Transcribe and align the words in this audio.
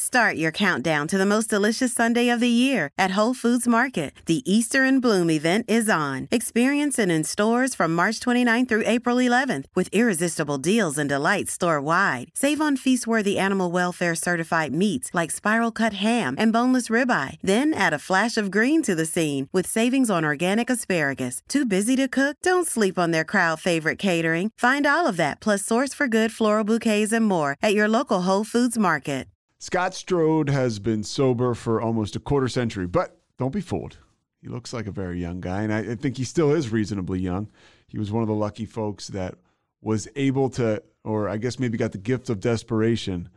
Start 0.00 0.36
your 0.36 0.50
countdown 0.50 1.06
to 1.08 1.18
the 1.18 1.26
most 1.26 1.50
delicious 1.50 1.92
Sunday 1.92 2.30
of 2.30 2.40
the 2.40 2.48
year 2.48 2.88
at 2.96 3.10
Whole 3.10 3.34
Foods 3.34 3.68
Market. 3.68 4.14
The 4.24 4.42
Easter 4.50 4.82
in 4.82 5.00
Bloom 5.00 5.28
event 5.28 5.66
is 5.68 5.90
on. 5.90 6.26
Experience 6.30 6.98
it 6.98 7.10
in 7.10 7.22
stores 7.22 7.74
from 7.74 7.94
March 7.94 8.18
29th 8.18 8.66
through 8.66 8.84
April 8.86 9.18
11th 9.18 9.66
with 9.74 9.90
irresistible 9.92 10.56
deals 10.56 10.96
and 10.96 11.06
delights 11.06 11.52
store 11.52 11.82
wide. 11.82 12.30
Save 12.34 12.62
on 12.62 12.78
feast 12.78 13.06
worthy 13.06 13.38
animal 13.38 13.70
welfare 13.70 14.14
certified 14.14 14.72
meats 14.72 15.10
like 15.12 15.30
spiral 15.30 15.70
cut 15.70 15.92
ham 15.92 16.34
and 16.38 16.50
boneless 16.50 16.88
ribeye. 16.88 17.36
Then 17.42 17.74
add 17.74 17.92
a 17.92 17.98
flash 17.98 18.38
of 18.38 18.50
green 18.50 18.80
to 18.84 18.94
the 18.94 19.04
scene 19.04 19.50
with 19.52 19.66
savings 19.66 20.08
on 20.08 20.24
organic 20.24 20.70
asparagus. 20.70 21.42
Too 21.46 21.66
busy 21.66 21.94
to 21.96 22.08
cook? 22.08 22.38
Don't 22.42 22.66
sleep 22.66 22.98
on 22.98 23.10
their 23.10 23.24
crowd 23.24 23.60
favorite 23.60 23.98
catering. 23.98 24.50
Find 24.56 24.86
all 24.86 25.06
of 25.06 25.18
that 25.18 25.40
plus 25.40 25.62
source 25.62 25.92
for 25.92 26.08
good 26.08 26.32
floral 26.32 26.64
bouquets 26.64 27.12
and 27.12 27.26
more 27.26 27.58
at 27.60 27.74
your 27.74 27.86
local 27.86 28.22
Whole 28.22 28.44
Foods 28.44 28.78
Market. 28.78 29.26
Scott 29.62 29.92
Strode 29.92 30.48
has 30.48 30.78
been 30.78 31.04
sober 31.04 31.52
for 31.52 31.82
almost 31.82 32.16
a 32.16 32.18
quarter 32.18 32.48
century, 32.48 32.86
but 32.86 33.18
don't 33.36 33.52
be 33.52 33.60
fooled. 33.60 33.98
He 34.40 34.48
looks 34.48 34.72
like 34.72 34.86
a 34.86 34.90
very 34.90 35.20
young 35.20 35.42
guy, 35.42 35.60
and 35.60 35.70
I, 35.70 35.96
think 35.96 36.16
he 36.16 36.24
still 36.24 36.50
is 36.50 36.72
reasonably 36.72 37.20
young. 37.20 37.46
He 37.86 37.98
was 37.98 38.10
one 38.10 38.22
of 38.22 38.28
the 38.28 38.34
lucky 38.34 38.64
folks 38.64 39.08
that 39.08 39.34
was 39.82 40.08
able 40.16 40.48
to, 40.50 40.82
or 41.04 41.28
I 41.28 41.36
guess 41.36 41.58
maybe 41.58 41.76
got 41.76 41.92
the 41.92 41.98
gift 41.98 42.30
of 42.30 42.40
desperation 42.40 43.28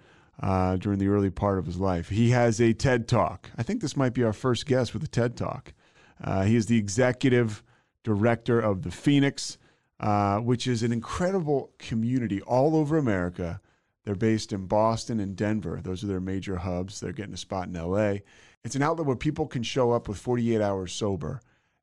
uh, 0.41 0.77
during 0.77 0.97
the 0.97 1.09
early 1.09 1.29
part 1.29 1.59
of 1.59 1.65
his 1.65 1.77
life. 1.77 2.07
He 2.07 2.29
has 2.29 2.61
a 2.61 2.71
TED 2.71 3.09
Talk. 3.09 3.49
I 3.57 3.63
think 3.63 3.81
this 3.81 3.97
might 3.97 4.13
be 4.13 4.23
our 4.23 4.31
first 4.31 4.65
guest 4.65 4.93
with 4.93 5.03
a 5.03 5.07
TED 5.07 5.35
Talk. 5.35 5.73
Uh, 6.23 6.43
he 6.43 6.55
is 6.55 6.67
the 6.67 6.77
executive 6.77 7.61
director 8.05 8.61
of 8.61 8.83
the 8.83 8.91
Phoenix, 8.91 9.57
uh, 9.99 10.37
which 10.37 10.67
is 10.67 10.83
an 10.83 10.93
incredible 10.93 11.71
community 11.79 12.41
all 12.43 12.77
over 12.77 12.97
America 12.97 13.59
they're 14.03 14.15
based 14.15 14.51
in 14.51 14.65
Boston 14.65 15.19
and 15.19 15.35
Denver. 15.35 15.79
Those 15.81 16.03
are 16.03 16.07
their 16.07 16.19
major 16.19 16.57
hubs. 16.57 16.99
They're 16.99 17.13
getting 17.13 17.33
a 17.33 17.37
spot 17.37 17.67
in 17.67 17.73
LA. 17.73 18.17
It's 18.63 18.75
an 18.75 18.81
outlet 18.81 19.07
where 19.07 19.15
people 19.15 19.47
can 19.47 19.63
show 19.63 19.91
up 19.91 20.07
with 20.07 20.17
48 20.17 20.61
hours 20.61 20.93
sober 20.93 21.41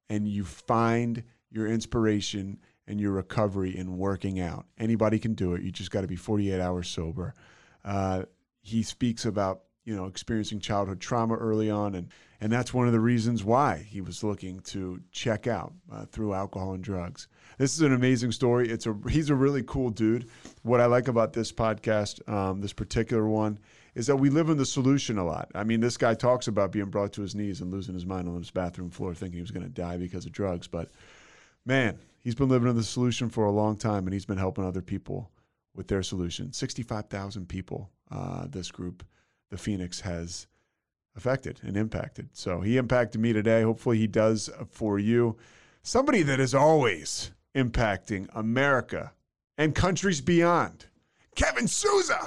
and 0.09 0.29
you 0.29 0.45
find 0.45 1.23
your 1.51 1.67
inspiration 1.67 2.59
and 2.87 3.01
your 3.01 3.13
recovery 3.13 3.77
in 3.77 3.97
working 3.97 4.41
out. 4.41 4.67
Anybody 4.79 5.19
can 5.19 5.35
do 5.35 5.55
it. 5.55 5.63
You 5.63 5.71
just 5.71 5.91
got 5.91 6.01
to 6.03 6.07
be 6.07 6.17
48 6.17 6.61
hours 6.61 6.89
sober. 6.89 7.35
Uh, 7.85 8.25
he 8.63 8.83
speaks 8.83 9.25
about 9.25 9.63
you 9.85 9.97
know 9.97 10.07
experiencing 10.07 10.61
childhood 10.61 11.01
trauma 11.01 11.35
early 11.35 11.71
on, 11.71 11.95
and 11.95 12.09
and 12.41 12.53
that's 12.53 12.75
one 12.75 12.87
of 12.87 12.93
the 12.93 13.01
reasons 13.01 13.45
why 13.45 13.79
he 13.89 14.01
was 14.01 14.23
looking 14.23 14.61
to 14.61 15.01
check 15.13 15.47
out 15.47 15.73
uh, 15.91 16.05
through 16.07 16.35
alcohol 16.35 16.75
and 16.75 16.85
drugs. 16.85 17.29
This 17.61 17.75
is 17.75 17.83
an 17.83 17.93
amazing 17.93 18.33
story. 18.33 18.71
It's 18.71 18.87
a 18.87 18.97
he's 19.11 19.29
a 19.29 19.35
really 19.35 19.63
cool 19.63 19.91
dude. 19.91 20.31
What 20.63 20.81
I 20.81 20.87
like 20.87 21.09
about 21.09 21.35
this 21.35 21.53
podcast, 21.53 22.27
um, 22.27 22.63
this 22.63 22.73
particular 22.73 23.29
one, 23.29 23.59
is 23.95 24.07
that 24.07 24.17
we 24.17 24.31
live 24.31 24.49
in 24.49 24.57
the 24.57 24.65
solution 24.65 25.19
a 25.19 25.25
lot. 25.27 25.51
I 25.55 25.65
mean, 25.65 25.81
this 25.81 25.99
guy 25.99 26.15
talks 26.15 26.49
about 26.49 26.73
being 26.73 26.87
brought 26.87 27.13
to 27.13 27.21
his 27.21 27.35
knees 27.35 27.61
and 27.61 27.71
losing 27.71 27.93
his 27.93 28.07
mind 28.07 28.31
on 28.31 28.39
his 28.39 28.51
bathroom 28.51 28.89
floor, 28.89 29.15
thinking 29.15 29.37
he 29.37 29.43
was 29.43 29.51
going 29.51 29.67
to 29.67 29.69
die 29.69 29.99
because 29.99 30.25
of 30.25 30.33
drugs. 30.33 30.69
But 30.69 30.91
man, 31.67 31.99
he's 32.21 32.35
been 32.35 32.49
living 32.49 32.71
in 32.71 32.77
the 32.77 32.83
solution 32.83 33.29
for 33.29 33.45
a 33.45 33.51
long 33.51 33.77
time, 33.77 34.07
and 34.07 34.15
he's 34.15 34.25
been 34.25 34.39
helping 34.39 34.65
other 34.65 34.81
people 34.81 35.31
with 35.75 35.87
their 35.87 36.03
solution. 36.03 36.55
Sixty-five 36.55 37.11
thousand 37.11 37.51
people. 37.51 37.91
Uh, 38.11 38.47
this 38.49 38.71
group, 38.71 39.05
the 39.51 39.59
Phoenix, 39.59 40.01
has 40.01 40.47
affected 41.15 41.61
and 41.63 41.77
impacted. 41.77 42.31
So 42.33 42.63
he 42.63 42.79
impacted 42.79 43.21
me 43.21 43.35
today. 43.35 43.61
Hopefully, 43.61 43.99
he 43.99 44.07
does 44.07 44.49
for 44.71 44.99
you. 44.99 45.37
Somebody 45.83 46.23
that 46.23 46.41
is 46.41 46.55
always 46.55 47.33
impacting 47.55 48.29
America 48.35 49.13
and 49.59 49.75
countries 49.75 50.21
beyond. 50.21 50.87
Kevin 51.35 51.67
Souza. 51.69 52.27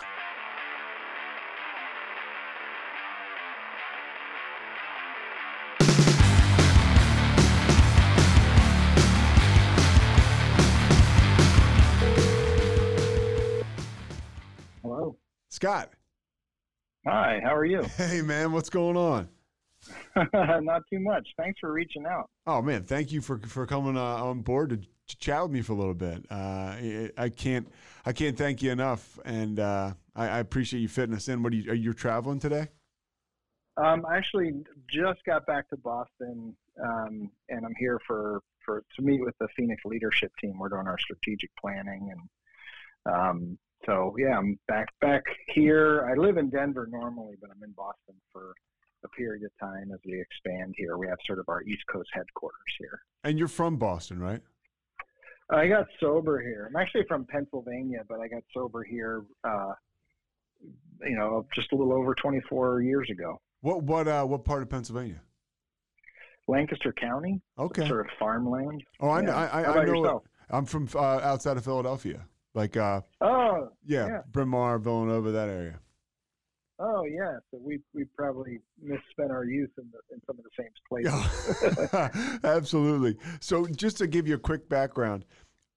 Hello. 14.81 15.17
Scott. 15.49 15.91
Hi, 17.07 17.39
how 17.43 17.55
are 17.55 17.65
you? 17.65 17.83
Hey, 17.97 18.21
man, 18.21 18.51
what's 18.51 18.69
going 18.69 18.97
on? 18.97 19.27
Not 20.15 20.81
too 20.89 20.99
much. 20.99 21.27
Thanks 21.37 21.59
for 21.59 21.71
reaching 21.71 22.05
out. 22.05 22.29
Oh 22.47 22.61
man, 22.61 22.83
thank 22.83 23.11
you 23.11 23.19
for 23.21 23.37
for 23.39 23.65
coming 23.65 23.97
uh, 23.97 24.01
on 24.01 24.41
board 24.41 24.87
to, 25.07 25.17
chat 25.17 25.43
with 25.43 25.51
me 25.51 25.61
for 25.61 25.73
a 25.73 25.75
little 25.75 25.93
bit. 25.93 26.25
Uh, 26.29 26.75
I 27.17 27.29
can't 27.29 27.67
I 28.05 28.13
can't 28.13 28.37
thank 28.37 28.61
you 28.61 28.71
enough, 28.71 29.19
and 29.25 29.59
uh, 29.59 29.93
I, 30.15 30.27
I, 30.27 30.39
appreciate 30.39 30.81
you 30.81 30.87
fitting 30.87 31.15
us 31.15 31.27
in. 31.27 31.43
What 31.43 31.53
are 31.53 31.55
you 31.55 31.71
are 31.71 31.75
you 31.75 31.93
traveling 31.93 32.39
today? 32.39 32.67
Um, 33.77 34.05
I 34.05 34.17
actually 34.17 34.53
just 34.89 35.23
got 35.25 35.45
back 35.45 35.69
to 35.69 35.77
Boston, 35.77 36.55
um, 36.83 37.31
and 37.49 37.65
I'm 37.65 37.75
here 37.79 37.99
for 38.05 38.41
for 38.65 38.83
to 38.95 39.01
meet 39.01 39.21
with 39.21 39.35
the 39.39 39.47
Phoenix 39.55 39.81
leadership 39.85 40.31
team. 40.39 40.57
We're 40.59 40.69
doing 40.69 40.87
our 40.87 40.99
strategic 40.99 41.49
planning, 41.59 42.11
and 42.11 43.15
um, 43.15 43.57
so 43.85 44.15
yeah, 44.17 44.37
I'm 44.37 44.59
back 44.67 44.87
back 45.01 45.23
here. 45.47 46.07
I 46.09 46.19
live 46.19 46.37
in 46.37 46.49
Denver 46.49 46.87
normally, 46.89 47.35
but 47.41 47.49
I'm 47.49 47.63
in 47.63 47.71
Boston 47.71 48.15
for 48.31 48.53
a 49.03 49.09
period 49.09 49.43
of 49.43 49.51
time 49.59 49.91
as 49.93 49.99
we 50.05 50.19
expand 50.19 50.75
here. 50.77 50.97
We 50.97 51.07
have 51.07 51.17
sort 51.25 51.39
of 51.39 51.49
our 51.49 51.61
East 51.63 51.83
Coast 51.91 52.09
headquarters 52.13 52.57
here. 52.79 53.01
And 53.23 53.37
you're 53.37 53.47
from 53.47 53.77
Boston, 53.77 54.19
right? 54.19 54.41
I 55.49 55.67
got 55.67 55.87
sober 55.99 56.41
here. 56.41 56.69
I'm 56.69 56.75
actually 56.75 57.05
from 57.07 57.25
Pennsylvania, 57.25 57.99
but 58.07 58.19
I 58.19 58.27
got 58.27 58.43
sober 58.53 58.83
here, 58.83 59.23
uh, 59.43 59.73
you 61.01 61.15
know, 61.15 61.45
just 61.53 61.71
a 61.73 61.75
little 61.75 61.93
over 61.93 62.15
24 62.15 62.81
years 62.81 63.09
ago. 63.09 63.39
What 63.61 63.83
what 63.83 64.07
uh, 64.07 64.23
what 64.25 64.43
part 64.45 64.61
of 64.61 64.69
Pennsylvania? 64.69 65.21
Lancaster 66.47 66.93
County. 66.93 67.41
Okay. 67.57 67.87
Sort 67.87 68.01
of 68.01 68.07
farmland. 68.19 68.83
Oh, 68.99 69.09
I 69.09 69.21
yeah. 69.21 69.35
I, 69.35 69.61
I, 69.61 69.81
I 69.81 69.85
know. 69.85 69.93
yourself? 69.93 70.23
I'm 70.49 70.65
from 70.65 70.89
uh, 70.93 70.99
outside 70.99 71.57
of 71.57 71.63
Philadelphia, 71.63 72.25
like 72.53 72.75
uh, 72.75 73.01
Oh, 73.21 73.69
yeah, 73.85 74.07
yeah. 74.07 74.21
Bryn 74.31 74.49
Mawr, 74.49 74.77
Villanova, 74.79 75.31
that 75.31 75.49
area. 75.49 75.79
Oh 76.79 77.05
yeah. 77.05 77.37
So 77.51 77.59
we 77.61 77.79
we 77.93 78.05
probably 78.17 78.59
misspent 78.81 79.31
our 79.31 79.45
youth 79.45 79.71
in 79.77 79.91
the, 79.91 80.15
in 80.15 80.21
some 80.25 80.37
of 80.37 80.43
the 80.43 80.51
same 80.57 80.69
places. 80.87 81.89
Yeah, 81.93 82.39
absolutely. 82.43 83.17
So, 83.39 83.65
just 83.67 83.97
to 83.97 84.07
give 84.07 84.27
you 84.27 84.35
a 84.35 84.39
quick 84.39 84.69
background, 84.69 85.25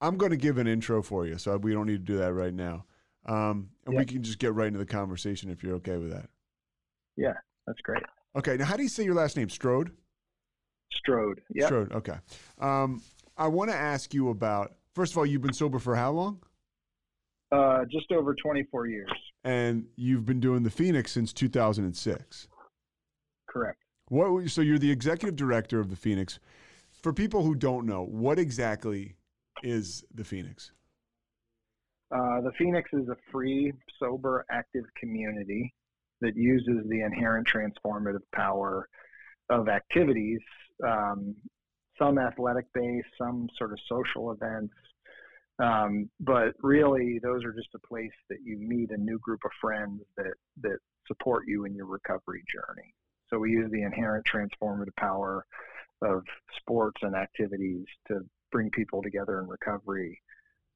I'm 0.01 0.17
going 0.17 0.31
to 0.31 0.37
give 0.37 0.59
an 0.59 0.67
intro 0.67 1.03
for 1.03 1.27
you, 1.27 1.39
so 1.39 1.57
we 1.57 1.73
don't 1.73 1.87
need 1.87 2.07
to 2.07 2.13
do 2.13 2.19
that 2.19 2.33
right 2.33 2.55
now, 2.55 2.85
um, 3.27 3.71
and 3.87 3.97
we 3.97 4.05
can 4.05 4.23
just 4.23 4.39
get 4.39 4.55
right 4.55 4.69
into 4.69 4.79
the 4.79 4.87
conversation 4.87 5.51
if 5.51 5.63
you're 5.63 5.77
okay 5.77 5.97
with 5.97 6.11
that. 6.11 6.29
yeah, 7.17 7.35
that's 7.67 7.81
great. 7.81 8.03
Okay. 8.37 8.57
Now, 8.57 8.67
how 8.67 8.77
do 8.77 8.83
you 8.83 8.89
say 8.89 9.05
your 9.05 9.15
last 9.15 9.37
name? 9.37 9.49
Strode. 9.49 9.93
Strode. 10.93 11.41
Yeah. 11.55 11.67
Strode. 11.67 11.93
Okay. 11.93 12.17
Um, 12.61 13.03
I 13.37 13.49
want 13.49 13.71
to 13.71 13.77
ask 13.77 14.13
you 14.15 14.29
about. 14.31 14.73
First 14.95 15.13
of 15.13 15.19
all, 15.19 15.27
you've 15.27 15.43
been 15.43 15.53
sober 15.53 15.79
for 15.79 15.95
how 15.95 16.11
long? 16.13 16.43
Uh, 17.53 17.85
just 17.91 18.11
over 18.13 18.35
24 18.35 18.87
years. 18.87 19.11
And 19.47 19.87
you've 19.95 20.27
been 20.27 20.41
doing 20.41 20.65
the 20.65 20.71
Phoenix 20.71 21.13
since 21.13 21.33
2006. 21.33 22.49
Correct. 23.49 23.79
What? 24.09 24.51
So 24.51 24.61
you're 24.61 24.79
the 24.79 24.91
executive 24.91 25.37
director 25.37 25.79
of 25.79 25.89
the 25.89 25.95
Phoenix. 25.95 26.41
For 27.01 27.13
people 27.13 27.45
who 27.45 27.55
don't 27.55 27.87
know, 27.87 28.05
what 28.05 28.41
exactly 28.41 29.15
is 29.63 30.05
the 30.13 30.25
Phoenix? 30.25 30.73
Uh, 32.13 32.41
the 32.41 32.51
Phoenix 32.59 32.91
is 32.93 33.09
a 33.09 33.17
free, 33.31 33.73
sober, 34.01 34.45
active 34.51 34.85
community 34.99 35.73
that 36.21 36.37
uses 36.37 36.85
the 36.89 37.03
inherent 37.03 37.47
transformative 37.47 38.23
power 38.35 38.89
of 39.49 39.69
activities, 39.69 40.41
um, 40.85 41.37
some 42.01 42.19
athletic 42.19 42.67
based, 42.75 43.07
some 43.17 43.49
sort 43.57 43.73
of 43.73 43.79
social 43.89 44.33
events. 44.33 44.75
Um, 45.59 46.11
but 46.21 46.53
really, 46.63 47.19
those 47.23 47.45
are 47.45 47.53
just 47.53 47.75
a 47.75 47.87
place 47.87 48.13
that 48.29 48.39
you 48.45 48.59
meet 48.59 48.91
a 48.91 48.97
new 48.97 49.19
group 49.19 49.41
of 49.45 49.51
friends 49.61 50.03
that, 50.17 50.35
that 50.63 50.79
support 51.07 51.45
you 51.47 51.65
in 51.65 51.75
your 51.75 51.87
recovery 51.87 52.43
journey. 52.53 52.95
So 53.31 53.39
we 53.39 53.51
use 53.51 53.71
the 53.71 53.83
inherent 53.83 54.27
transformative 54.27 54.95
power 54.99 55.47
of 56.03 56.23
sports 56.59 57.01
and 57.03 57.17
activities 57.17 57.87
to 58.09 58.21
bring 58.53 58.71
people 58.71 59.03
together 59.03 59.41
in 59.41 59.49
recovery 59.49 60.21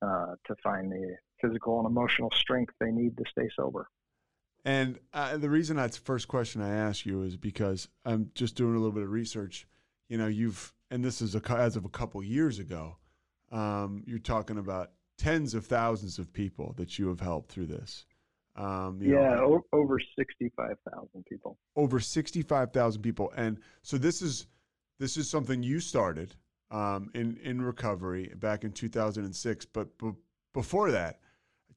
uh, 0.02 0.34
to 0.46 0.54
find 0.62 0.90
the 0.90 1.16
physical 1.40 1.78
and 1.78 1.86
emotional 1.86 2.30
strength 2.34 2.74
they 2.80 2.90
need 2.90 3.16
to 3.18 3.24
stay 3.30 3.48
sober. 3.54 3.86
And 4.64 4.98
uh, 5.12 5.36
the 5.36 5.48
reason 5.48 5.76
that's 5.76 5.98
the 5.98 6.04
first 6.04 6.28
question 6.28 6.60
I 6.60 6.74
ask 6.74 7.06
you 7.06 7.22
is 7.22 7.36
because 7.36 7.88
I'm 8.04 8.30
just 8.34 8.56
doing 8.56 8.74
a 8.74 8.78
little 8.78 8.92
bit 8.92 9.02
of 9.02 9.10
research. 9.10 9.66
You 10.08 10.18
know, 10.18 10.26
you've 10.26 10.74
and 10.90 11.04
this 11.04 11.22
is 11.22 11.34
a, 11.34 11.52
as 11.52 11.76
of 11.76 11.84
a 11.84 11.88
couple 11.88 12.22
years 12.22 12.58
ago. 12.58 12.96
Um, 13.50 14.02
you're 14.06 14.18
talking 14.18 14.58
about 14.58 14.92
tens 15.18 15.54
of 15.54 15.66
thousands 15.66 16.18
of 16.18 16.32
people 16.32 16.74
that 16.76 16.98
you 16.98 17.08
have 17.08 17.20
helped 17.20 17.50
through 17.50 17.66
this. 17.66 18.06
Um, 18.56 18.98
yeah, 19.00 19.34
know, 19.36 19.62
o- 19.72 19.78
over 19.78 19.98
sixty-five 20.18 20.76
thousand 20.90 21.24
people. 21.26 21.58
Over 21.76 22.00
sixty-five 22.00 22.72
thousand 22.72 23.02
people, 23.02 23.32
and 23.36 23.58
so 23.82 23.96
this 23.96 24.22
is 24.22 24.46
this 24.98 25.16
is 25.16 25.30
something 25.30 25.62
you 25.62 25.80
started 25.80 26.34
um, 26.70 27.10
in 27.14 27.38
in 27.42 27.62
recovery 27.62 28.32
back 28.36 28.64
in 28.64 28.72
2006. 28.72 29.64
But 29.66 29.96
b- 29.98 30.12
before 30.52 30.90
that, 30.90 31.20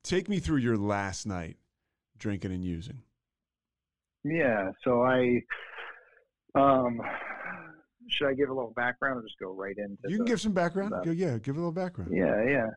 take 0.03 0.27
me 0.29 0.39
through 0.39 0.57
your 0.57 0.77
last 0.77 1.25
night 1.25 1.57
drinking 2.17 2.51
and 2.51 2.63
using. 2.65 3.01
Yeah, 4.23 4.71
so 4.83 5.03
I 5.03 5.41
um, 6.55 7.01
should 8.09 8.27
I 8.27 8.33
give 8.33 8.49
a 8.49 8.53
little 8.53 8.73
background 8.75 9.19
or 9.19 9.23
just 9.23 9.39
go 9.39 9.53
right 9.53 9.75
into? 9.77 9.97
You 10.07 10.17
can 10.17 10.25
the, 10.25 10.31
give 10.31 10.41
some 10.41 10.53
background. 10.53 10.93
The, 11.03 11.15
yeah, 11.15 11.37
give 11.37 11.55
a 11.55 11.59
little 11.59 11.71
background. 11.71 12.11
Yeah, 12.13 12.43
yeah. 12.43 12.67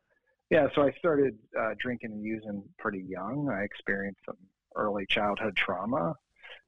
Yeah, 0.51 0.69
so 0.75 0.83
I 0.83 0.93
started 0.99 1.37
uh, 1.59 1.75
drinking 1.79 2.13
and 2.13 2.25
using 2.25 2.63
pretty 2.79 3.05
young. 3.09 3.49
I 3.51 3.65
experienced 3.65 4.21
some 4.25 4.37
early 4.77 5.05
childhood 5.09 5.57
trauma, 5.57 6.15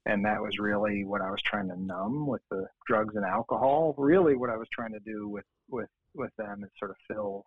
and 0.06 0.24
that 0.24 0.40
was 0.40 0.58
really 0.58 1.04
what 1.04 1.20
I 1.20 1.30
was 1.30 1.40
trying 1.42 1.68
to 1.68 1.80
numb 1.80 2.26
with 2.26 2.42
the 2.50 2.66
drugs 2.86 3.14
and 3.14 3.24
alcohol. 3.24 3.94
Really, 3.96 4.34
what 4.34 4.50
I 4.50 4.56
was 4.56 4.68
trying 4.72 4.92
to 4.92 5.00
do 5.00 5.28
with 5.28 5.44
with 5.70 5.88
with 6.14 6.32
them 6.38 6.64
is 6.64 6.70
sort 6.78 6.90
of 6.90 6.96
fill 7.06 7.44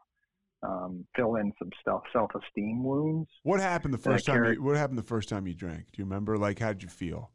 um, 0.64 1.06
fill 1.16 1.36
in 1.36 1.52
some 1.60 1.72
self 1.84 2.04
self 2.14 2.32
esteem 2.36 2.84
wounds. 2.84 3.30
What 3.44 3.60
happened 3.60 3.94
the 3.94 3.98
first 3.98 4.26
time? 4.26 4.46
You, 4.46 4.64
what 4.64 4.78
happened 4.78 5.00
the 5.00 5.04
first 5.04 5.28
time 5.28 5.48
you 5.48 5.54
drank? 5.54 5.86
Do 5.92 6.02
you 6.02 6.06
remember? 6.06 6.38
Like, 6.38 6.60
how 6.60 6.70
did 6.70 6.84
you 6.84 6.90
feel? 6.90 7.32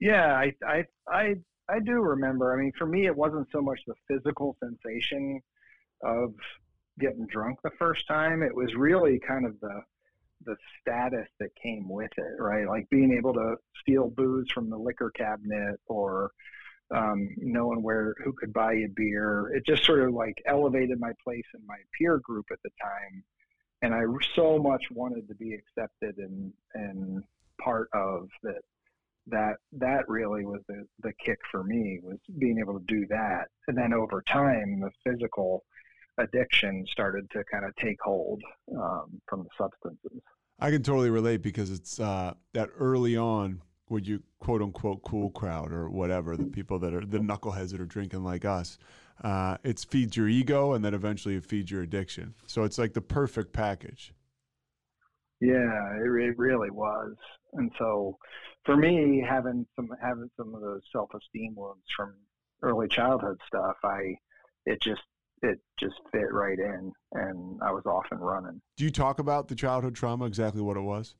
Yeah, 0.00 0.32
I 0.32 0.54
I 0.66 0.84
I 1.08 1.34
I 1.70 1.78
do 1.80 2.00
remember. 2.00 2.52
I 2.52 2.60
mean, 2.60 2.72
for 2.76 2.86
me, 2.86 3.06
it 3.06 3.16
wasn't 3.16 3.48
so 3.52 3.60
much 3.60 3.80
the 3.86 3.94
physical 4.08 4.56
sensation 4.62 5.40
of 6.02 6.34
getting 6.98 7.26
drunk 7.26 7.58
the 7.62 7.70
first 7.78 8.06
time. 8.06 8.42
It 8.42 8.54
was 8.54 8.74
really 8.74 9.20
kind 9.26 9.46
of 9.46 9.58
the 9.60 9.82
the 10.46 10.56
status 10.80 11.28
that 11.38 11.50
came 11.62 11.86
with 11.86 12.10
it, 12.16 12.40
right? 12.42 12.66
Like 12.66 12.88
being 12.88 13.12
able 13.12 13.34
to 13.34 13.56
steal 13.82 14.08
booze 14.08 14.50
from 14.50 14.70
the 14.70 14.76
liquor 14.78 15.10
cabinet 15.14 15.78
or 15.86 16.30
um, 16.94 17.28
knowing 17.36 17.82
where 17.82 18.14
who 18.24 18.32
could 18.32 18.52
buy 18.52 18.72
you 18.72 18.88
beer. 18.96 19.52
It 19.54 19.66
just 19.66 19.84
sort 19.84 20.00
of 20.00 20.14
like 20.14 20.34
elevated 20.46 20.98
my 20.98 21.12
place 21.22 21.44
in 21.54 21.60
my 21.66 21.76
peer 21.98 22.18
group 22.18 22.46
at 22.50 22.58
the 22.64 22.70
time, 22.82 23.22
and 23.82 23.94
I 23.94 24.02
so 24.34 24.58
much 24.58 24.84
wanted 24.90 25.28
to 25.28 25.34
be 25.34 25.54
accepted 25.54 26.16
and 26.18 26.52
and 26.74 27.22
part 27.62 27.88
of 27.94 28.28
that. 28.42 28.62
That 29.26 29.56
that 29.72 30.08
really 30.08 30.44
was 30.44 30.60
the 30.68 30.84
the 31.02 31.12
kick 31.24 31.38
for 31.50 31.62
me 31.62 32.00
was 32.02 32.18
being 32.38 32.58
able 32.58 32.78
to 32.78 32.84
do 32.86 33.06
that, 33.10 33.48
and 33.68 33.76
then 33.76 33.92
over 33.92 34.22
time 34.26 34.80
the 34.80 34.90
physical 35.04 35.62
addiction 36.18 36.84
started 36.90 37.30
to 37.30 37.42
kind 37.50 37.64
of 37.64 37.74
take 37.76 37.96
hold 38.02 38.42
um, 38.76 39.20
from 39.28 39.44
the 39.44 39.48
substances. 39.56 40.20
I 40.58 40.70
can 40.70 40.82
totally 40.82 41.10
relate 41.10 41.42
because 41.42 41.70
it's 41.70 41.98
uh, 41.98 42.34
that 42.52 42.70
early 42.78 43.16
on 43.16 43.62
would 43.88 44.06
you 44.06 44.22
quote 44.38 44.62
unquote 44.62 45.02
cool 45.02 45.30
crowd 45.30 45.72
or 45.72 45.90
whatever 45.90 46.36
the 46.36 46.46
people 46.46 46.78
that 46.78 46.94
are 46.94 47.04
the 47.04 47.18
knuckleheads 47.18 47.72
that 47.72 47.80
are 47.80 47.86
drinking 47.86 48.22
like 48.22 48.44
us. 48.44 48.78
Uh, 49.22 49.56
it 49.64 49.84
feeds 49.90 50.16
your 50.16 50.28
ego 50.28 50.72
and 50.72 50.84
then 50.84 50.94
eventually 50.94 51.34
it 51.34 51.44
feeds 51.44 51.70
your 51.70 51.82
addiction. 51.82 52.34
So 52.46 52.64
it's 52.64 52.78
like 52.78 52.94
the 52.94 53.02
perfect 53.02 53.52
package. 53.52 54.14
Yeah, 55.40 55.96
it, 55.96 56.02
it 56.02 56.38
really 56.38 56.70
was. 56.70 57.14
And 57.54 57.70
so 57.78 58.18
for 58.64 58.76
me, 58.76 59.24
having 59.26 59.66
some 59.74 59.88
having 60.02 60.30
some 60.36 60.54
of 60.54 60.60
those 60.60 60.82
self 60.92 61.10
esteem 61.14 61.54
wounds 61.56 61.84
from 61.96 62.14
early 62.62 62.88
childhood 62.88 63.38
stuff, 63.46 63.76
I 63.84 64.16
it 64.66 64.80
just 64.82 65.02
it 65.42 65.58
just 65.78 65.94
fit 66.12 66.32
right 66.32 66.58
in 66.58 66.92
and 67.12 67.60
I 67.62 67.72
was 67.72 67.86
off 67.86 68.04
and 68.10 68.20
running. 68.20 68.60
Do 68.76 68.84
you 68.84 68.90
talk 68.90 69.18
about 69.18 69.48
the 69.48 69.54
childhood 69.54 69.94
trauma, 69.94 70.26
exactly 70.26 70.60
what 70.60 70.76
it 70.76 70.82
was? 70.82 71.14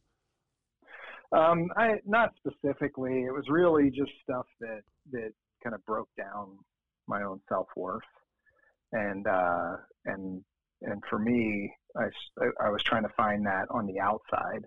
Um, 1.33 1.71
I 1.77 2.01
not 2.05 2.31
specifically. 2.37 3.23
It 3.23 3.33
was 3.33 3.49
really 3.49 3.91
just 3.91 4.11
stuff 4.23 4.47
that 4.61 4.83
that 5.13 5.31
kind 5.63 5.75
of 5.75 5.85
broke 5.87 6.09
down 6.19 6.59
my 7.07 7.23
own 7.23 7.41
self 7.49 7.69
worth, 7.77 8.03
and 8.93 9.27
uh, 9.27 9.77
and 10.07 10.43
and 10.83 11.03
for 11.09 11.19
me, 11.19 11.73
I, 11.97 12.07
I 12.65 12.71
was 12.71 12.83
trying 12.83 13.03
to 13.03 13.13
find 13.17 13.47
that 13.47 13.67
on 13.71 13.87
the 13.87 14.01
outside 14.01 14.67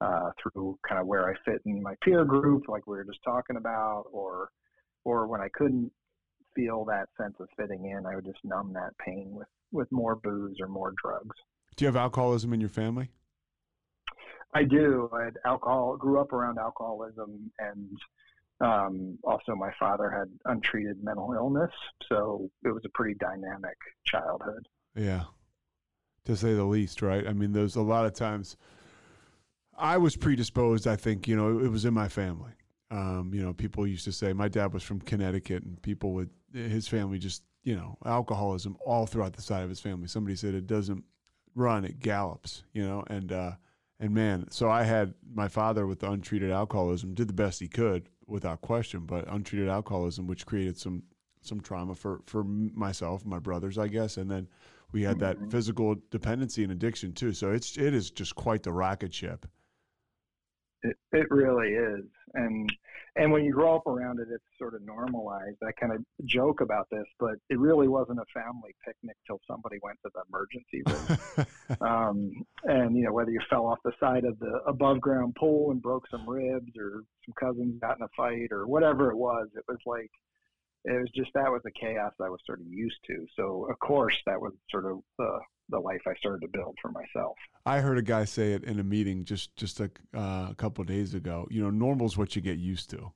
uh, 0.00 0.30
through 0.40 0.78
kind 0.86 1.00
of 1.00 1.06
where 1.06 1.28
I 1.28 1.34
fit 1.44 1.60
in 1.66 1.82
my 1.82 1.94
peer 2.02 2.24
group, 2.24 2.68
like 2.68 2.86
we 2.86 2.96
were 2.96 3.04
just 3.04 3.22
talking 3.24 3.56
about, 3.56 4.04
or 4.12 4.50
or 5.04 5.26
when 5.26 5.40
I 5.40 5.48
couldn't 5.54 5.90
feel 6.54 6.84
that 6.86 7.08
sense 7.20 7.34
of 7.40 7.48
fitting 7.56 7.86
in, 7.86 8.06
I 8.06 8.14
would 8.14 8.24
just 8.24 8.38
numb 8.44 8.72
that 8.74 8.96
pain 9.04 9.28
with 9.30 9.48
with 9.72 9.90
more 9.90 10.16
booze 10.16 10.56
or 10.60 10.68
more 10.68 10.94
drugs. 11.02 11.36
Do 11.76 11.84
you 11.84 11.86
have 11.86 11.96
alcoholism 11.96 12.52
in 12.52 12.60
your 12.60 12.68
family? 12.68 13.10
I 14.54 14.64
do. 14.64 15.10
I 15.12 15.24
had 15.24 15.36
alcohol. 15.44 15.96
Grew 15.96 16.20
up 16.20 16.32
around 16.32 16.58
alcoholism, 16.58 17.50
and 17.58 17.98
um, 18.60 19.18
also 19.24 19.54
my 19.54 19.70
father 19.78 20.10
had 20.10 20.28
untreated 20.50 21.02
mental 21.02 21.32
illness, 21.34 21.70
so 22.08 22.50
it 22.64 22.68
was 22.68 22.82
a 22.84 22.88
pretty 22.90 23.14
dynamic 23.20 23.76
childhood. 24.04 24.66
Yeah, 24.96 25.24
to 26.28 26.36
say 26.36 26.52
the 26.52 26.64
least, 26.64 27.00
right? 27.02 27.26
I 27.26 27.32
mean, 27.32 27.52
there's 27.52 27.76
a 27.76 27.82
lot 27.82 28.04
of 28.04 28.12
times 28.12 28.56
I 29.76 29.96
was 29.96 30.14
predisposed. 30.14 30.86
I 30.86 30.96
think 30.96 31.26
you 31.26 31.34
know 31.34 31.58
it 31.58 31.70
was 31.70 31.84
in 31.84 31.94
my 31.94 32.08
family. 32.08 32.52
Um, 32.90 33.32
you 33.34 33.42
know, 33.42 33.52
people 33.52 33.86
used 33.86 34.04
to 34.04 34.12
say 34.12 34.32
my 34.32 34.48
dad 34.48 34.72
was 34.72 34.82
from 34.82 35.00
Connecticut, 35.00 35.62
and 35.62 35.80
people 35.82 36.12
would 36.12 36.30
his 36.52 36.86
family 36.86 37.18
just 37.18 37.42
you 37.64 37.74
know 37.74 37.96
alcoholism 38.04 38.76
all 38.84 39.06
throughout 39.06 39.32
the 39.32 39.42
side 39.42 39.62
of 39.62 39.70
his 39.70 39.80
family. 39.80 40.06
Somebody 40.06 40.36
said 40.36 40.54
it 40.54 40.66
doesn't 40.66 41.02
run, 41.54 41.84
it 41.84 41.98
gallops. 41.98 42.62
You 42.74 42.86
know, 42.86 43.04
and 43.08 43.32
uh, 43.32 43.52
and 43.98 44.12
man, 44.12 44.50
so 44.50 44.70
I 44.70 44.82
had 44.82 45.14
my 45.32 45.48
father 45.48 45.86
with 45.86 46.02
untreated 46.02 46.50
alcoholism 46.50 47.14
did 47.14 47.28
the 47.28 47.32
best 47.32 47.60
he 47.60 47.68
could 47.68 48.10
without 48.26 48.60
question, 48.60 49.06
but 49.06 49.24
untreated 49.32 49.70
alcoholism, 49.70 50.26
which 50.26 50.44
created 50.44 50.76
some 50.76 51.04
some 51.40 51.60
trauma 51.60 51.94
for 51.94 52.20
for 52.26 52.44
myself, 52.44 53.24
my 53.24 53.38
brothers, 53.38 53.78
I 53.78 53.88
guess, 53.88 54.18
and 54.18 54.30
then 54.30 54.48
we 54.92 55.02
had 55.02 55.18
that 55.20 55.36
mm-hmm. 55.36 55.48
physical 55.48 55.96
dependency 56.10 56.62
and 56.62 56.72
addiction 56.72 57.12
too. 57.12 57.32
So 57.32 57.52
it's 57.52 57.76
it 57.76 57.94
is 57.94 58.10
just 58.10 58.34
quite 58.34 58.62
the 58.62 58.72
rocket 58.72 59.12
ship. 59.12 59.46
It 60.82 60.96
it 61.12 61.26
really 61.30 61.72
is, 61.72 62.04
and 62.34 62.70
and 63.16 63.32
when 63.32 63.44
you 63.44 63.52
grow 63.52 63.74
up 63.74 63.86
around 63.86 64.20
it, 64.20 64.28
it's 64.32 64.44
sort 64.58 64.74
of 64.74 64.82
normalized. 64.82 65.56
I 65.66 65.72
kind 65.72 65.92
of 65.92 66.04
joke 66.24 66.60
about 66.60 66.86
this, 66.90 67.04
but 67.18 67.34
it 67.50 67.58
really 67.58 67.88
wasn't 67.88 68.20
a 68.20 68.24
family 68.32 68.74
picnic 68.86 69.16
till 69.26 69.40
somebody 69.46 69.78
went 69.82 69.98
to 70.04 70.10
the 70.14 70.22
emergency 70.30 70.82
room. 70.86 71.80
um, 71.80 72.30
and 72.64 72.96
you 72.96 73.04
know 73.04 73.12
whether 73.12 73.30
you 73.30 73.40
fell 73.50 73.66
off 73.66 73.78
the 73.84 73.92
side 73.98 74.24
of 74.24 74.38
the 74.38 74.60
above 74.66 75.00
ground 75.00 75.34
pool 75.38 75.72
and 75.72 75.82
broke 75.82 76.04
some 76.10 76.28
ribs, 76.28 76.72
or 76.78 77.02
some 77.26 77.34
cousins 77.38 77.74
got 77.80 77.96
in 77.96 78.04
a 78.04 78.08
fight, 78.16 78.52
or 78.52 78.66
whatever 78.68 79.10
it 79.10 79.16
was, 79.16 79.48
it 79.56 79.64
was 79.68 79.78
like 79.84 80.10
it 80.88 81.00
was 81.00 81.10
just 81.14 81.30
that 81.34 81.50
was 81.50 81.60
the 81.64 81.70
chaos 81.70 82.12
I 82.20 82.28
was 82.28 82.40
sort 82.46 82.60
of 82.60 82.66
used 82.66 82.98
to. 83.06 83.26
So 83.36 83.66
of 83.70 83.78
course 83.78 84.16
that 84.26 84.40
was 84.40 84.52
sort 84.70 84.86
of 84.86 84.98
the 85.18 85.38
the 85.70 85.78
life 85.78 86.00
I 86.06 86.14
started 86.14 86.40
to 86.40 86.48
build 86.48 86.76
for 86.80 86.90
myself. 86.90 87.36
I 87.66 87.80
heard 87.80 87.98
a 87.98 88.02
guy 88.02 88.24
say 88.24 88.52
it 88.52 88.64
in 88.64 88.80
a 88.80 88.84
meeting 88.84 89.24
just 89.24 89.54
just 89.56 89.80
a, 89.80 89.90
uh, 90.14 90.48
a 90.50 90.54
couple 90.56 90.82
days 90.84 91.14
ago. 91.14 91.46
You 91.50 91.62
know, 91.62 91.70
normal 91.70 92.06
is 92.06 92.16
what 92.16 92.34
you 92.36 92.42
get 92.42 92.58
used 92.58 92.90
to. 92.90 93.12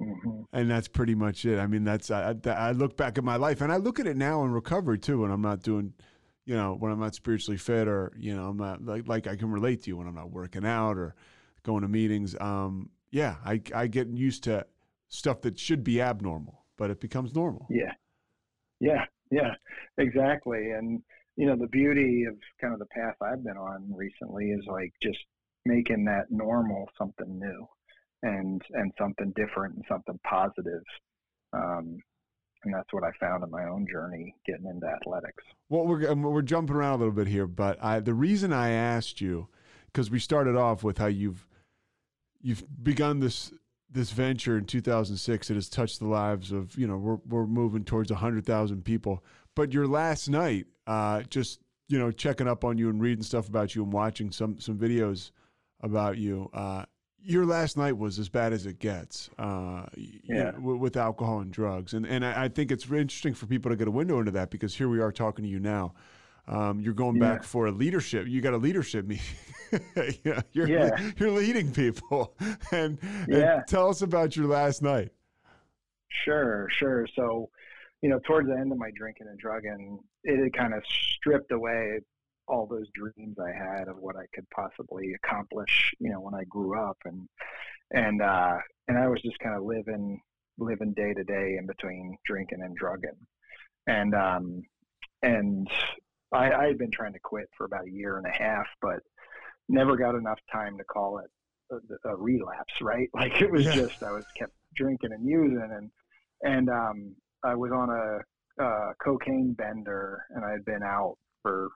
Mm-hmm. 0.00 0.42
And 0.52 0.70
that's 0.70 0.88
pretty 0.88 1.14
much 1.14 1.44
it. 1.44 1.58
I 1.58 1.66
mean, 1.66 1.84
that's 1.84 2.10
I, 2.10 2.34
I 2.46 2.72
look 2.72 2.96
back 2.96 3.18
at 3.18 3.24
my 3.24 3.36
life, 3.36 3.60
and 3.60 3.70
I 3.70 3.76
look 3.76 4.00
at 4.00 4.06
it 4.06 4.16
now 4.16 4.44
in 4.44 4.50
recovery 4.50 4.98
too. 4.98 5.20
When 5.20 5.30
I'm 5.30 5.42
not 5.42 5.62
doing, 5.62 5.92
you 6.46 6.54
know, 6.54 6.74
when 6.74 6.90
I'm 6.90 7.00
not 7.00 7.14
spiritually 7.14 7.58
fit, 7.58 7.86
or 7.86 8.12
you 8.16 8.34
know, 8.34 8.48
I'm 8.48 8.56
not 8.56 8.84
like 8.84 9.06
like 9.06 9.26
I 9.26 9.36
can 9.36 9.50
relate 9.50 9.82
to 9.82 9.90
you 9.90 9.96
when 9.98 10.06
I'm 10.06 10.14
not 10.14 10.30
working 10.30 10.64
out 10.64 10.96
or 10.96 11.14
going 11.64 11.82
to 11.82 11.88
meetings. 11.88 12.34
Um, 12.40 12.88
yeah, 13.10 13.36
I 13.44 13.60
I 13.74 13.88
get 13.88 14.08
used 14.08 14.44
to 14.44 14.64
stuff 15.10 15.42
that 15.42 15.58
should 15.58 15.84
be 15.84 16.00
abnormal, 16.00 16.64
but 16.78 16.90
it 16.90 17.00
becomes 17.00 17.34
normal. 17.34 17.66
Yeah, 17.68 17.92
yeah, 18.80 19.04
yeah, 19.30 19.52
exactly. 19.98 20.70
And 20.70 21.02
you 21.36 21.46
know, 21.46 21.56
the 21.56 21.68
beauty 21.68 22.24
of 22.28 22.34
kind 22.60 22.72
of 22.72 22.78
the 22.78 22.86
path 22.86 23.16
I've 23.22 23.44
been 23.44 23.56
on 23.56 23.92
recently 23.94 24.46
is 24.46 24.64
like 24.66 24.92
just 25.02 25.18
making 25.66 26.04
that 26.06 26.24
normal 26.30 26.88
something 26.96 27.38
new 27.38 27.66
and 28.22 28.62
and 28.72 28.92
something 28.98 29.32
different 29.36 29.74
and 29.74 29.84
something 29.88 30.18
positive. 30.24 30.82
Um, 31.52 31.98
and 32.64 32.74
that's 32.74 32.92
what 32.92 33.04
I 33.04 33.10
found 33.18 33.42
in 33.42 33.50
my 33.50 33.64
own 33.64 33.86
journey 33.90 34.34
getting 34.46 34.66
into 34.66 34.86
athletics. 34.86 35.42
Well, 35.68 35.86
we're 35.86 36.14
we're 36.14 36.42
jumping 36.42 36.76
around 36.76 36.94
a 36.94 36.98
little 36.98 37.14
bit 37.14 37.26
here, 37.26 37.46
but 37.46 37.82
I, 37.82 38.00
the 38.00 38.14
reason 38.14 38.52
I 38.52 38.70
asked 38.70 39.20
you 39.20 39.48
because 39.86 40.10
we 40.10 40.18
started 40.18 40.56
off 40.56 40.84
with 40.84 40.98
how 40.98 41.06
you've 41.06 41.46
you've 42.40 42.64
begun 42.82 43.20
this 43.20 43.52
this 43.92 44.10
venture 44.10 44.56
in 44.56 44.64
2006 44.64 45.50
it 45.50 45.54
has 45.54 45.68
touched 45.68 45.98
the 45.98 46.06
lives 46.06 46.52
of 46.52 46.76
you 46.78 46.86
know 46.86 46.96
we're, 46.96 47.18
we're 47.28 47.46
moving 47.46 47.84
towards 47.84 48.10
100000 48.10 48.84
people 48.84 49.24
but 49.54 49.72
your 49.72 49.86
last 49.86 50.28
night 50.28 50.66
uh, 50.86 51.22
just 51.28 51.60
you 51.88 51.98
know 51.98 52.10
checking 52.10 52.48
up 52.48 52.64
on 52.64 52.78
you 52.78 52.88
and 52.88 53.00
reading 53.00 53.22
stuff 53.22 53.48
about 53.48 53.74
you 53.74 53.82
and 53.82 53.92
watching 53.92 54.30
some 54.30 54.58
some 54.60 54.78
videos 54.78 55.32
about 55.82 56.18
you. 56.18 56.48
Uh, 56.52 56.84
your 57.22 57.44
last 57.44 57.76
night 57.76 57.96
was 57.98 58.18
as 58.18 58.28
bad 58.28 58.52
as 58.52 58.64
it 58.64 58.78
gets 58.78 59.28
uh, 59.38 59.84
yeah. 59.96 60.52
know, 60.52 60.76
with 60.76 60.96
alcohol 60.96 61.40
and 61.40 61.52
drugs. 61.52 61.92
And, 61.92 62.06
and 62.06 62.24
I, 62.24 62.44
I, 62.44 62.48
think 62.48 62.72
it's 62.72 62.84
interesting 62.84 63.34
for 63.34 63.44
people 63.44 63.70
to 63.70 63.76
get 63.76 63.88
a 63.88 63.90
window 63.90 64.18
into 64.20 64.30
that 64.30 64.50
because 64.50 64.74
here 64.74 64.88
we 64.88 65.00
are 65.00 65.12
talking 65.12 65.44
to 65.44 65.50
you 65.50 65.60
now. 65.60 65.92
Um, 66.48 66.80
you're 66.80 66.94
going 66.94 67.16
yeah. 67.16 67.34
back 67.34 67.44
for 67.44 67.66
a 67.66 67.70
leadership. 67.70 68.26
You 68.26 68.40
got 68.40 68.54
a 68.54 68.58
leadership 68.58 69.06
meeting. 69.08 69.24
yeah, 70.24 70.42
you're, 70.52 70.68
yeah. 70.68 71.12
you're 71.18 71.30
leading 71.30 71.72
people. 71.72 72.34
and, 72.72 72.98
yeah. 73.28 73.56
and 73.56 73.66
tell 73.66 73.88
us 73.88 74.02
about 74.02 74.36
your 74.36 74.46
last 74.46 74.82
night. 74.82 75.10
Sure, 76.24 76.68
sure. 76.70 77.06
So, 77.14 77.50
you 78.02 78.08
know, 78.08 78.18
towards 78.26 78.48
the 78.48 78.56
end 78.56 78.72
of 78.72 78.78
my 78.78 78.90
drinking 78.96 79.28
and 79.28 79.38
drugging, 79.38 80.00
it 80.24 80.42
had 80.42 80.52
kind 80.52 80.74
of 80.74 80.82
stripped 80.86 81.52
away 81.52 82.00
all 82.50 82.66
those 82.66 82.88
dreams 82.94 83.36
I 83.38 83.52
had 83.52 83.88
of 83.88 83.96
what 83.98 84.16
I 84.16 84.26
could 84.34 84.48
possibly 84.50 85.14
accomplish, 85.14 85.92
you 86.00 86.10
know, 86.10 86.20
when 86.20 86.34
I 86.34 86.44
grew 86.48 86.78
up 86.78 86.98
and 87.04 87.28
and 87.92 88.20
uh 88.20 88.58
and 88.88 88.98
I 88.98 89.06
was 89.08 89.22
just 89.22 89.38
kind 89.38 89.56
of 89.56 89.62
living 89.62 90.20
living 90.58 90.92
day 90.92 91.14
to 91.14 91.24
day 91.24 91.56
in 91.58 91.66
between 91.66 92.16
drinking 92.26 92.62
and 92.62 92.76
drugging. 92.76 93.16
And 93.86 94.14
um 94.14 94.62
and 95.22 95.68
I, 96.32 96.52
I 96.52 96.66
had 96.66 96.78
been 96.78 96.90
trying 96.92 97.12
to 97.12 97.20
quit 97.20 97.48
for 97.56 97.66
about 97.66 97.86
a 97.86 97.90
year 97.90 98.18
and 98.18 98.26
a 98.26 98.30
half, 98.30 98.66
but 98.80 99.00
never 99.68 99.96
got 99.96 100.14
enough 100.14 100.38
time 100.52 100.78
to 100.78 100.84
call 100.84 101.18
it 101.18 101.30
a, 101.72 102.10
a 102.10 102.16
relapse, 102.16 102.74
right? 102.80 103.08
Like 103.14 103.40
it 103.40 103.50
was 103.50 103.64
yeah. 103.64 103.74
just 103.74 104.02
I 104.02 104.12
was 104.12 104.24
kept 104.36 104.52
drinking 104.74 105.12
and 105.12 105.26
using 105.26 105.68
and 105.72 105.90
and 106.42 106.68
um 106.70 107.14
I 107.42 107.54
was 107.54 107.72
on 107.72 107.90
a, 107.90 108.62
a 108.62 108.94
cocaine 109.02 109.54
bender 109.54 110.22
and 110.30 110.44
I 110.44 110.50
had 110.52 110.64
been 110.64 110.82
out 110.82 111.16
for 111.42 111.70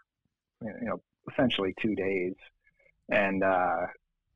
you 0.64 0.88
know, 0.88 1.00
essentially 1.32 1.74
two 1.80 1.94
days. 1.94 2.34
And, 3.10 3.42
uh, 3.42 3.86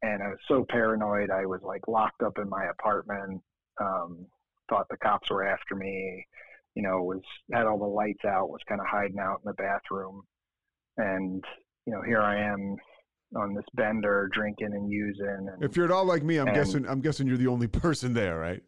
and 0.03 0.23
I 0.23 0.29
was 0.29 0.39
so 0.47 0.65
paranoid. 0.69 1.31
I 1.31 1.47
was 1.47 1.61
like 1.63 1.89
locked 1.89 2.23
up 2.23 2.39
in 2.39 2.49
my 2.49 2.67
apartment. 2.67 3.43
Um, 3.81 4.27
thought 4.69 4.87
the 4.91 4.97
cops 4.99 5.31
were 5.31 5.45
after 5.45 5.75
me. 5.75 6.27
You 6.79 6.85
know, 6.85 7.03
was 7.03 7.21
had 7.53 7.67
all 7.67 7.77
the 7.77 7.85
lights 7.85 8.25
out. 8.25 8.51
Was 8.51 8.61
kind 8.69 8.81
of 8.81 8.87
hiding 8.87 9.19
out 9.19 9.41
in 9.45 9.51
the 9.51 9.55
bathroom. 9.55 10.23
And 10.97 11.43
you 11.87 11.93
know, 11.93 12.03
here 12.03 12.21
I 12.21 12.41
am 12.41 12.77
on 13.37 13.53
this 13.53 13.65
bender, 13.75 14.31
drinking 14.33 14.71
and 14.73 14.89
using. 14.89 15.49
And, 15.53 15.65
if 15.65 15.77
you're 15.77 15.87
at 15.87 15.91
all 15.91 16.05
like 16.05 16.23
me, 16.23 16.39
I'm 16.39 16.47
and, 16.47 16.55
guessing 16.55 16.89
I'm 16.89 17.01
guessing 17.01 17.27
you're 17.27 17.37
the 17.37 17.49
only 17.49 17.67
person 17.83 18.15
there, 18.15 18.39
right? 18.39 18.63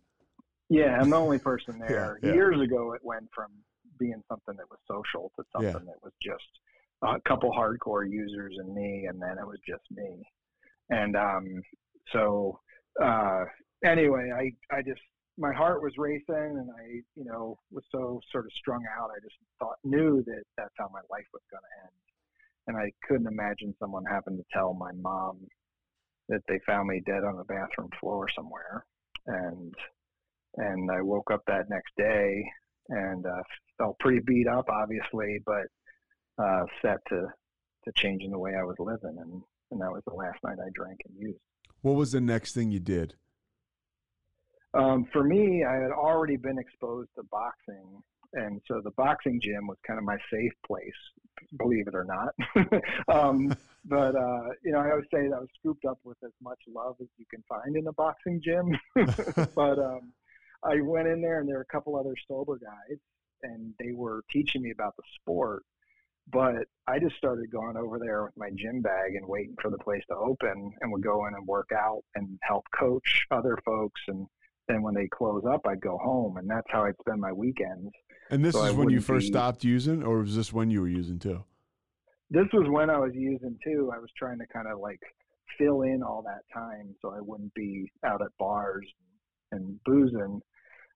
Yeah, 0.68 0.98
I'm 1.00 1.10
the 1.10 1.16
only 1.16 1.38
person 1.38 1.78
there. 1.88 2.18
yeah, 2.20 2.30
yeah. 2.30 2.34
Years 2.34 2.60
ago, 2.60 2.94
it 2.94 3.00
went 3.04 3.28
from 3.32 3.52
being 4.00 4.20
something 4.28 4.56
that 4.56 4.66
was 4.68 4.80
social 4.88 5.30
to 5.36 5.44
something 5.52 5.86
yeah. 5.86 5.92
that 5.92 6.02
was 6.02 6.12
just 6.20 6.42
a 7.04 7.20
couple 7.28 7.52
hardcore 7.52 8.10
users 8.10 8.56
and 8.58 8.74
me, 8.74 9.06
and 9.08 9.22
then 9.22 9.38
it 9.38 9.46
was 9.46 9.60
just 9.64 9.84
me. 9.92 10.20
And 10.90 11.14
um, 11.14 11.62
so 12.12 12.58
uh, 13.00 13.44
anyway, 13.84 14.30
I 14.34 14.74
I 14.76 14.82
just 14.82 15.00
my 15.40 15.52
heart 15.54 15.82
was 15.82 15.94
racing, 15.96 16.22
and 16.28 16.68
I 16.70 17.00
you 17.16 17.24
know 17.24 17.58
was 17.72 17.84
so 17.90 18.20
sort 18.30 18.44
of 18.44 18.52
strung 18.52 18.84
out. 18.98 19.10
I 19.10 19.20
just 19.22 19.36
thought 19.58 19.76
knew 19.82 20.22
that 20.26 20.42
that's 20.56 20.74
how 20.78 20.88
my 20.92 21.00
life 21.10 21.26
was 21.32 21.42
going 21.50 21.62
to 21.62 21.82
end, 21.84 22.00
and 22.68 22.76
I 22.76 22.92
couldn't 23.08 23.26
imagine 23.26 23.74
someone 23.80 24.04
having 24.04 24.36
to 24.36 24.44
tell 24.52 24.74
my 24.74 24.92
mom 24.92 25.38
that 26.28 26.42
they 26.46 26.60
found 26.66 26.88
me 26.88 27.00
dead 27.06 27.24
on 27.24 27.36
the 27.36 27.44
bathroom 27.44 27.88
floor 27.98 28.28
somewhere, 28.36 28.84
and 29.26 29.74
and 30.56 30.90
I 30.90 31.00
woke 31.00 31.30
up 31.32 31.42
that 31.46 31.70
next 31.70 31.92
day 31.96 32.44
and 32.90 33.24
uh, 33.24 33.42
felt 33.78 33.98
pretty 33.98 34.20
beat 34.20 34.46
up, 34.46 34.68
obviously, 34.68 35.38
but 35.46 35.64
uh, 36.38 36.64
set 36.82 36.98
to 37.08 37.26
to 37.84 37.92
changing 37.96 38.30
the 38.30 38.38
way 38.38 38.52
I 38.54 38.64
was 38.64 38.76
living, 38.78 39.16
and 39.18 39.42
and 39.70 39.80
that 39.80 39.90
was 39.90 40.02
the 40.06 40.14
last 40.14 40.38
night 40.44 40.58
I 40.60 40.68
drank 40.74 41.00
and 41.08 41.16
used. 41.18 41.40
What 41.80 41.92
was 41.92 42.12
the 42.12 42.20
next 42.20 42.52
thing 42.52 42.70
you 42.70 42.80
did? 42.80 43.14
Um, 44.74 45.06
for 45.12 45.24
me, 45.24 45.64
I 45.64 45.74
had 45.74 45.90
already 45.90 46.36
been 46.36 46.58
exposed 46.58 47.10
to 47.16 47.22
boxing, 47.30 48.02
and 48.34 48.60
so 48.68 48.80
the 48.82 48.92
boxing 48.92 49.40
gym 49.42 49.66
was 49.66 49.78
kind 49.86 49.98
of 49.98 50.04
my 50.04 50.16
safe 50.32 50.52
place, 50.66 50.92
believe 51.58 51.88
it 51.88 51.94
or 51.94 52.04
not. 52.04 52.34
um, 53.08 53.56
but 53.84 54.14
uh, 54.14 54.48
you 54.64 54.72
know, 54.72 54.78
I 54.78 54.90
always 54.90 55.06
say 55.12 55.28
that 55.28 55.34
I 55.34 55.40
was 55.40 55.48
scooped 55.58 55.84
up 55.84 55.98
with 56.04 56.18
as 56.24 56.32
much 56.42 56.58
love 56.72 56.96
as 57.00 57.08
you 57.18 57.24
can 57.30 57.42
find 57.48 57.76
in 57.76 57.86
a 57.86 57.92
boxing 57.92 58.40
gym. 58.44 58.78
but 59.54 59.78
um, 59.78 60.12
I 60.62 60.80
went 60.80 61.08
in 61.08 61.20
there, 61.20 61.40
and 61.40 61.48
there 61.48 61.56
were 61.56 61.66
a 61.68 61.72
couple 61.72 61.96
other 61.96 62.14
sober 62.28 62.58
guys, 62.58 62.98
and 63.42 63.74
they 63.78 63.92
were 63.92 64.22
teaching 64.30 64.62
me 64.62 64.70
about 64.70 64.96
the 64.96 65.02
sport. 65.20 65.64
But 66.32 66.66
I 66.86 67.00
just 67.00 67.16
started 67.16 67.50
going 67.50 67.76
over 67.76 67.98
there 67.98 68.24
with 68.24 68.36
my 68.36 68.50
gym 68.54 68.82
bag 68.82 69.16
and 69.16 69.26
waiting 69.26 69.56
for 69.60 69.70
the 69.70 69.78
place 69.78 70.02
to 70.10 70.16
open 70.16 70.72
and 70.80 70.92
would 70.92 71.02
go 71.02 71.26
in 71.26 71.34
and 71.34 71.46
work 71.46 71.70
out 71.76 72.02
and 72.14 72.38
help 72.42 72.64
coach 72.78 73.26
other 73.32 73.58
folks. 73.64 74.00
And 74.06 74.28
then 74.70 74.82
when 74.82 74.94
they 74.94 75.08
close 75.08 75.42
up, 75.50 75.66
I'd 75.66 75.80
go 75.80 75.98
home. 75.98 76.36
And 76.36 76.48
that's 76.48 76.66
how 76.70 76.84
I'd 76.84 76.94
spend 77.00 77.20
my 77.20 77.32
weekends. 77.32 77.90
And 78.30 78.44
this 78.44 78.54
so 78.54 78.64
is 78.64 78.72
I 78.72 78.76
when 78.76 78.90
you 78.90 79.00
first 79.00 79.26
be, 79.26 79.32
stopped 79.32 79.64
using, 79.64 80.02
or 80.02 80.20
was 80.20 80.36
this 80.36 80.52
when 80.52 80.70
you 80.70 80.80
were 80.80 80.88
using 80.88 81.18
too? 81.18 81.44
This 82.30 82.46
was 82.52 82.68
when 82.68 82.88
I 82.90 82.98
was 82.98 83.12
using 83.14 83.58
too. 83.64 83.90
I 83.94 83.98
was 83.98 84.10
trying 84.16 84.38
to 84.38 84.46
kind 84.52 84.68
of 84.68 84.78
like 84.78 85.00
fill 85.58 85.82
in 85.82 86.02
all 86.02 86.22
that 86.22 86.42
time 86.54 86.94
so 87.02 87.10
I 87.10 87.20
wouldn't 87.20 87.52
be 87.54 87.90
out 88.04 88.22
at 88.22 88.28
bars 88.38 88.86
and 89.50 89.78
boozing. 89.84 90.40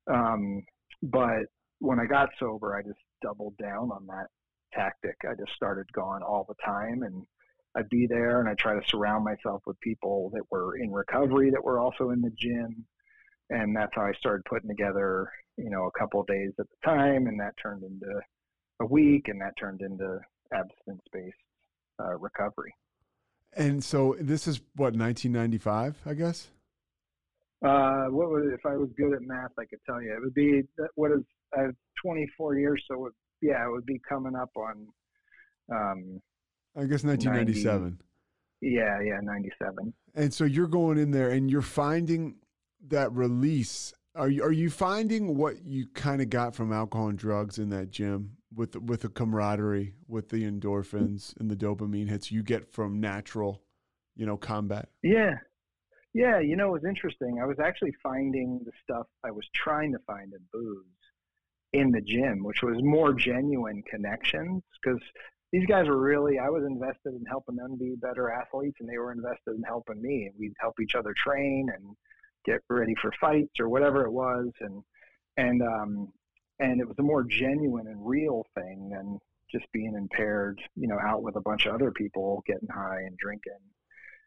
Um, 0.07 0.63
but 1.03 1.47
when 1.81 1.99
I 1.99 2.07
got 2.07 2.29
sober, 2.39 2.77
I 2.77 2.83
just 2.83 3.01
doubled 3.21 3.57
down 3.59 3.91
on 3.91 4.07
that 4.07 4.29
tactic. 4.73 5.17
I 5.29 5.35
just 5.35 5.53
started 5.57 5.87
going 5.93 6.23
all 6.23 6.47
the 6.49 6.55
time 6.65 7.03
and 7.03 7.25
I'd 7.77 7.89
be 7.89 8.07
there 8.07 8.41
and 8.41 8.49
I 8.49 8.55
try 8.55 8.75
to 8.75 8.89
surround 8.89 9.25
myself 9.25 9.63
with 9.67 9.79
people 9.81 10.31
that 10.35 10.43
were 10.51 10.77
in 10.77 10.93
recovery 10.93 11.51
that 11.51 11.65
were 11.65 11.81
also 11.81 12.11
in 12.11 12.21
the 12.21 12.31
gym. 12.39 12.85
And 13.51 13.77
that's 13.77 13.93
how 13.95 14.03
I 14.03 14.13
started 14.19 14.45
putting 14.49 14.69
together, 14.69 15.31
you 15.57 15.71
know, 15.71 15.85
a 15.85 15.99
couple 15.99 16.21
of 16.21 16.27
days 16.27 16.53
at 16.59 16.67
the 16.69 16.77
time. 16.89 17.27
And 17.27 17.39
that 17.41 17.55
turned 17.63 17.83
into 17.83 18.21
a 18.81 18.87
week 18.87 19.29
and 19.29 19.41
that 19.41 19.53
turned 19.59 19.81
into 19.81 20.19
abstinence 20.53 21.03
based 21.13 21.37
uh, 22.03 22.17
recovery. 22.17 22.75
And 23.57 23.85
so 23.85 24.17
this 24.19 24.49
is 24.49 24.61
what, 24.75 24.95
1995, 24.97 25.97
I 26.07 26.15
guess? 26.15 26.49
Uh, 27.65 28.07
what 28.07 28.31
would, 28.31 28.53
if 28.53 28.67
I 28.67 28.77
was 28.77 28.89
good 28.97 29.15
at 29.15 29.23
math, 29.23 29.53
I 29.59 29.65
could 29.65 29.79
tell 29.87 30.03
you. 30.03 30.13
It 30.13 30.21
would 30.21 30.35
be, 30.35 30.63
what 30.97 31.13
is, 31.13 31.23
I 31.57 31.63
have 31.63 31.75
24 32.03 32.57
years, 32.59 32.83
so 32.91 33.07
it 33.07 33.13
yeah, 33.45 33.67
it 33.67 33.71
would 33.71 33.87
be 33.87 34.01
coming 34.09 34.35
up 34.35 34.51
on. 34.57 34.87
Um, 35.71 36.21
I 36.77 36.85
guess 36.85 37.05
1997. 37.05 37.99
90, 38.63 38.75
yeah, 38.77 39.01
yeah, 39.01 39.21
97. 39.23 39.93
And 40.15 40.33
so 40.33 40.45
you're 40.45 40.67
going 40.67 40.99
in 40.99 41.11
there 41.11 41.31
and 41.31 41.51
you're 41.51 41.63
finding 41.63 42.37
that 42.89 43.13
release. 43.13 43.93
Are 44.15 44.29
you, 44.29 44.45
are 44.45 44.53
you 44.53 44.71
finding 44.71 45.37
what 45.37 45.65
you 45.65 45.87
kind 45.89 46.23
of 46.23 46.31
got 46.31 46.55
from 46.55 46.73
alcohol 46.73 47.09
and 47.09 47.19
drugs 47.19 47.59
in 47.59 47.71
that 47.71 47.91
gym 47.91 48.37
with 48.55 48.77
with 48.77 49.01
the 49.01 49.09
camaraderie, 49.09 49.95
with 50.07 50.29
the 50.29 50.45
endorphins 50.45 51.39
and 51.41 51.51
the 51.51 51.57
dopamine 51.57 52.09
hits 52.09 52.31
you 52.31 52.43
get 52.43 52.73
from 52.73 53.01
natural, 53.01 53.63
you 54.15 54.27
know, 54.27 54.37
combat? 54.37 54.89
Yeah. 55.03 55.35
Yeah, 56.13 56.39
you 56.39 56.55
know, 56.55 56.69
it 56.69 56.83
was 56.83 56.85
interesting. 56.89 57.41
I 57.43 57.47
was 57.47 57.59
actually 57.59 57.93
finding 58.01 58.61
the 58.65 58.71
stuff 58.85 59.09
I 59.25 59.33
was 59.33 59.49
trying 59.53 59.91
to 59.93 59.99
find 60.07 60.33
in 60.33 60.39
booze 60.53 60.85
in 61.73 61.91
the 61.91 62.01
gym, 62.01 62.45
which 62.45 62.63
was 62.63 62.77
more 62.85 63.13
genuine 63.13 63.83
connections 63.91 64.63
because 64.81 65.03
these 65.51 65.67
guys 65.67 65.89
were 65.89 66.01
really 66.01 66.39
I 66.39 66.51
was 66.51 66.65
invested 66.65 67.15
in 67.15 67.25
helping 67.29 67.57
them 67.57 67.77
be 67.77 67.97
better 68.01 68.31
athletes 68.31 68.77
and 68.79 68.89
they 68.89 68.99
were 68.99 69.13
invested 69.13 69.57
in 69.57 69.63
helping 69.63 70.01
me 70.01 70.27
and 70.27 70.35
we'd 70.39 70.55
help 70.61 70.75
each 70.81 70.95
other 70.95 71.13
train 71.17 71.69
and 71.75 71.97
get 72.45 72.61
ready 72.69 72.95
for 73.01 73.13
fights 73.21 73.61
or 73.61 73.69
whatever 73.69 74.05
it 74.05 74.13
was 74.13 74.49
and 74.61 74.83
and 75.37 75.63
um 75.63 76.13
and 76.61 76.81
it 76.81 76.87
was 76.87 76.97
a 76.99 77.03
more 77.03 77.25
genuine 77.25 77.89
and 77.89 78.07
real 78.07 78.47
thing 78.55 78.91
than 78.91 79.19
just 79.51 79.71
being 79.73 79.95
impaired, 79.97 80.61
you 80.77 80.89
know, 80.89 80.99
out 81.01 81.23
with 81.23 81.37
a 81.37 81.41
bunch 81.41 81.67
of 81.67 81.75
other 81.75 81.91
people 81.91 82.43
getting 82.47 82.69
high 82.69 83.01
and 83.07 83.17
drinking. 83.19 83.53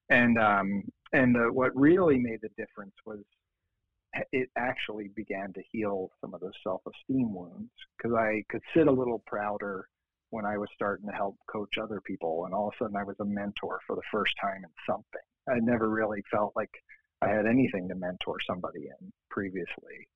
And 0.10 0.38
um 0.38 0.84
and 1.14 1.36
the, 1.36 1.52
what 1.52 1.76
really 1.76 2.18
made 2.18 2.40
the 2.42 2.50
difference 2.58 2.96
was 3.06 3.20
it 4.32 4.50
actually 4.58 5.10
began 5.16 5.54
to 5.54 5.62
heal 5.72 6.10
some 6.22 6.34
of 6.34 6.42
those 6.42 6.54
self-esteem 6.64 7.34
wounds 7.34 7.72
because 7.98 8.16
I 8.16 8.44
could 8.50 8.62
sit 8.74 8.88
a 8.88 8.92
little 8.92 9.22
prouder 9.28 9.88
when 10.30 10.46
I 10.46 10.58
was 10.58 10.70
starting 10.74 11.08
to 11.08 11.16
help 11.16 11.38
coach 11.50 11.78
other 11.78 12.02
people, 12.02 12.46
and 12.46 12.54
all 12.54 12.68
of 12.68 12.74
a 12.74 12.84
sudden 12.84 12.98
I 12.98 13.04
was 13.04 13.16
a 13.20 13.26
mentor 13.26 13.80
for 13.88 13.96
the 13.96 14.02
first 14.12 14.34
time 14.42 14.64
in 14.64 14.70
something. 14.86 15.22
I 15.50 15.60
never 15.60 15.90
really 15.90 16.22
felt 16.30 16.54
like 16.56 16.72
I 17.22 17.30
had 17.30 17.46
anything 17.46 17.88
to 17.90 17.96
mentor 17.96 18.38
somebody 18.48 18.82
in 18.82 19.12
previously. 19.30 20.08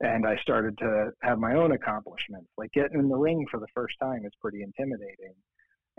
And 0.00 0.26
I 0.26 0.36
started 0.38 0.78
to 0.78 1.10
have 1.22 1.38
my 1.38 1.54
own 1.54 1.72
accomplishments. 1.72 2.48
Like 2.56 2.72
getting 2.72 2.98
in 2.98 3.08
the 3.08 3.16
ring 3.16 3.44
for 3.50 3.60
the 3.60 3.66
first 3.74 3.94
time 4.00 4.24
is 4.24 4.32
pretty 4.40 4.62
intimidating 4.62 5.34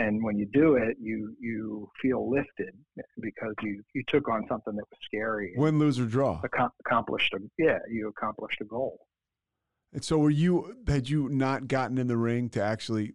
and 0.01 0.23
when 0.23 0.37
you 0.37 0.45
do 0.45 0.75
it 0.75 0.97
you 0.99 1.35
you 1.39 1.89
feel 2.01 2.29
lifted 2.29 2.73
because 3.21 3.53
you 3.61 3.81
you 3.93 4.03
took 4.07 4.27
on 4.29 4.45
something 4.47 4.75
that 4.75 4.85
was 4.89 4.99
scary 5.03 5.53
win 5.57 5.79
lose 5.79 5.99
or 5.99 6.05
draw 6.05 6.41
accomplished 6.85 7.33
a 7.33 7.39
yeah 7.57 7.79
you 7.89 8.07
accomplished 8.07 8.59
a 8.61 8.65
goal 8.65 8.99
and 9.93 10.03
so 10.03 10.17
were 10.17 10.29
you 10.29 10.75
had 10.87 11.09
you 11.09 11.29
not 11.29 11.67
gotten 11.67 11.97
in 11.97 12.07
the 12.07 12.17
ring 12.17 12.49
to 12.49 12.61
actually 12.61 13.13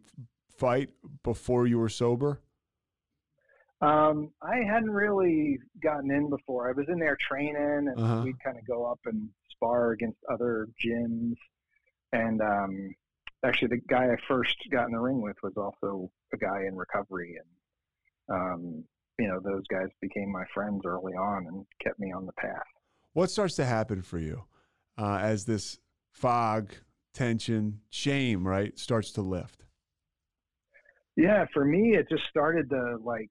fight 0.57 0.91
before 1.23 1.67
you 1.67 1.79
were 1.79 1.89
sober 1.89 2.41
Um, 3.81 4.31
I 4.43 4.57
hadn't 4.59 4.91
really 4.91 5.59
gotten 5.83 6.11
in 6.11 6.31
before. 6.31 6.69
I 6.69 6.73
was 6.73 6.87
in 6.89 6.99
there 6.99 7.17
training, 7.29 7.57
and 7.89 7.99
Uh-huh. 8.01 8.23
we'd 8.25 8.43
kind 8.43 8.57
of 8.59 8.67
go 8.67 8.87
up 8.87 9.01
and 9.05 9.29
spar 9.51 9.93
against 9.93 10.19
other 10.31 10.69
gyms. 10.83 11.35
And 12.13 12.41
um, 12.41 12.95
actually, 13.45 13.69
the 13.69 13.83
guy 13.89 14.07
I 14.11 14.17
first 14.27 14.57
got 14.71 14.87
in 14.87 14.93
the 14.93 15.01
ring 15.01 15.21
with 15.21 15.37
was 15.43 15.57
also 15.57 16.11
a 16.33 16.37
guy 16.39 16.65
in 16.67 16.75
recovery, 16.77 17.37
and 17.39 18.37
um, 18.37 18.85
you 19.19 19.29
know, 19.29 19.41
those 19.41 19.63
guys 19.69 19.89
became 20.01 20.31
my 20.33 20.45
friends 20.55 20.83
early 20.85 21.13
on 21.15 21.47
and 21.47 21.67
kept 21.83 21.99
me 21.99 22.13
on 22.13 22.27
the 22.27 22.33
path. 22.35 22.67
What 23.13 23.31
starts 23.31 23.57
to 23.57 23.65
happen 23.65 24.03
for 24.03 24.19
you 24.19 24.45
uh, 24.99 25.19
as 25.23 25.45
this 25.47 25.79
fog, 26.11 26.73
tension, 27.15 27.81
shame, 27.91 28.47
right, 28.47 28.79
starts 28.79 29.13
to 29.13 29.23
lift? 29.23 29.65
Yeah, 31.17 31.47
for 31.55 31.65
me, 31.65 31.95
it 31.97 32.09
just 32.11 32.25
started 32.29 32.69
to 32.71 32.97
like, 33.03 33.31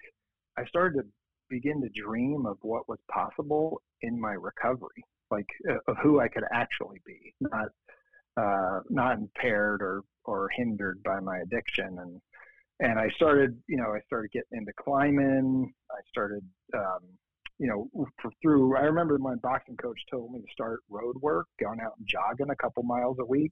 I 0.57 0.65
started 0.65 1.01
to 1.01 1.05
begin 1.49 1.81
to 1.81 1.89
dream 1.89 2.45
of 2.45 2.57
what 2.61 2.87
was 2.87 2.99
possible 3.11 3.81
in 4.01 4.19
my 4.19 4.33
recovery, 4.33 5.03
like 5.31 5.47
uh, 5.69 5.77
of 5.87 5.97
who 6.01 6.19
I 6.19 6.27
could 6.27 6.43
actually 6.51 7.01
be, 7.05 7.33
not 7.39 7.67
uh, 8.37 8.81
not 8.89 9.17
impaired 9.17 9.81
or 9.81 10.01
or 10.25 10.49
hindered 10.55 11.01
by 11.03 11.19
my 11.19 11.39
addiction. 11.39 11.97
And 11.99 12.21
and 12.79 12.99
I 12.99 13.09
started, 13.15 13.57
you 13.67 13.77
know, 13.77 13.93
I 13.95 13.99
started 14.05 14.31
getting 14.31 14.59
into 14.59 14.73
climbing. 14.77 15.73
I 15.91 16.01
started, 16.09 16.43
um, 16.73 16.99
you 17.57 17.67
know, 17.67 17.89
through. 18.41 18.77
I 18.77 18.81
remember 18.81 19.17
my 19.17 19.35
boxing 19.35 19.77
coach 19.77 19.99
told 20.11 20.31
me 20.31 20.39
to 20.39 20.47
start 20.51 20.81
road 20.89 21.15
work, 21.21 21.47
going 21.59 21.79
out 21.79 21.93
and 21.97 22.07
jogging 22.07 22.49
a 22.49 22.55
couple 22.55 22.83
miles 22.83 23.17
a 23.19 23.25
week 23.25 23.51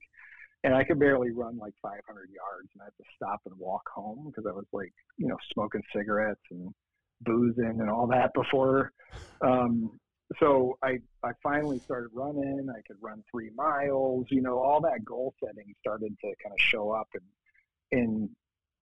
and 0.64 0.74
I 0.74 0.82
could 0.82 0.98
barely 0.98 1.30
run 1.30 1.58
like 1.58 1.74
500 1.82 2.00
yards, 2.34 2.70
and 2.72 2.80
I 2.80 2.86
had 2.86 2.96
to 2.96 3.04
stop 3.14 3.40
and 3.44 3.54
walk 3.58 3.82
home 3.94 4.30
because 4.30 4.50
I 4.50 4.52
was 4.52 4.64
like, 4.72 4.92
you 5.18 5.28
know, 5.28 5.36
smoking 5.52 5.82
cigarettes 5.94 6.40
and 6.50 6.74
boozing 7.20 7.78
and 7.80 7.90
all 7.90 8.06
that 8.08 8.32
before. 8.34 8.92
Um, 9.40 9.98
so 10.40 10.78
I 10.82 10.98
I 11.22 11.30
finally 11.42 11.80
started 11.84 12.08
running. 12.12 12.66
I 12.70 12.80
could 12.86 12.96
run 13.00 13.22
three 13.30 13.50
miles. 13.54 14.26
You 14.30 14.42
know, 14.42 14.58
all 14.58 14.80
that 14.80 15.04
goal 15.04 15.34
setting 15.44 15.74
started 15.80 16.16
to 16.20 16.26
kind 16.42 16.52
of 16.52 16.60
show 16.60 16.90
up 16.90 17.08
in 17.14 17.98
in 17.98 18.30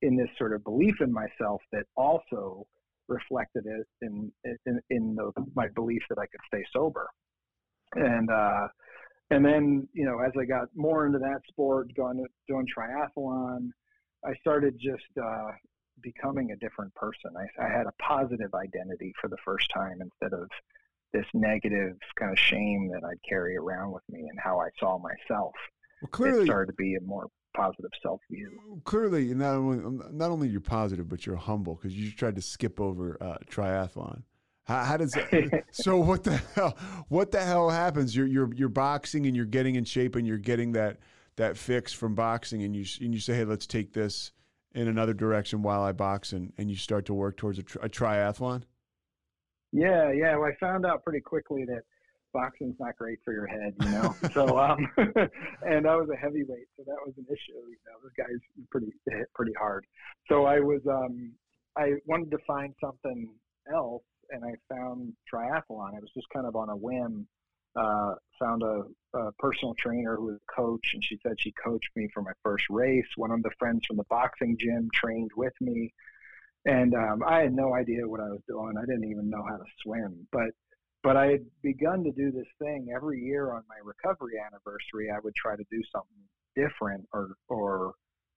in 0.03 0.17
this 0.17 0.31
sort 0.39 0.53
of 0.53 0.65
belief 0.65 1.01
in 1.01 1.13
myself 1.13 1.61
that 1.73 1.85
also 1.97 2.67
reflected 3.09 3.67
it 3.67 3.87
in 4.01 4.33
in, 4.67 4.81
in 4.91 5.15
the, 5.17 5.33
my 5.55 5.69
belief 5.75 6.03
that 6.09 6.19
I 6.19 6.27
could 6.27 6.41
stay 6.49 6.65
sober. 6.73 7.09
And 7.95 8.31
uh, 8.31 8.69
and 9.33 9.45
then 9.45 9.89
you 9.93 10.05
know 10.05 10.19
as 10.21 10.33
i 10.39 10.45
got 10.45 10.69
more 10.75 11.07
into 11.07 11.19
that 11.19 11.41
sport 11.49 11.89
going 11.97 12.25
doing 12.47 12.67
triathlon 12.67 13.69
i 14.25 14.35
started 14.41 14.75
just 14.79 15.05
uh, 15.21 15.51
becoming 16.03 16.51
a 16.51 16.57
different 16.57 16.95
person 16.95 17.31
I, 17.37 17.65
I 17.65 17.69
had 17.69 17.87
a 17.87 17.93
positive 18.03 18.55
identity 18.55 19.13
for 19.21 19.29
the 19.29 19.37
first 19.45 19.71
time 19.73 20.01
instead 20.01 20.33
of 20.39 20.49
this 21.13 21.27
negative 21.35 21.97
kind 22.17 22.33
of 22.33 22.39
shame 22.39 22.91
that 22.93 23.05
i'd 23.05 23.23
carry 23.29 23.57
around 23.57 23.93
with 23.93 24.03
me 24.11 24.21
and 24.21 24.39
how 24.43 24.61
i 24.61 24.69
saw 24.79 24.99
myself 24.99 25.53
Well, 26.01 26.09
it 26.09 26.11
clearly, 26.11 26.45
started 26.47 26.73
to 26.73 26.77
be 26.77 26.97
a 26.97 27.01
more 27.01 27.29
positive 27.55 27.91
self 28.03 28.21
view 28.31 28.81
clearly, 28.85 29.35
not 29.35 29.55
only 29.57 30.05
not 30.11 30.31
only 30.31 30.49
you're 30.49 30.61
positive, 30.61 31.09
but 31.09 31.27
you're 31.27 31.37
humble 31.37 31.75
because 31.75 31.97
you 31.97 32.11
tried 32.11 32.37
to 32.37 32.43
skip 32.43 32.81
over 32.81 33.17
uh, 33.21 33.37
triathlon. 33.51 34.23
How, 34.65 34.85
how 34.85 34.97
does 34.97 35.13
that, 35.13 35.65
so? 35.71 35.99
What 35.99 36.25
the 36.25 36.41
hell? 36.55 36.77
What 37.09 37.31
the 37.31 37.43
hell 37.43 37.69
happens? 37.71 38.15
You're 38.15 38.27
you're 38.27 38.53
you're 38.55 38.69
boxing 38.69 39.27
and 39.27 39.37
you're 39.37 39.45
getting 39.45 39.75
in 39.75 39.85
shape 39.85 40.17
and 40.17 40.27
you're 40.27 40.39
getting 40.39 40.73
that 40.73 40.99
that 41.37 41.57
fix 41.57 41.93
from 41.93 42.15
boxing 42.15 42.63
and 42.63 42.75
you 42.75 42.85
and 43.01 43.13
you 43.13 43.21
say, 43.21 43.35
hey, 43.35 43.45
let's 43.45 43.67
take 43.67 43.93
this 43.93 44.33
in 44.75 44.89
another 44.89 45.15
direction 45.15 45.63
while 45.63 45.83
I 45.83 45.93
box 45.93 46.33
and, 46.33 46.53
and 46.59 46.71
you 46.71 46.77
start 46.77 47.07
to 47.07 47.15
work 47.15 47.37
towards 47.37 47.59
a, 47.59 47.63
tri- 47.63 47.85
a 47.85 47.89
triathlon. 47.89 48.63
Yeah, 49.73 50.13
yeah. 50.13 50.37
Well, 50.37 50.51
I 50.51 50.55
found 50.61 50.85
out 50.85 51.03
pretty 51.03 51.21
quickly 51.21 51.65
that 51.67 51.83
boxing's 52.33 52.77
not 52.79 52.97
great 52.97 53.19
for 53.25 53.33
your 53.33 53.47
head, 53.47 53.75
you 53.81 53.91
know. 53.91 54.15
so, 54.35 54.59
um, 54.59 54.87
and 55.67 55.87
I 55.87 55.97
was 55.97 56.09
a 56.13 56.17
heavyweight, 56.17 56.69
so 56.77 56.85
that 56.87 56.97
was 57.05 57.15
an 57.17 57.27
issue. 57.29 57.59
You 57.59 57.77
know, 57.87 57.99
this 58.03 58.13
guy's 58.17 58.67
pretty 58.71 58.93
hit 59.09 59.33
pretty 59.35 59.53
hard. 59.59 59.87
So 60.29 60.45
I 60.45 60.61
was, 60.61 60.81
um, 60.89 61.33
I 61.77 61.95
wanted 62.07 62.31
to 62.33 62.39
find 62.47 62.75
something 62.83 63.29
else, 63.73 64.03
and 64.31 64.45
I 64.45 64.53
found 64.75 65.13
triathlon. 65.33 65.95
I 65.95 66.01
was 66.01 66.11
just 66.15 66.29
kind 66.33 66.47
of 66.47 66.57
on 66.57 66.69
a 66.69 66.77
whim. 66.77 67.27
Uh, 67.75 68.15
found 68.39 68.63
a, 68.63 68.83
a 69.17 69.33
personal 69.39 69.75
trainer 69.79 70.17
who 70.17 70.27
was 70.27 70.37
a 70.37 70.53
coach, 70.53 70.91
and 70.95 71.03
she 71.05 71.19
said 71.23 71.33
she 71.39 71.53
coached 71.53 71.91
me 71.97 72.09
for 72.13 72.23
my 72.23 72.33
first 72.43 72.65
race. 72.69 73.07
One 73.17 73.31
of 73.31 73.43
the 73.43 73.51
friends 73.59 73.87
from 73.87 73.97
the 73.97 74.05
boxing 74.11 74.57
gym 74.59 74.91
trained 74.93 75.31
with 75.37 75.55
me 75.61 75.93
and 76.65 76.95
um, 76.95 77.23
I 77.27 77.41
had 77.41 77.55
no 77.55 77.75
idea 77.75 78.07
what 78.07 78.21
I 78.21 78.29
was 78.29 78.41
doing. 78.47 78.75
I 78.77 78.87
didn't 78.87 79.11
even 79.11 79.29
know 79.29 79.45
how 79.49 79.57
to 79.57 79.65
swim, 79.83 80.27
but 80.33 80.51
but 81.03 81.17
I 81.17 81.27
had 81.33 81.45
begun 81.63 82.05
to 82.05 82.13
do 82.13 82.31
this 82.31 82.47
thing 82.61 82.93
every 82.95 83.21
year 83.21 83.53
on 83.53 83.65
my 83.69 83.75
recovery 83.83 84.35
anniversary. 84.39 85.11
I 85.11 85.19
would 85.19 85.35
try 85.35 85.57
to 85.57 85.65
do 85.71 85.83
something 85.91 86.23
different 86.55 87.09
or 87.13 87.35
or 87.49 87.95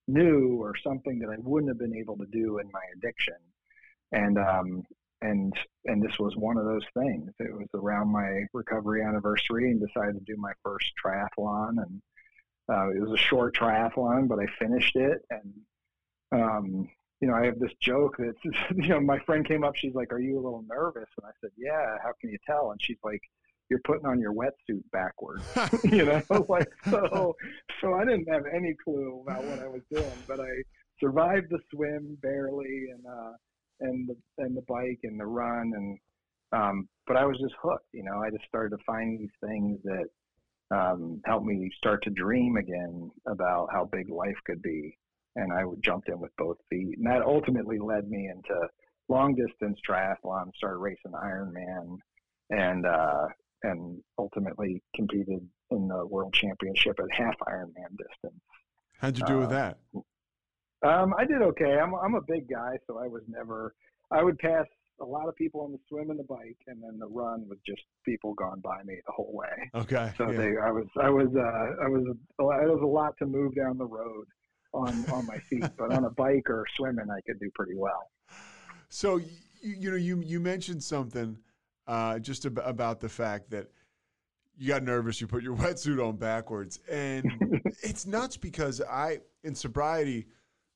new 0.08 0.58
or 0.62 0.74
something 0.84 1.20
that 1.20 1.30
I 1.30 1.36
wouldn't 1.38 1.70
have 1.70 1.78
been 1.78 1.96
able 1.96 2.18
to 2.18 2.26
do 2.32 2.58
in 2.58 2.72
my 2.72 2.82
addiction, 2.96 3.36
and 4.12 4.40
um, 4.40 4.84
and 5.30 5.54
and 5.86 6.02
this 6.02 6.18
was 6.20 6.36
one 6.36 6.58
of 6.58 6.66
those 6.66 6.86
things. 6.98 7.32
It 7.40 7.54
was 7.54 7.68
around 7.74 8.10
my 8.10 8.44
recovery 8.54 9.04
anniversary, 9.04 9.72
and 9.72 9.80
decided 9.80 10.16
to 10.16 10.34
do 10.34 10.40
my 10.40 10.54
first 10.64 10.92
triathlon, 11.04 11.78
and 11.78 12.02
uh, 12.70 12.90
it 12.90 13.02
was 13.02 13.12
a 13.12 13.22
short 13.22 13.56
triathlon, 13.56 14.28
but 14.28 14.40
I 14.40 14.46
finished 14.60 14.96
it, 14.96 15.22
and 15.30 15.54
um, 16.32 16.90
you 17.22 17.28
know, 17.28 17.34
I 17.36 17.46
have 17.46 17.60
this 17.60 17.74
joke 17.80 18.18
that, 18.18 18.36
you 18.76 18.90
know, 18.90 19.00
my 19.00 19.20
friend 19.20 19.46
came 19.46 19.64
up, 19.64 19.76
she's 19.76 19.96
like, 19.96 20.12
Are 20.12 20.20
you 20.20 20.36
a 20.36 20.44
little 20.44 20.64
nervous? 20.68 21.10
And 21.18 21.26
I 21.26 21.32
said, 21.42 21.52
Yeah, 21.58 21.98
how 22.04 22.12
can 22.20 22.30
you 22.30 22.38
tell? 22.46 22.72
And 22.72 22.82
she's 22.82 23.00
like, 23.04 23.22
You're 23.70 23.82
putting 23.84 24.06
on 24.06 24.20
your 24.20 24.34
wetsuit 24.34 24.84
backwards. 24.92 25.44
you 25.84 26.06
know, 26.06 26.22
like, 26.50 26.72
so, 26.90 27.36
so 27.82 27.94
I 27.94 28.06
didn't 28.06 28.30
have 28.32 28.44
any 28.54 28.76
clue 28.84 29.24
about 29.26 29.44
what 29.44 29.60
I 29.60 29.68
was 29.68 29.82
doing, 29.92 30.24
but 30.28 30.40
I 30.40 30.50
survived 31.00 31.48
the 31.50 31.60
swim 31.72 32.18
barely 32.22 32.88
and, 32.92 33.06
uh, 33.06 33.32
and 33.80 34.10
the, 34.10 34.16
and 34.44 34.56
the 34.56 34.64
bike 34.68 35.00
and 35.04 35.20
the 35.20 35.26
run. 35.26 35.72
And, 35.76 36.00
um, 36.52 36.88
but 37.08 37.18
I 37.18 37.26
was 37.26 37.38
just 37.40 37.56
hooked, 37.62 37.88
you 37.94 38.04
know, 38.04 38.22
I 38.22 38.30
just 38.30 38.46
started 38.48 38.78
to 38.78 38.84
find 38.86 39.20
these 39.20 39.30
things 39.44 39.80
that, 39.84 40.06
um, 40.72 41.22
helped 41.26 41.46
me 41.46 41.70
start 41.78 42.04
to 42.04 42.10
dream 42.10 42.58
again 42.58 43.12
about 43.28 43.70
how 43.72 43.86
big 43.86 44.10
life 44.10 44.38
could 44.46 44.62
be 44.62 44.98
and 45.36 45.52
I 45.52 45.64
jumped 45.82 46.10
in 46.10 46.20
with 46.20 46.32
both 46.38 46.58
feet. 46.70 46.98
And 46.98 47.06
that 47.08 47.22
ultimately 47.22 47.78
led 47.80 48.10
me 48.10 48.30
into 48.34 48.56
long 49.10 49.36
distance 49.36 49.80
triathlon, 49.88 50.54
started 50.56 50.78
racing 50.78 51.12
Ironman, 51.12 51.98
and 52.50 52.86
uh, 52.86 53.26
and 53.64 54.02
ultimately 54.18 54.82
competed 54.96 55.48
in 55.72 55.88
the 55.88 56.06
world 56.06 56.34
championship 56.34 57.00
at 57.00 57.06
half 57.12 57.36
Ironman 57.48 57.98
distance. 57.98 58.42
How'd 59.00 59.18
you 59.18 59.26
do 59.26 59.40
with 59.40 59.52
Uh, 59.52 59.52
that? 59.52 59.78
Um, 60.84 61.14
I 61.18 61.26
did 61.26 61.42
okay. 61.42 61.78
I'm 61.82 61.94
I'm 61.96 62.16
a 62.16 62.22
big 62.22 62.50
guy, 62.50 62.78
so 62.88 63.00
I 63.00 63.08
was 63.08 63.24
never. 63.28 63.74
I 64.12 64.24
would 64.24 64.38
pass 64.40 64.66
a 65.02 65.06
lot 65.06 65.28
of 65.28 65.36
people 65.36 65.62
on 65.62 65.72
the 65.72 65.80
swim 65.90 66.10
and 66.10 66.20
the 66.20 66.24
bike, 66.24 66.58
and 66.68 66.82
then 66.82 67.00
the 67.00 67.08
run 67.08 67.48
was 67.50 67.58
just 67.66 67.82
people 68.06 68.34
gone 68.34 68.62
by 68.62 68.84
me 68.84 68.96
the 69.06 69.12
whole 69.12 69.34
way. 69.34 69.70
Okay. 69.74 70.14
So 70.18 70.32
yeah. 70.32 70.38
they, 70.38 70.58
I 70.58 70.72
was, 70.72 70.86
I 71.02 71.10
was, 71.10 71.28
uh, 71.36 71.84
I 71.84 71.90
was, 71.90 72.06
it 72.08 72.42
was 72.42 72.82
a 72.82 72.88
lot 72.88 73.18
to 73.20 73.26
move 73.26 73.56
down 73.56 73.78
the 73.78 73.86
road 73.86 74.26
on 74.74 75.06
on 75.12 75.26
my 75.26 75.38
feet, 75.50 75.66
but 75.78 75.92
on 75.92 76.06
a 76.06 76.10
bike 76.18 76.50
or 76.50 76.66
swimming, 76.78 77.08
I 77.10 77.20
could 77.26 77.40
do 77.40 77.50
pretty 77.56 77.76
well. 77.76 78.12
So 78.90 79.18
you, 79.18 79.28
you 79.62 79.92
know 79.92 79.98
you 79.98 80.22
you 80.22 80.40
mentioned 80.40 80.84
something 80.84 81.38
uh, 81.88 82.20
just 82.20 82.46
ab- 82.46 82.62
about 82.64 83.00
the 83.00 83.10
fact 83.10 83.50
that 83.52 83.70
you 84.58 84.70
got 84.70 84.84
nervous, 84.84 85.20
you 85.20 85.28
put 85.28 85.44
your 85.44 85.56
wetsuit 85.58 86.06
on 86.06 86.18
backwards, 86.18 86.80
and 86.90 87.26
it's 87.84 88.06
nuts 88.06 88.38
because 88.38 88.82
I 88.82 89.20
in 89.44 89.56
sobriety 89.56 90.28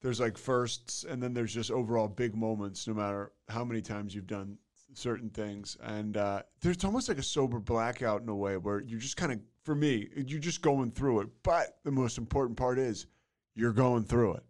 there's 0.01 0.19
like 0.19 0.37
firsts 0.37 1.03
and 1.03 1.21
then 1.21 1.33
there's 1.33 1.53
just 1.53 1.71
overall 1.71 2.07
big 2.07 2.35
moments 2.35 2.87
no 2.87 2.93
matter 2.93 3.31
how 3.49 3.63
many 3.63 3.81
times 3.81 4.13
you've 4.15 4.27
done 4.27 4.57
certain 4.93 5.29
things 5.29 5.77
and 5.83 6.17
uh, 6.17 6.41
there's 6.61 6.83
almost 6.83 7.07
like 7.09 7.17
a 7.19 7.23
sober 7.23 7.59
blackout 7.59 8.21
in 8.21 8.29
a 8.29 8.35
way 8.35 8.57
where 8.57 8.79
you're 8.81 8.99
just 8.99 9.17
kind 9.17 9.31
of 9.31 9.39
for 9.63 9.75
me 9.75 10.07
you're 10.15 10.39
just 10.39 10.61
going 10.61 10.89
through 10.91 11.19
it 11.19 11.27
but 11.43 11.77
the 11.83 11.91
most 11.91 12.17
important 12.17 12.57
part 12.57 12.79
is 12.79 13.05
you're 13.55 13.73
going 13.73 14.03
through 14.03 14.33
it 14.33 14.43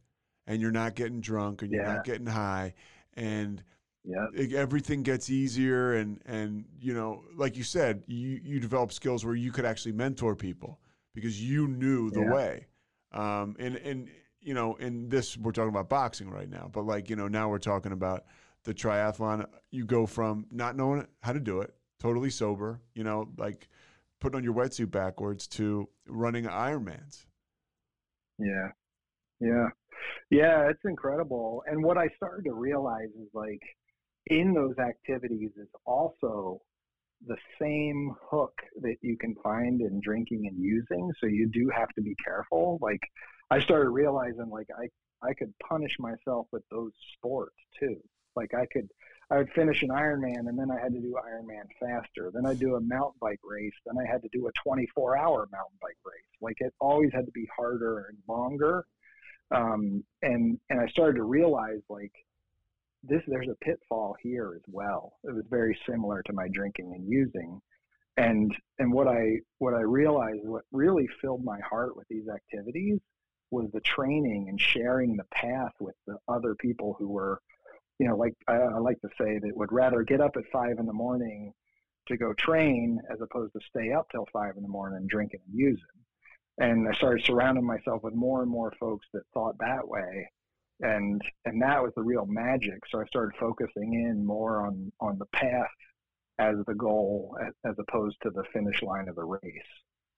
and 0.48 0.62
you're 0.62 0.72
not 0.72 0.96
getting 0.96 1.20
drunk 1.20 1.62
and 1.62 1.72
you're 1.72 1.84
Yeah. 1.84 1.96
not 1.96 2.04
getting 2.06 2.26
high 2.28 2.74
and 3.16 3.62
Yeah, 4.06 4.28
it- 4.34 4.54
everything 4.54 5.04
gets 5.04 5.30
easier 5.30 5.94
and 5.96 6.22
and 6.26 6.64
you 6.80 6.94
know 6.94 7.24
like 7.36 7.58
you 7.58 7.64
said 7.64 8.04
you 8.08 8.40
you 8.42 8.60
develop 8.62 8.94
skills 8.94 9.26
where 9.26 9.36
you 9.36 9.52
could 9.52 9.66
actually 9.66 9.92
mentor 9.92 10.36
people 10.38 10.80
because 11.14 11.42
you 11.44 11.68
knew 11.68 12.10
the 12.12 12.22
Yeah. 12.22 12.34
way 12.34 12.68
um 13.12 13.56
and 13.60 13.76
and 13.76 14.10
you 14.42 14.54
know 14.54 14.76
in 14.76 15.10
this 15.10 15.38
we're 15.38 15.52
talking 15.52 15.70
about 15.70 15.90
boxing 15.90 16.30
right 16.30 16.50
now 16.50 16.70
but 16.72 16.86
like 16.86 17.10
you 17.10 17.16
know 17.16 17.28
now 17.28 17.50
we're 17.50 17.58
talking 17.58 17.92
about 17.92 18.26
the 18.64 18.74
triathlon 18.74 19.46
you 19.72 19.86
go 19.86 20.06
from 20.06 20.46
not 20.52 20.76
knowing 20.76 21.06
how 21.22 21.34
to 21.34 21.40
do 21.40 21.62
it 21.62 21.74
totally 22.00 22.30
sober 22.30 22.80
you 22.94 23.04
know 23.04 23.28
like 23.38 23.68
putting 24.20 24.38
on 24.38 24.44
your 24.44 24.54
wetsuit 24.54 24.92
backwards 24.92 25.48
to 25.48 25.88
running 26.08 26.46
ironmans 26.46 27.26
yeah, 28.40 28.70
yeah, 29.40 29.68
yeah. 30.32 30.70
It's 30.70 30.80
incredible. 30.86 31.62
And 31.68 31.84
what 31.84 31.98
I 31.98 32.08
started 32.16 32.44
to 32.46 32.54
realize 32.54 33.10
is 33.22 33.28
like, 33.34 33.62
in 34.28 34.54
those 34.54 34.78
activities 34.80 35.52
is 35.58 35.68
also 35.86 36.62
the 37.28 37.36
same 37.62 38.16
hook 38.30 38.54
that 38.82 38.96
you 39.02 39.18
can 39.18 39.36
find 39.44 39.82
in 39.82 40.00
drinking 40.04 40.48
and 40.48 40.58
using. 40.58 41.12
So 41.20 41.28
you 41.28 41.50
do 41.52 41.70
have 41.76 41.90
to 41.96 42.02
be 42.02 42.16
careful. 42.24 42.80
Like 42.82 43.02
I 43.52 43.60
started 43.62 43.90
realizing 43.90 44.50
like 44.50 44.68
I 44.78 44.90
I 45.22 45.34
could 45.34 45.54
punish 45.68 45.96
myself 46.00 46.48
with 46.52 46.64
those 46.70 46.92
sports 47.18 47.56
too. 47.80 47.98
Like 48.36 48.54
I 48.54 48.66
could 48.72 48.90
I 49.32 49.38
would 49.38 49.52
finish 49.52 49.82
an 49.84 49.90
Ironman 49.90 50.48
and 50.48 50.58
then 50.58 50.72
I 50.72 50.80
had 50.80 50.94
to 50.94 51.00
do 51.00 51.16
Ironman 51.16 51.68
faster. 51.80 52.32
Then 52.34 52.46
I'd 52.46 52.60
do 52.60 52.76
a 52.76 52.82
mountain 52.82 53.20
bike 53.22 53.42
race. 53.44 53.74
Then 53.86 53.96
I 53.98 54.10
had 54.10 54.22
to 54.24 54.30
do 54.32 54.48
a 54.48 54.52
24 54.64 55.18
hour 55.18 55.48
mountain 55.52 55.78
bike 55.82 55.98
race. 56.06 56.24
Like 56.42 56.58
it 56.60 56.74
always 56.80 57.12
had 57.14 57.26
to 57.26 57.32
be 57.32 57.48
harder 57.56 58.08
and 58.10 58.18
longer. 58.28 58.86
Um, 59.52 60.04
and 60.22 60.60
and 60.70 60.80
I 60.80 60.88
started 60.88 61.18
to 61.18 61.24
realize 61.24 61.82
like 61.90 62.14
this 63.04 63.22
there's 63.28 63.50
a 63.50 63.66
pitfall 63.66 64.16
here 64.22 64.54
as 64.56 64.64
well. 64.68 65.14
It 65.24 65.34
was 65.34 65.46
very 65.50 65.78
similar 65.88 66.22
to 66.24 66.34
my 66.34 66.48
drinking 66.54 66.94
and 66.96 67.08
using. 67.08 67.62
And 68.18 68.54
and 68.78 68.94
what 68.94 69.08
I 69.08 69.38
what 69.58 69.74
I 69.74 69.82
realized 69.82 70.42
what 70.44 70.64
really 70.72 71.08
filled 71.22 71.44
my 71.44 71.60
heart 71.68 71.96
with 71.96 72.08
these 72.10 72.28
activities 72.28 73.00
was 73.52 73.70
the 73.74 73.82
training 73.82 74.48
and 74.50 74.60
sharing 74.60 75.16
the 75.16 75.26
path 75.32 75.74
with 75.80 75.96
the 76.08 76.18
other 76.28 76.56
people 76.56 76.96
who 77.00 77.10
were, 77.10 77.42
you 78.00 78.08
know, 78.08 78.16
like 78.16 78.34
I, 78.48 78.56
I 78.56 78.80
like 78.80 79.00
to 79.02 79.10
say 79.20 79.40
that 79.40 79.58
would 79.58 79.72
rather 79.72 80.04
get 80.04 80.22
up 80.22 80.38
at 80.38 80.44
five 80.52 80.78
in 80.80 80.86
the 80.86 80.94
morning 80.94 81.54
to 82.08 82.18
go 82.18 82.34
train 82.34 83.00
as 83.12 83.20
opposed 83.22 83.54
to 83.54 83.60
stay 83.68 83.92
up 83.92 84.08
till 84.12 84.28
five 84.32 84.56
in 84.58 84.64
the 84.64 84.70
morning 84.70 85.08
drinking 85.08 85.42
and 85.48 85.60
using. 85.60 85.84
And 86.58 86.88
I 86.88 86.94
started 86.94 87.26
surrounding 87.26 87.66
myself 87.66 88.04
with 88.04 88.14
more 88.14 88.42
and 88.42 88.52
more 88.52 88.74
folks 88.80 89.08
that 89.14 89.24
thought 89.34 89.58
that 89.60 89.88
way 89.88 90.30
and 90.82 91.22
and 91.46 91.62
that 91.62 91.82
was 91.82 91.92
the 91.96 92.04
real 92.04 92.26
magic. 92.26 92.80
So 92.90 93.02
I 93.02 93.06
started 93.06 93.38
focusing 93.40 93.94
in 93.94 94.26
more 94.26 94.66
on 94.66 94.92
on 95.00 95.18
the 95.18 95.26
path 95.28 95.68
as 96.38 96.56
the 96.68 96.76
goal 96.76 97.38
as, 97.46 97.54
as 97.66 97.76
opposed 97.80 98.18
to 98.24 98.30
the 98.30 98.44
finish 98.54 98.82
line 98.82 99.10
of 99.10 99.16
the 99.16 99.26
race. 99.26 99.42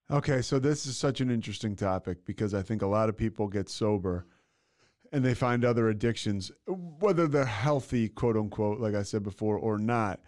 Okay, 0.09 0.41
so 0.41 0.59
this 0.59 0.85
is 0.85 0.97
such 0.97 1.21
an 1.21 1.29
interesting 1.29 1.75
topic 1.75 2.25
because 2.25 2.53
I 2.53 2.61
think 2.61 2.81
a 2.81 2.87
lot 2.87 3.09
of 3.09 3.15
people 3.15 3.47
get 3.47 3.69
sober 3.69 4.25
and 5.11 5.23
they 5.23 5.33
find 5.33 5.63
other 5.63 5.89
addictions, 5.89 6.51
whether 6.67 7.27
they're 7.27 7.45
healthy, 7.45 8.09
quote 8.09 8.37
unquote, 8.37 8.79
like 8.79 8.95
I 8.95 9.03
said 9.03 9.23
before, 9.23 9.57
or 9.57 9.77
not. 9.77 10.19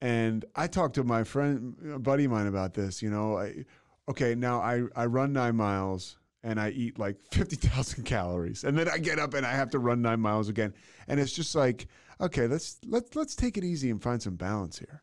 And 0.00 0.44
I 0.56 0.66
talked 0.66 0.94
to 0.96 1.04
my 1.04 1.24
friend, 1.24 1.76
a 1.94 1.98
buddy 1.98 2.24
of 2.24 2.30
mine 2.32 2.46
about 2.46 2.74
this. 2.74 3.02
You 3.02 3.10
know, 3.10 3.38
I, 3.38 3.64
okay, 4.08 4.34
now 4.34 4.60
I, 4.60 4.82
I 4.96 5.06
run 5.06 5.32
nine 5.32 5.56
miles 5.56 6.18
and 6.42 6.60
I 6.60 6.70
eat 6.70 6.98
like 6.98 7.16
50,000 7.30 8.04
calories 8.04 8.64
and 8.64 8.76
then 8.76 8.88
I 8.88 8.98
get 8.98 9.18
up 9.18 9.34
and 9.34 9.46
I 9.46 9.52
have 9.52 9.70
to 9.70 9.78
run 9.78 10.02
9 10.02 10.20
miles 10.20 10.48
again 10.48 10.74
and 11.08 11.20
it's 11.20 11.32
just 11.32 11.54
like 11.54 11.86
okay 12.20 12.46
let's 12.46 12.78
let's 12.86 13.14
let's 13.14 13.34
take 13.34 13.56
it 13.56 13.64
easy 13.64 13.90
and 13.90 14.02
find 14.02 14.20
some 14.20 14.36
balance 14.36 14.78
here 14.78 15.02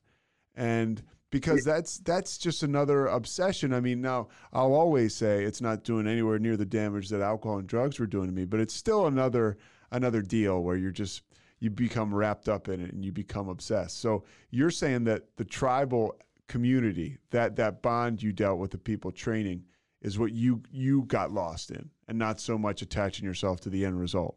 and 0.56 1.02
because 1.32 1.64
that's 1.64 2.00
that's 2.00 2.38
just 2.38 2.64
another 2.64 3.08
obsession. 3.08 3.74
I 3.74 3.80
mean 3.80 4.02
now 4.02 4.28
I'll 4.54 4.74
always 4.74 5.16
say 5.16 5.44
it's 5.44 5.62
not 5.62 5.84
doing 5.84 6.08
anywhere 6.08 6.40
near 6.40 6.58
the 6.58 6.66
damage 6.66 7.10
that 7.10 7.22
alcohol 7.22 7.60
and 7.60 7.68
drugs 7.68 8.00
were 8.00 8.08
doing 8.08 8.28
to 8.28 8.34
me 8.34 8.46
but 8.46 8.60
it's 8.60 8.74
still 8.74 9.08
another 9.08 9.58
another 9.92 10.22
deal 10.22 10.62
where 10.62 10.76
you're 10.76 10.92
just 10.92 11.24
you 11.60 11.70
become 11.70 12.14
wrapped 12.14 12.48
up 12.48 12.70
in 12.70 12.80
it 12.80 12.94
and 12.94 13.04
you 13.04 13.12
become 13.12 13.50
obsessed. 13.50 14.00
So 14.00 14.24
you're 14.50 14.72
saying 14.72 15.04
that 15.06 15.24
the 15.36 15.46
tribal 15.46 16.16
community 16.48 17.18
that 17.30 17.56
that 17.58 17.82
bond 17.82 18.24
you 18.24 18.34
dealt 18.34 18.58
with 18.58 18.72
the 18.72 18.78
people 18.78 19.12
training 19.12 19.64
is 20.02 20.18
what 20.18 20.32
you 20.32 20.64
you 20.72 21.04
got 21.04 21.32
lost 21.32 21.70
in 21.70 21.90
and 22.08 22.18
not 22.18 22.40
so 22.40 22.58
much 22.58 22.82
attaching 22.82 23.24
yourself 23.24 23.60
to 23.62 23.70
the 23.70 23.86
end 23.86 24.00
result. 24.00 24.36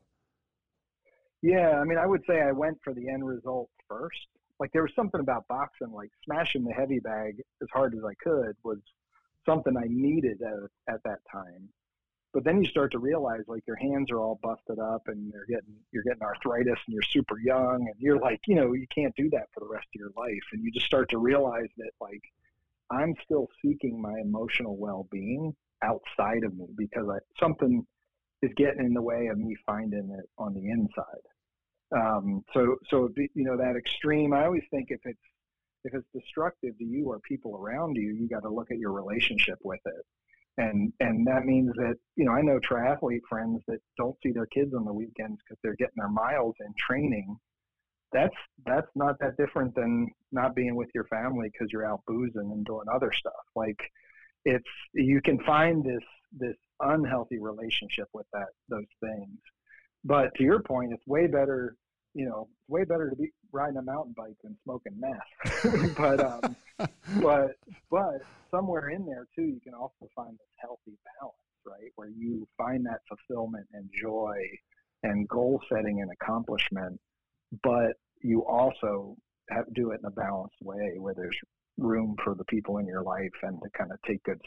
Yeah 1.40 1.80
i 1.80 1.84
mean 1.84 1.96
i 1.96 2.06
would 2.06 2.22
say 2.28 2.42
i 2.42 2.52
went 2.52 2.78
for 2.84 2.92
the 2.92 3.08
end 3.08 3.26
result 3.26 3.70
first 3.88 4.28
like 4.62 4.72
there 4.72 4.82
was 4.82 4.94
something 4.94 5.20
about 5.20 5.46
boxing 5.48 5.90
like 5.92 6.10
smashing 6.24 6.62
the 6.64 6.72
heavy 6.72 7.00
bag 7.00 7.42
as 7.60 7.68
hard 7.72 7.94
as 7.94 8.04
i 8.04 8.14
could 8.22 8.54
was 8.62 8.78
something 9.44 9.76
i 9.76 9.86
needed 9.88 10.40
at, 10.40 10.94
at 10.94 11.02
that 11.02 11.18
time 11.30 11.68
but 12.32 12.44
then 12.44 12.62
you 12.62 12.70
start 12.70 12.92
to 12.92 13.00
realize 13.00 13.42
like 13.48 13.66
your 13.66 13.76
hands 13.76 14.08
are 14.12 14.20
all 14.20 14.38
busted 14.40 14.78
up 14.78 15.02
and 15.08 15.32
you're 15.32 15.46
getting 15.46 15.74
you're 15.90 16.04
getting 16.04 16.22
arthritis 16.22 16.78
and 16.86 16.94
you're 16.94 17.02
super 17.02 17.40
young 17.40 17.86
and 17.88 17.94
you're 17.98 18.20
like 18.20 18.40
you 18.46 18.54
know 18.54 18.72
you 18.72 18.86
can't 18.94 19.14
do 19.16 19.28
that 19.30 19.48
for 19.52 19.58
the 19.58 19.68
rest 19.68 19.86
of 19.92 19.98
your 19.98 20.12
life 20.16 20.46
and 20.52 20.62
you 20.62 20.70
just 20.70 20.86
start 20.86 21.10
to 21.10 21.18
realize 21.18 21.68
that 21.76 21.90
like 22.00 22.22
I'm 22.92 23.14
still 23.24 23.48
seeking 23.64 24.00
my 24.00 24.14
emotional 24.20 24.76
well-being 24.76 25.54
outside 25.82 26.44
of 26.44 26.54
me 26.54 26.66
because 26.76 27.08
I, 27.10 27.18
something 27.40 27.86
is 28.42 28.50
getting 28.56 28.84
in 28.84 28.92
the 28.92 29.02
way 29.02 29.28
of 29.28 29.38
me 29.38 29.56
finding 29.64 30.14
it 30.18 30.28
on 30.36 30.52
the 30.52 30.68
inside. 30.68 31.24
Um, 31.94 32.44
so, 32.54 32.76
so 32.88 33.10
you 33.16 33.44
know 33.44 33.56
that 33.56 33.76
extreme. 33.76 34.32
I 34.32 34.44
always 34.44 34.64
think 34.70 34.86
if 34.90 35.00
it's 35.04 35.18
if 35.84 35.94
it's 35.94 36.06
destructive 36.14 36.78
to 36.78 36.84
you 36.84 37.08
or 37.08 37.20
people 37.20 37.56
around 37.56 37.96
you, 37.96 38.14
you 38.14 38.28
got 38.28 38.42
to 38.42 38.50
look 38.50 38.70
at 38.70 38.78
your 38.78 38.92
relationship 38.92 39.58
with 39.62 39.80
it, 39.84 40.04
and 40.58 40.92
and 41.00 41.26
that 41.26 41.44
means 41.44 41.72
that 41.76 41.96
you 42.16 42.24
know 42.24 42.32
I 42.32 42.42
know 42.42 42.58
triathlete 42.60 43.26
friends 43.28 43.62
that 43.68 43.80
don't 43.98 44.16
see 44.22 44.32
their 44.32 44.46
kids 44.46 44.72
on 44.74 44.84
the 44.84 44.92
weekends 44.92 45.40
because 45.44 45.58
they're 45.62 45.76
getting 45.76 45.96
their 45.96 46.08
miles 46.08 46.54
in 46.60 46.72
training 46.78 47.36
that's 48.12 48.36
that's 48.66 48.88
not 48.94 49.16
that 49.20 49.36
different 49.36 49.74
than 49.74 50.08
not 50.30 50.54
being 50.54 50.76
with 50.76 50.88
your 50.94 51.04
family 51.04 51.48
because 51.50 51.68
you're 51.72 51.86
out 51.86 52.02
boozing 52.06 52.50
and 52.52 52.64
doing 52.64 52.84
other 52.92 53.12
stuff. 53.12 53.32
Like 53.56 53.80
it's 54.44 54.68
you 54.92 55.20
can 55.22 55.40
find 55.44 55.82
this 55.84 56.04
this 56.38 56.56
unhealthy 56.80 57.38
relationship 57.38 58.08
with 58.12 58.26
that 58.32 58.48
those 58.68 58.86
things. 59.00 59.38
But 60.04 60.34
to 60.36 60.42
your 60.42 60.60
point, 60.60 60.92
it's 60.92 61.06
way 61.06 61.26
better. 61.26 61.76
You 62.14 62.26
know, 62.26 62.48
it's 62.50 62.68
way 62.68 62.84
better 62.84 63.08
to 63.08 63.16
be 63.16 63.32
riding 63.52 63.78
a 63.78 63.82
mountain 63.82 64.14
bike 64.16 64.36
than 64.42 64.56
smoking 64.64 64.98
meth. 64.98 65.94
but 65.96 66.20
um, 66.20 66.56
but 67.20 67.56
but 67.90 68.18
somewhere 68.50 68.90
in 68.90 69.06
there 69.06 69.26
too, 69.34 69.44
you 69.44 69.60
can 69.62 69.74
also 69.74 70.08
find 70.14 70.32
this 70.32 70.54
healthy 70.60 70.98
balance, 71.18 71.36
right, 71.64 71.90
where 71.96 72.10
you 72.10 72.46
find 72.58 72.84
that 72.86 73.00
fulfillment 73.08 73.66
and 73.72 73.88
joy 74.00 74.36
and 75.04 75.28
goal 75.28 75.60
setting 75.68 76.00
and 76.00 76.10
accomplishment 76.12 77.00
but 77.62 77.92
you 78.22 78.44
also 78.46 79.16
have 79.50 79.66
to 79.66 79.72
do 79.72 79.90
it 79.90 80.00
in 80.00 80.06
a 80.06 80.10
balanced 80.10 80.56
way 80.62 80.94
where 80.98 81.14
there's 81.14 81.36
room 81.78 82.16
for 82.22 82.34
the 82.34 82.44
people 82.44 82.78
in 82.78 82.86
your 82.86 83.02
life 83.02 83.32
and 83.42 83.58
to 83.62 83.68
kind 83.76 83.90
of 83.92 83.98
take 84.06 84.22
good 84.22 84.40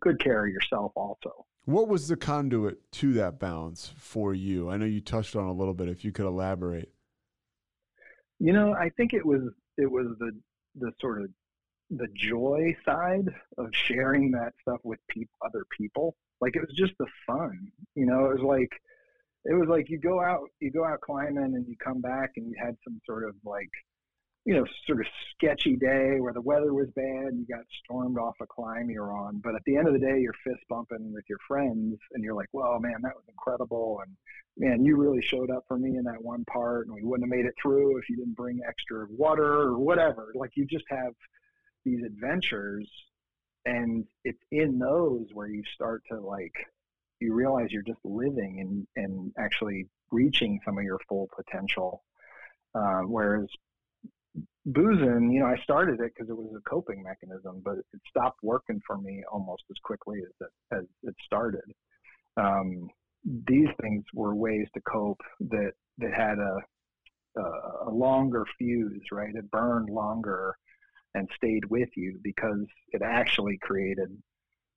good 0.00 0.18
care 0.20 0.46
of 0.46 0.52
yourself 0.52 0.92
also. 0.96 1.46
What 1.64 1.88
was 1.88 2.08
the 2.08 2.16
conduit 2.16 2.90
to 2.92 3.12
that 3.14 3.38
balance 3.38 3.92
for 3.96 4.34
you? 4.34 4.70
I 4.70 4.76
know 4.76 4.86
you 4.86 5.00
touched 5.00 5.36
on 5.36 5.44
a 5.44 5.52
little 5.52 5.74
bit 5.74 5.88
if 5.88 6.04
you 6.04 6.12
could 6.12 6.26
elaborate. 6.26 6.92
You 8.40 8.54
know, 8.54 8.72
I 8.74 8.88
think 8.96 9.12
it 9.12 9.24
was 9.24 9.42
it 9.76 9.90
was 9.90 10.06
the 10.18 10.32
the 10.76 10.92
sort 11.00 11.22
of 11.22 11.28
the 11.90 12.08
joy 12.14 12.74
side 12.84 13.28
of 13.58 13.68
sharing 13.72 14.30
that 14.30 14.52
stuff 14.62 14.80
with 14.82 14.98
pe- 15.08 15.24
other 15.44 15.64
people. 15.76 16.14
Like 16.40 16.56
it 16.56 16.60
was 16.60 16.74
just 16.74 16.94
the 16.98 17.06
fun. 17.26 17.70
You 17.94 18.06
know, 18.06 18.30
it 18.30 18.40
was 18.40 18.42
like 18.42 18.72
it 19.44 19.54
was 19.54 19.68
like 19.68 19.90
you 19.90 19.98
go 19.98 20.22
out 20.22 20.48
you 20.60 20.70
go 20.70 20.84
out 20.84 21.00
climbing 21.02 21.54
and 21.54 21.66
you 21.68 21.76
come 21.84 22.00
back 22.00 22.30
and 22.36 22.46
you 22.46 22.54
had 22.58 22.76
some 22.82 22.98
sort 23.06 23.28
of 23.28 23.34
like 23.44 23.70
you 24.44 24.54
know 24.54 24.64
sort 24.86 25.00
of 25.00 25.06
sketchy 25.34 25.76
day 25.76 26.18
where 26.18 26.32
the 26.32 26.40
weather 26.40 26.72
was 26.72 26.88
bad 26.96 27.32
you 27.34 27.46
got 27.48 27.64
stormed 27.84 28.18
off 28.18 28.34
a 28.40 28.46
climb 28.46 28.88
you're 28.90 29.12
on. 29.12 29.38
But 29.38 29.54
at 29.54 29.62
the 29.66 29.76
end 29.76 29.86
of 29.86 29.92
the 29.92 29.98
day 29.98 30.18
you're 30.20 30.34
fist 30.44 30.62
bumping 30.68 31.12
with 31.12 31.24
your 31.28 31.38
friends 31.46 31.98
and 32.12 32.24
you're 32.24 32.34
like 32.34 32.48
well 32.52 32.78
man 32.80 33.02
that 33.02 33.14
was 33.14 33.24
incredible. 33.28 34.00
And 34.04 34.16
man 34.56 34.84
you 34.84 34.96
really 34.96 35.22
showed 35.22 35.50
up 35.50 35.64
for 35.68 35.78
me 35.78 35.96
in 35.96 36.04
that 36.04 36.22
one 36.22 36.44
part 36.46 36.86
and 36.86 36.94
we 36.94 37.02
wouldn't 37.02 37.30
have 37.30 37.36
made 37.36 37.46
it 37.46 37.54
through 37.60 37.98
if 37.98 38.08
you 38.08 38.16
didn't 38.16 38.36
bring 38.36 38.60
extra 38.66 39.06
water 39.10 39.60
or 39.60 39.78
whatever. 39.78 40.32
Like 40.34 40.52
you 40.54 40.64
just 40.64 40.86
have 40.88 41.12
these 41.84 42.02
adventures 42.04 42.90
and 43.66 44.06
it's 44.24 44.42
in 44.50 44.78
those 44.78 45.26
where 45.34 45.48
you 45.48 45.62
start 45.74 46.02
to 46.10 46.18
like 46.18 46.54
you 47.20 47.34
realize 47.34 47.68
you're 47.70 47.82
just 47.82 48.00
living 48.04 48.86
and, 48.96 49.04
and 49.04 49.32
actually 49.38 49.86
reaching 50.10 50.58
some 50.64 50.78
of 50.78 50.84
your 50.84 50.98
full 51.08 51.28
potential. 51.36 52.02
Uh, 52.74 53.00
whereas 53.00 53.46
boozing, 54.66 55.30
you 55.32 55.40
know, 55.40 55.46
I 55.46 55.56
started 55.62 56.00
it 56.00 56.12
because 56.14 56.28
it 56.28 56.36
was 56.36 56.52
a 56.56 56.68
coping 56.68 57.02
mechanism, 57.02 57.62
but 57.64 57.78
it 57.78 58.00
stopped 58.08 58.38
working 58.42 58.80
for 58.86 58.98
me 58.98 59.22
almost 59.30 59.62
as 59.70 59.76
quickly 59.82 60.18
as 60.18 60.46
it, 60.46 60.76
as 60.76 60.84
it 61.02 61.14
started. 61.24 61.64
Um, 62.36 62.88
these 63.24 63.68
things 63.80 64.04
were 64.14 64.34
ways 64.34 64.66
to 64.74 64.80
cope 64.82 65.20
that 65.40 65.72
that 65.98 66.12
had 66.14 66.38
a, 66.38 66.56
a, 67.38 67.88
a 67.88 67.90
longer 67.90 68.44
fuse, 68.58 69.02
right? 69.12 69.34
It 69.34 69.50
burned 69.50 69.90
longer 69.90 70.56
and 71.14 71.28
stayed 71.36 71.64
with 71.66 71.90
you 71.96 72.18
because 72.22 72.64
it 72.92 73.02
actually 73.02 73.58
created 73.60 74.08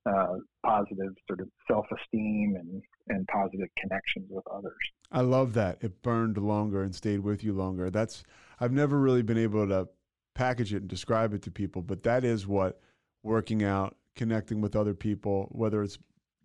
uh, 0.06 0.36
positive 0.65 1.13
sort 1.28 1.39
of 1.39 1.48
self-esteem 1.67 2.56
and 2.60 2.82
and 3.10 3.28
positive 3.28 3.67
connections 3.78 4.28
with 4.30 4.46
others. 4.52 4.74
I 5.12 5.22
love 5.22 5.54
that 5.54 5.78
it 5.82 6.02
burned 6.02 6.38
longer 6.38 6.84
and 6.84 6.96
stayed 6.96 7.19
with 7.19 7.43
you 7.43 7.54
longer. 7.54 7.89
That's 7.89 8.24
I've 8.60 8.72
never 8.72 9.00
really 9.00 9.22
been 9.24 9.38
able 9.38 9.68
to 9.68 9.88
package 10.36 10.74
it 10.74 10.78
and 10.78 10.88
describe 10.89 11.34
it 11.34 11.42
to 11.44 11.52
people, 11.52 11.82
but 11.82 12.04
that 12.04 12.24
is 12.24 12.48
what 12.48 12.80
working 13.24 13.63
out, 13.63 13.96
connecting 14.16 14.62
with 14.62 14.76
other 14.76 14.94
people, 14.94 15.48
whether 15.52 15.84
it's 15.84 15.98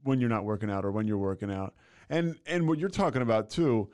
when 0.05 0.21
you're 0.21 0.29
not 0.29 0.45
working 0.45 0.71
out 0.71 0.85
or 0.85 0.91
when 0.93 1.07
you're 1.07 1.19
working 1.19 1.51
out, 1.51 1.75
and 2.09 2.37
and 2.47 2.69
what 2.69 2.79
you're 2.79 2.89
talking 2.89 3.23
about 3.23 3.51
too. 3.51 3.91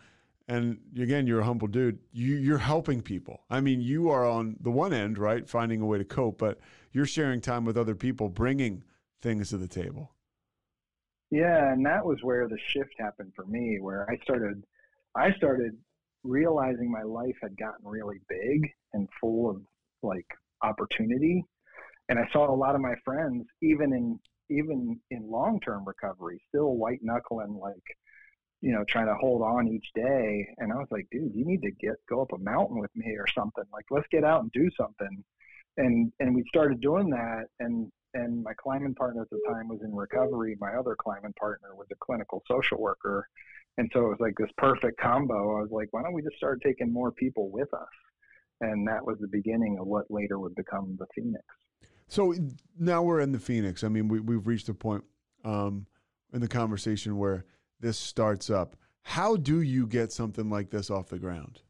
and 0.48 0.78
again, 0.98 1.26
you're 1.26 1.40
a 1.40 1.44
humble 1.44 1.68
dude. 1.68 1.98
You, 2.12 2.36
you're 2.36 2.58
helping 2.58 3.00
people. 3.00 3.40
I 3.48 3.60
mean, 3.60 3.80
you 3.80 4.10
are 4.10 4.26
on 4.28 4.56
the 4.60 4.70
one 4.70 4.92
end, 4.92 5.16
right, 5.18 5.48
finding 5.48 5.80
a 5.80 5.86
way 5.86 5.98
to 5.98 6.04
cope, 6.04 6.38
but 6.38 6.58
you're 6.92 7.06
sharing 7.06 7.40
time 7.40 7.64
with 7.64 7.78
other 7.78 7.94
people, 7.94 8.28
bringing 8.28 8.82
things 9.22 9.48
to 9.50 9.56
the 9.56 9.68
table. 9.68 10.12
Yeah, 11.30 11.72
and 11.72 11.84
that 11.86 12.04
was 12.04 12.18
where 12.22 12.46
the 12.46 12.58
shift 12.68 12.94
happened 12.98 13.32
for 13.34 13.46
me, 13.46 13.78
where 13.80 14.08
I 14.10 14.18
started, 14.22 14.64
I 15.16 15.32
started 15.32 15.76
realizing 16.24 16.90
my 16.90 17.02
life 17.02 17.36
had 17.42 17.56
gotten 17.56 17.86
really 17.86 18.20
big 18.28 18.68
and 18.92 19.08
full 19.20 19.50
of 19.50 19.62
like 20.02 20.26
opportunity, 20.62 21.44
and 22.08 22.18
I 22.18 22.28
saw 22.32 22.50
a 22.50 22.56
lot 22.56 22.74
of 22.74 22.80
my 22.80 22.94
friends, 23.04 23.46
even 23.62 23.92
in 23.92 24.18
even 24.50 25.00
in 25.10 25.30
long 25.30 25.60
term 25.60 25.84
recovery, 25.86 26.40
still 26.48 26.74
white 26.76 27.00
knuckling 27.02 27.58
like 27.60 27.82
you 28.64 28.72
know, 28.72 28.82
trying 28.88 29.06
to 29.06 29.14
hold 29.20 29.42
on 29.42 29.68
each 29.68 29.86
day. 29.94 30.48
And 30.56 30.72
I 30.72 30.76
was 30.76 30.88
like, 30.90 31.06
dude, 31.12 31.34
you 31.34 31.44
need 31.44 31.60
to 31.60 31.70
get 31.70 31.96
go 32.08 32.22
up 32.22 32.32
a 32.32 32.38
mountain 32.38 32.78
with 32.78 32.90
me 32.96 33.14
or 33.18 33.26
something. 33.34 33.64
Like, 33.70 33.84
let's 33.90 34.06
get 34.10 34.24
out 34.24 34.40
and 34.40 34.50
do 34.52 34.70
something. 34.74 35.22
And 35.76 36.10
and 36.18 36.34
we 36.34 36.44
started 36.48 36.80
doing 36.80 37.10
that. 37.10 37.44
And 37.60 37.92
and 38.14 38.42
my 38.42 38.52
climbing 38.54 38.94
partner 38.94 39.20
at 39.20 39.28
the 39.28 39.40
time 39.46 39.68
was 39.68 39.80
in 39.84 39.94
recovery. 39.94 40.56
My 40.58 40.76
other 40.76 40.96
climbing 40.98 41.34
partner 41.38 41.74
was 41.76 41.88
a 41.92 41.96
clinical 42.00 42.42
social 42.48 42.80
worker. 42.80 43.28
And 43.76 43.90
so 43.92 44.06
it 44.06 44.08
was 44.08 44.18
like 44.20 44.34
this 44.38 44.50
perfect 44.56 45.00
combo. 45.00 45.58
I 45.58 45.62
was 45.62 45.70
like, 45.72 45.88
why 45.90 46.02
don't 46.02 46.12
we 46.12 46.22
just 46.22 46.36
start 46.36 46.60
taking 46.62 46.92
more 46.92 47.10
people 47.10 47.50
with 47.50 47.72
us? 47.74 47.88
And 48.60 48.86
that 48.86 49.04
was 49.04 49.16
the 49.20 49.28
beginning 49.28 49.78
of 49.80 49.86
what 49.86 50.10
later 50.10 50.38
would 50.38 50.54
become 50.54 50.96
the 50.98 51.06
Phoenix. 51.14 51.44
So 52.08 52.34
now 52.78 53.02
we're 53.02 53.20
in 53.20 53.32
the 53.32 53.38
Phoenix. 53.38 53.82
I 53.82 53.88
mean, 53.88 54.08
we, 54.08 54.20
we've 54.20 54.46
reached 54.46 54.68
a 54.68 54.74
point 54.74 55.02
um, 55.44 55.86
in 56.32 56.40
the 56.40 56.48
conversation 56.48 57.18
where 57.18 57.44
this 57.80 57.98
starts 57.98 58.50
up. 58.50 58.76
How 59.02 59.36
do 59.36 59.60
you 59.60 59.86
get 59.86 60.12
something 60.12 60.48
like 60.48 60.70
this 60.70 60.90
off 60.90 61.08
the 61.08 61.18
ground? 61.18 61.60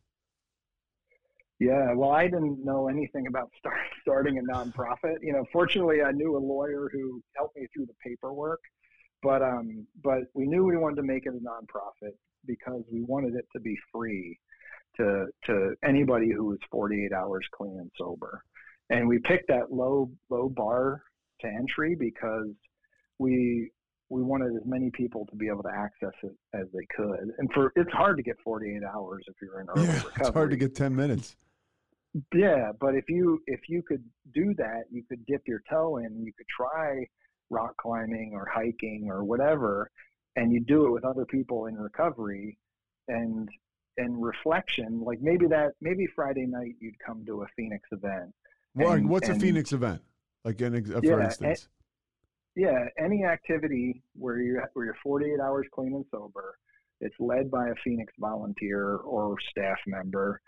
Yeah, 1.61 1.95
well, 1.95 2.11
I 2.11 2.25
didn't 2.25 2.65
know 2.65 2.89
anything 2.89 3.27
about 3.27 3.51
start, 3.59 3.79
starting 4.03 4.39
a 4.39 4.43
nonprofit. 4.43 5.17
You 5.23 5.33
know, 5.33 5.45
fortunately, 5.53 6.03
I 6.03 6.11
knew 6.11 6.37
a 6.37 6.39
lawyer 6.39 6.91
who 6.93 7.23
helped 7.37 7.57
me 7.57 7.67
through 7.73 7.87
the 7.87 7.95
paperwork, 8.05 8.61
but 9.25 9.43
um, 9.43 9.87
but 10.05 10.21
we 10.35 10.47
knew 10.47 10.65
we 10.65 10.77
wanted 10.77 10.97
to 10.97 11.03
make 11.03 11.25
it 11.25 11.33
a 11.33 11.39
nonprofit 11.39 12.13
because 12.47 12.83
we 12.93 13.03
wanted 13.03 13.35
it 13.35 13.47
to 13.55 13.61
be 13.61 13.75
free 13.91 14.39
to 14.99 15.27
to 15.47 15.75
anybody 15.83 16.31
who 16.31 16.45
was 16.45 16.59
48 16.71 17.13
hours 17.13 17.45
clean 17.57 17.79
and 17.81 17.91
sober, 17.99 18.45
and 18.91 19.09
we 19.09 19.19
picked 19.19 19.49
that 19.49 19.73
low 19.73 20.11
low 20.31 20.49
bar 20.49 21.03
to 21.41 21.47
entry 21.49 21.97
because 21.99 22.51
we 23.19 23.71
we 24.11 24.23
wanted 24.23 24.55
as 24.55 24.63
many 24.67 24.91
people 24.91 25.27
to 25.31 25.37
be 25.37 25.49
able 25.49 25.63
to 25.63 25.73
access 25.75 26.15
it 26.23 26.37
as 26.53 26.67
they 26.75 26.87
could. 26.95 27.33
And 27.39 27.51
for 27.55 27.73
it's 27.77 27.93
hard 27.93 28.19
to 28.19 28.23
get 28.23 28.37
48 28.45 28.83
hours 28.95 29.25
if 29.27 29.35
you're 29.41 29.61
in 29.61 29.67
early 29.71 29.87
yeah, 29.87 29.97
recovery. 29.97 30.27
It's 30.27 30.35
hard 30.35 30.51
to 30.51 30.57
get 30.57 30.75
10 30.77 30.95
minutes. 30.95 31.35
Yeah, 32.33 32.71
but 32.79 32.95
if 32.95 33.07
you 33.09 33.41
if 33.47 33.61
you 33.69 33.83
could 33.83 34.05
do 34.35 34.55
that, 34.59 34.85
you 34.93 35.03
could 35.09 35.25
dip 35.27 35.43
your 35.49 35.63
toe 35.69 35.97
in. 35.97 36.23
You 36.23 36.33
could 36.37 36.47
try 36.47 37.07
rock 37.55 37.77
climbing 37.77 38.33
or 38.35 38.47
hiking 38.53 39.09
or 39.11 39.25
whatever, 39.25 39.91
and 40.37 40.53
you 40.53 40.61
do 40.61 40.87
it 40.87 40.91
with 40.91 41.05
other 41.05 41.25
people 41.25 41.67
in 41.67 41.77
recovery, 41.77 42.59
and 43.09 43.49
and 43.97 44.23
reflection. 44.23 45.03
Like 45.05 45.21
maybe 45.21 45.47
that 45.47 45.73
maybe 45.81 46.07
Friday 46.15 46.47
night 46.47 46.75
you'd 46.81 46.99
come 47.05 47.25
to 47.27 47.43
a 47.43 47.47
Phoenix 47.57 47.89
event. 47.93 48.35
Well, 48.75 48.93
and, 48.93 49.09
what's 49.09 49.29
and, 49.29 49.37
a 49.37 49.41
Phoenix 49.41 49.73
event? 49.73 50.03
Like 50.45 50.61
an 50.61 50.75
uh, 50.75 51.01
for 51.01 51.21
yeah, 51.21 51.25
instance 51.25 51.69
yeah, 52.57 52.85
any 52.99 53.25
activity 53.25 54.03
where 54.15 54.39
you 54.39 54.61
where 54.75 54.87
you're 54.87 54.97
48 55.03 55.41
hours 55.41 55.67
clean 55.73 55.95
and 55.95 56.05
sober, 56.11 56.57
it's 57.01 57.15
led 57.19 57.51
by 57.51 57.69
a 57.69 57.75
Phoenix 57.83 58.13
volunteer 58.19 58.97
or 58.97 59.37
staff 59.51 59.79
member, 59.87 60.41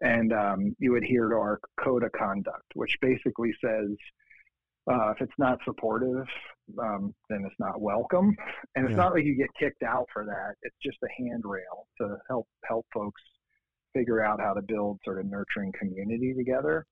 and 0.00 0.32
um, 0.32 0.76
you 0.78 0.96
adhere 0.96 1.28
to 1.28 1.36
our 1.36 1.60
code 1.76 2.02
of 2.02 2.12
conduct, 2.12 2.72
which 2.74 2.98
basically 3.00 3.54
says 3.60 3.90
uh, 4.90 5.10
if 5.10 5.20
it's 5.20 5.38
not 5.38 5.58
supportive, 5.64 6.26
um, 6.78 7.14
then 7.30 7.44
it's 7.46 7.58
not 7.58 7.80
welcome, 7.80 8.34
and 8.74 8.84
it's 8.84 8.92
yeah. 8.92 8.96
not 8.96 9.14
like 9.14 9.24
you 9.24 9.36
get 9.36 9.48
kicked 9.58 9.82
out 9.82 10.06
for 10.12 10.24
that. 10.24 10.54
It's 10.62 10.76
just 10.82 10.98
a 11.04 11.08
handrail 11.22 11.86
to 12.00 12.16
help 12.28 12.46
help 12.66 12.86
folks 12.92 13.22
figure 13.94 14.24
out 14.24 14.40
how 14.40 14.54
to 14.54 14.62
build 14.62 14.98
sort 15.04 15.20
of 15.20 15.26
nurturing 15.26 15.72
community 15.78 16.34
together. 16.34 16.86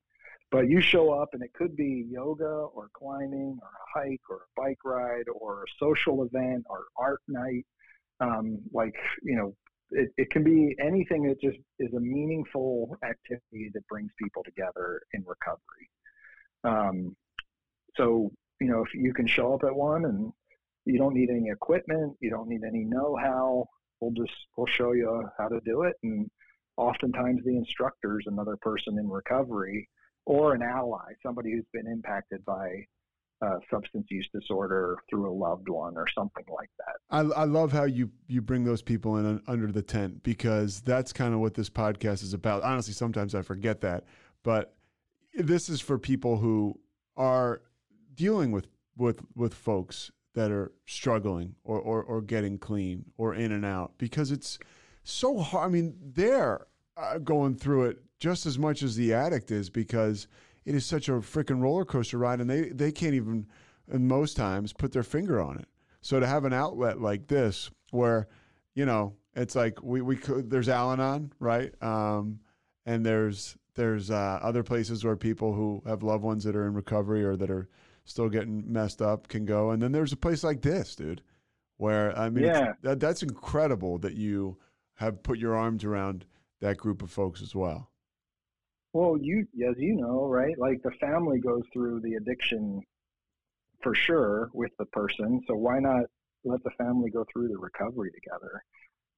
But 0.51 0.69
you 0.69 0.81
show 0.81 1.13
up 1.13 1.29
and 1.33 1.43
it 1.43 1.53
could 1.55 1.77
be 1.77 2.07
yoga 2.11 2.45
or 2.45 2.89
climbing 2.93 3.59
or 3.63 3.69
a 3.69 3.99
hike 3.99 4.21
or 4.29 4.37
a 4.37 4.61
bike 4.61 4.79
ride 4.85 5.27
or 5.33 5.63
a 5.63 5.67
social 5.79 6.25
event 6.25 6.65
or 6.69 6.87
art 6.97 7.21
night. 7.29 7.65
Um, 8.21 8.59
like, 8.73 8.95
you 9.23 9.37
know, 9.37 9.55
it, 9.93 10.11
it 10.17 10.31
can 10.31 10.43
be 10.43 10.75
anything 10.81 11.23
that 11.25 11.41
just 11.41 11.59
is 11.79 11.93
a 11.95 12.01
meaningful 12.01 12.97
activity 13.05 13.71
that 13.75 13.87
brings 13.89 14.11
people 14.21 14.43
together 14.45 15.01
in 15.15 15.25
recovery. 15.25 15.89
Um, 16.65 17.17
so, 17.97 18.31
you 18.61 18.69
know, 18.69 18.83
if 18.83 18.95
you 18.95 19.13
can 19.13 19.27
show 19.27 19.55
up 19.55 19.65
at 19.65 19.75
one 19.75 20.05
and 20.05 20.33
you 20.85 20.99
don't 20.99 21.15
need 21.15 21.31
any 21.31 21.51
equipment, 21.51 22.17
you 22.21 22.31
don't 22.31 22.49
need 22.49 22.63
any 22.67 22.85
know-how, 22.85 23.67
we'll 24.01 24.13
just, 24.13 24.37
we'll 24.57 24.67
show 24.67 24.93
you 24.93 25.29
how 25.39 25.49
to 25.49 25.61
do 25.65 25.83
it. 25.83 25.95
And 26.03 26.31
oftentimes 26.77 27.43
the 27.45 27.57
instructor 27.57 28.19
is 28.19 28.27
another 28.27 28.57
person 28.57 28.99
in 28.99 29.09
recovery 29.09 29.89
or 30.27 30.55
an 30.55 30.63
ally, 30.63 31.13
somebody 31.23 31.53
who's 31.53 31.67
been 31.73 31.87
impacted 31.87 32.45
by 32.45 32.85
uh, 33.43 33.59
substance 33.71 34.07
use 34.11 34.29
disorder 34.35 34.99
through 35.09 35.31
a 35.31 35.33
loved 35.33 35.69
one 35.69 35.97
or 35.97 36.07
something 36.15 36.45
like 36.55 36.69
that. 36.79 36.97
I, 37.11 37.21
I 37.21 37.45
love 37.45 37.73
how 37.73 37.85
you 37.85 38.11
you 38.29 38.43
bring 38.43 38.65
those 38.65 38.83
people 38.83 39.17
in 39.17 39.41
under 39.47 39.73
the 39.73 39.83
tent 39.83 40.23
because 40.23 40.83
that's 40.83 41.13
kind 41.13 41.33
of 41.33 41.41
what 41.41 41.55
this 41.55 41.71
podcast 41.71 42.23
is 42.23 42.35
about. 42.35 42.63
Honestly, 42.63 42.93
sometimes 42.93 43.35
I 43.35 43.43
forget 43.43 43.81
that, 43.81 44.05
but 44.43 44.75
this 45.35 45.69
is 45.69 45.81
for 45.81 45.99
people 45.99 46.37
who 46.37 46.79
are 47.17 47.63
dealing 48.21 48.53
with 48.53 48.67
with 48.99 49.23
with 49.35 49.55
folks 49.55 50.11
that 50.35 50.51
are 50.51 50.71
struggling 50.85 51.55
or 51.65 51.81
or, 51.81 52.03
or 52.03 52.21
getting 52.21 52.59
clean 52.59 53.07
or 53.17 53.35
in 53.35 53.51
and 53.51 53.65
out 53.65 53.93
because 53.97 54.31
it's 54.31 54.59
so 55.03 55.39
hard. 55.39 55.67
I 55.67 55.73
mean, 55.73 55.97
they're 55.99 56.67
uh, 56.99 57.17
going 57.19 57.55
through 57.55 57.87
it 57.87 57.99
just 58.19 58.45
as 58.45 58.59
much 58.59 58.83
as 58.83 58.95
the 58.95 59.15
addict 59.15 59.51
is 59.51 59.71
because 59.71 60.29
it 60.67 60.75
is 60.75 60.85
such 60.85 61.09
a 61.09 61.13
freaking 61.13 61.63
roller 61.63 61.87
coaster 61.87 62.19
ride, 62.19 62.41
and 62.41 62.51
they 62.51 62.69
they 62.69 62.93
can't 62.93 63.15
even, 63.15 63.47
in 63.91 64.07
most 64.07 64.37
times, 64.37 64.75
put 64.75 64.93
their 64.93 65.03
finger 65.03 65.41
on 65.41 65.57
it. 65.59 65.67
So 66.03 66.21
to 66.21 66.27
have 66.27 66.45
an 66.45 66.53
outlet 66.53 67.01
like 67.01 67.27
this, 67.27 67.71
where 67.91 68.29
you 68.75 68.85
know 68.85 69.15
it's 69.35 69.57
like 69.57 69.83
we 69.83 70.03
we 70.03 70.17
could 70.17 70.51
there's 70.51 70.69
Al-Anon, 70.69 71.33
right? 71.41 71.73
Um, 71.83 72.41
and 72.85 73.05
there's 73.05 73.57
there's 73.77 74.11
uh, 74.11 74.39
other 74.43 74.63
places 74.63 75.05
where 75.05 75.17
people 75.17 75.55
who 75.55 75.83
have 75.87 76.03
loved 76.03 76.23
ones 76.23 76.45
that 76.45 76.55
are 76.55 76.67
in 76.67 76.75
recovery 76.75 77.25
or 77.25 77.35
that 77.37 77.51
are 77.51 77.67
still 78.11 78.29
getting 78.29 78.71
messed 78.71 79.01
up 79.01 79.29
can 79.29 79.45
go, 79.45 79.71
and 79.71 79.83
then 79.83 79.93
there's 79.93 80.13
a 80.13 80.17
place 80.17 80.43
like 80.45 80.63
this, 80.63 80.97
dude, 80.97 81.23
where 81.77 82.17
I 82.19 82.29
mean, 82.29 82.45
yeah. 82.45 82.73
that, 82.83 83.01
that's 83.01 83.23
incredible 83.23 83.99
that 83.99 84.15
you 84.15 84.59
have 84.95 85.23
put 85.23 85.39
your 85.39 85.57
arms 85.57 85.85
around 85.85 86.27
that 86.61 86.77
group 86.77 87.03
of 87.03 87.11
folks 87.11 87.41
as 87.41 87.55
well. 87.55 87.91
Well, 88.93 89.17
you 89.21 89.47
as 89.69 89.77
you 89.79 89.95
know, 89.95 90.27
right? 90.27 90.59
Like 90.59 90.83
the 90.83 90.91
family 91.01 91.39
goes 91.39 91.63
through 91.73 92.01
the 92.01 92.15
addiction 92.15 92.83
for 93.83 93.95
sure 93.95 94.51
with 94.53 94.73
the 94.79 94.87
person. 94.87 95.41
So 95.47 95.55
why 95.55 95.79
not 95.79 96.05
let 96.45 96.63
the 96.65 96.71
family 96.77 97.11
go 97.11 97.25
through 97.33 97.49
the 97.49 97.59
recovery 97.59 98.11
together 98.11 98.63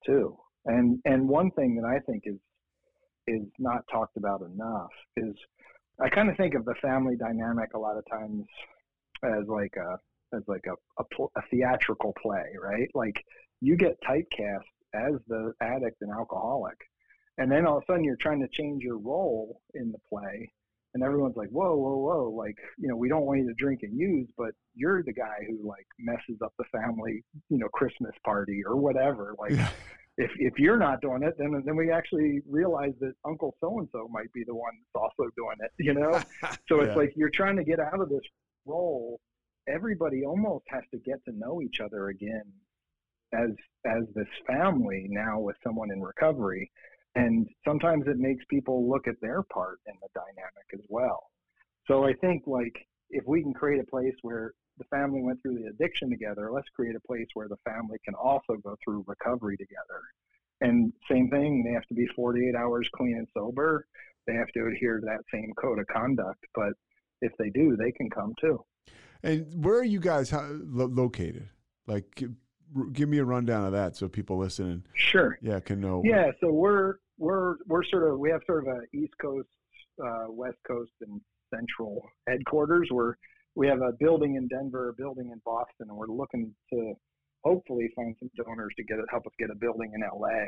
too? 0.04 0.36
And 0.66 1.00
and 1.06 1.28
one 1.28 1.50
thing 1.52 1.76
that 1.76 1.88
I 1.88 1.98
think 2.00 2.24
is 2.26 2.38
is 3.26 3.48
not 3.58 3.84
talked 3.90 4.16
about 4.16 4.42
enough 4.42 4.90
is 5.16 5.34
I 6.00 6.08
kind 6.08 6.28
of 6.28 6.36
think 6.36 6.54
of 6.54 6.64
the 6.64 6.74
family 6.82 7.16
dynamic 7.16 7.70
a 7.74 7.78
lot 7.78 7.96
of 7.96 8.04
times 8.10 8.44
as 9.24 9.46
like 9.46 9.74
a 9.76 9.98
as 10.34 10.42
like 10.46 10.64
a, 10.66 11.02
a, 11.02 11.24
a 11.36 11.42
theatrical 11.50 12.14
play, 12.22 12.46
right? 12.62 12.88
Like 12.94 13.22
you 13.60 13.76
get 13.76 13.98
typecast 14.02 14.64
as 14.94 15.14
the 15.28 15.52
addict 15.60 15.98
and 16.00 16.10
alcoholic 16.10 16.78
and 17.38 17.50
then 17.50 17.66
all 17.66 17.78
of 17.78 17.82
a 17.82 17.86
sudden 17.86 18.04
you're 18.04 18.16
trying 18.16 18.40
to 18.40 18.48
change 18.48 18.82
your 18.82 18.98
role 18.98 19.60
in 19.74 19.90
the 19.92 19.98
play 20.08 20.50
and 20.94 21.02
everyone's 21.02 21.36
like 21.36 21.48
whoa 21.48 21.74
whoa 21.74 21.96
whoa 21.96 22.30
like 22.30 22.56
you 22.78 22.88
know 22.88 22.96
we 22.96 23.08
don't 23.08 23.24
want 23.24 23.40
you 23.40 23.46
to 23.46 23.54
drink 23.54 23.80
and 23.82 23.98
use 23.98 24.28
but 24.36 24.52
you're 24.74 25.02
the 25.02 25.12
guy 25.12 25.38
who 25.48 25.66
like 25.66 25.86
messes 25.98 26.40
up 26.44 26.52
the 26.58 26.64
family 26.64 27.24
you 27.48 27.58
know 27.58 27.68
christmas 27.72 28.12
party 28.24 28.62
or 28.66 28.76
whatever 28.76 29.34
like 29.38 29.52
yeah. 29.52 29.70
if 30.18 30.30
if 30.36 30.58
you're 30.58 30.76
not 30.76 31.00
doing 31.00 31.22
it 31.22 31.34
then 31.38 31.62
then 31.64 31.76
we 31.76 31.90
actually 31.90 32.42
realize 32.48 32.92
that 33.00 33.14
uncle 33.26 33.54
so 33.60 33.78
and 33.78 33.88
so 33.92 34.08
might 34.10 34.32
be 34.32 34.44
the 34.44 34.54
one 34.54 34.72
that's 34.94 35.02
also 35.02 35.30
doing 35.36 35.56
it 35.60 35.70
you 35.78 35.94
know 35.94 36.20
so 36.68 36.80
it's 36.80 36.88
yeah. 36.88 36.94
like 36.94 37.12
you're 37.16 37.30
trying 37.30 37.56
to 37.56 37.64
get 37.64 37.80
out 37.80 38.00
of 38.00 38.08
this 38.08 38.22
role 38.66 39.20
everybody 39.68 40.24
almost 40.24 40.64
has 40.68 40.82
to 40.92 40.98
get 40.98 41.24
to 41.24 41.32
know 41.36 41.60
each 41.62 41.80
other 41.82 42.08
again 42.08 42.44
as 43.32 43.50
as 43.86 44.02
this 44.14 44.26
family 44.46 45.06
now 45.08 45.38
with 45.38 45.56
someone 45.64 45.90
in 45.90 46.00
recovery 46.00 46.70
and 47.14 47.46
sometimes 47.66 48.04
it 48.06 48.18
makes 48.18 48.44
people 48.48 48.88
look 48.88 49.06
at 49.06 49.20
their 49.20 49.42
part 49.42 49.78
in 49.86 49.94
the 50.00 50.08
dynamic 50.14 50.66
as 50.72 50.80
well. 50.88 51.30
So 51.86 52.04
I 52.04 52.14
think 52.20 52.44
like 52.46 52.74
if 53.10 53.24
we 53.26 53.42
can 53.42 53.52
create 53.52 53.80
a 53.80 53.90
place 53.90 54.14
where 54.22 54.52
the 54.78 54.84
family 54.84 55.20
went 55.22 55.42
through 55.42 55.58
the 55.58 55.68
addiction 55.68 56.08
together, 56.08 56.50
let's 56.52 56.68
create 56.74 56.96
a 56.96 57.06
place 57.06 57.26
where 57.34 57.48
the 57.48 57.60
family 57.64 57.98
can 58.04 58.14
also 58.14 58.56
go 58.64 58.76
through 58.82 59.04
recovery 59.06 59.56
together. 59.58 60.00
And 60.62 60.92
same 61.10 61.28
thing, 61.28 61.62
they 61.64 61.72
have 61.72 61.86
to 61.88 61.94
be 61.94 62.06
48 62.16 62.54
hours 62.56 62.88
clean 62.96 63.16
and 63.18 63.28
sober. 63.34 63.86
They 64.26 64.34
have 64.34 64.48
to 64.54 64.66
adhere 64.66 65.00
to 65.00 65.06
that 65.06 65.24
same 65.32 65.52
code 65.60 65.80
of 65.80 65.86
conduct. 65.88 66.40
But 66.54 66.72
if 67.22 67.32
they 67.38 67.48
do, 67.48 67.76
they 67.76 67.92
can 67.92 68.10
come 68.10 68.34
too. 68.40 68.62
And 69.22 69.64
where 69.64 69.78
are 69.78 69.84
you 69.84 70.00
guys 70.00 70.32
located? 70.32 71.48
Like, 71.86 72.22
give 72.92 73.08
me 73.08 73.18
a 73.18 73.24
rundown 73.24 73.64
of 73.64 73.72
that 73.72 73.96
so 73.96 74.08
people 74.08 74.36
listening. 74.36 74.84
Sure. 74.94 75.38
Yeah, 75.40 75.60
can 75.60 75.80
know. 75.80 76.02
Yeah, 76.04 76.32
so 76.40 76.50
we're 76.50 76.96
we're 77.18 77.56
we're 77.66 77.84
sort 77.84 78.10
of 78.10 78.18
we 78.18 78.30
have 78.30 78.40
sort 78.46 78.66
of 78.66 78.74
a 78.74 78.96
East 78.96 79.14
Coast, 79.20 79.48
uh, 80.04 80.26
West 80.28 80.58
Coast, 80.66 80.92
and 81.00 81.20
Central 81.54 82.02
headquarters. 82.28 82.88
We're 82.90 83.14
we 83.54 83.68
have 83.68 83.82
a 83.82 83.92
building 83.92 84.36
in 84.36 84.48
Denver, 84.48 84.88
a 84.88 84.92
building 84.94 85.30
in 85.32 85.40
Boston, 85.44 85.88
and 85.88 85.96
we're 85.96 86.06
looking 86.06 86.54
to 86.72 86.94
hopefully 87.44 87.90
find 87.94 88.14
some 88.18 88.30
donors 88.36 88.72
to 88.76 88.84
get 88.84 88.98
it, 88.98 89.04
help 89.10 89.26
us 89.26 89.32
get 89.38 89.50
a 89.50 89.54
building 89.54 89.92
in 89.94 90.00
LA. 90.00 90.46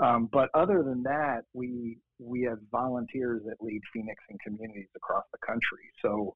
Um, 0.00 0.28
but 0.32 0.48
other 0.54 0.82
than 0.82 1.02
that, 1.04 1.42
we 1.52 1.98
we 2.18 2.42
have 2.42 2.58
volunteers 2.70 3.42
that 3.46 3.56
lead 3.60 3.80
Phoenix 3.92 4.22
and 4.28 4.38
communities 4.40 4.88
across 4.96 5.24
the 5.32 5.38
country. 5.46 5.90
So 6.02 6.34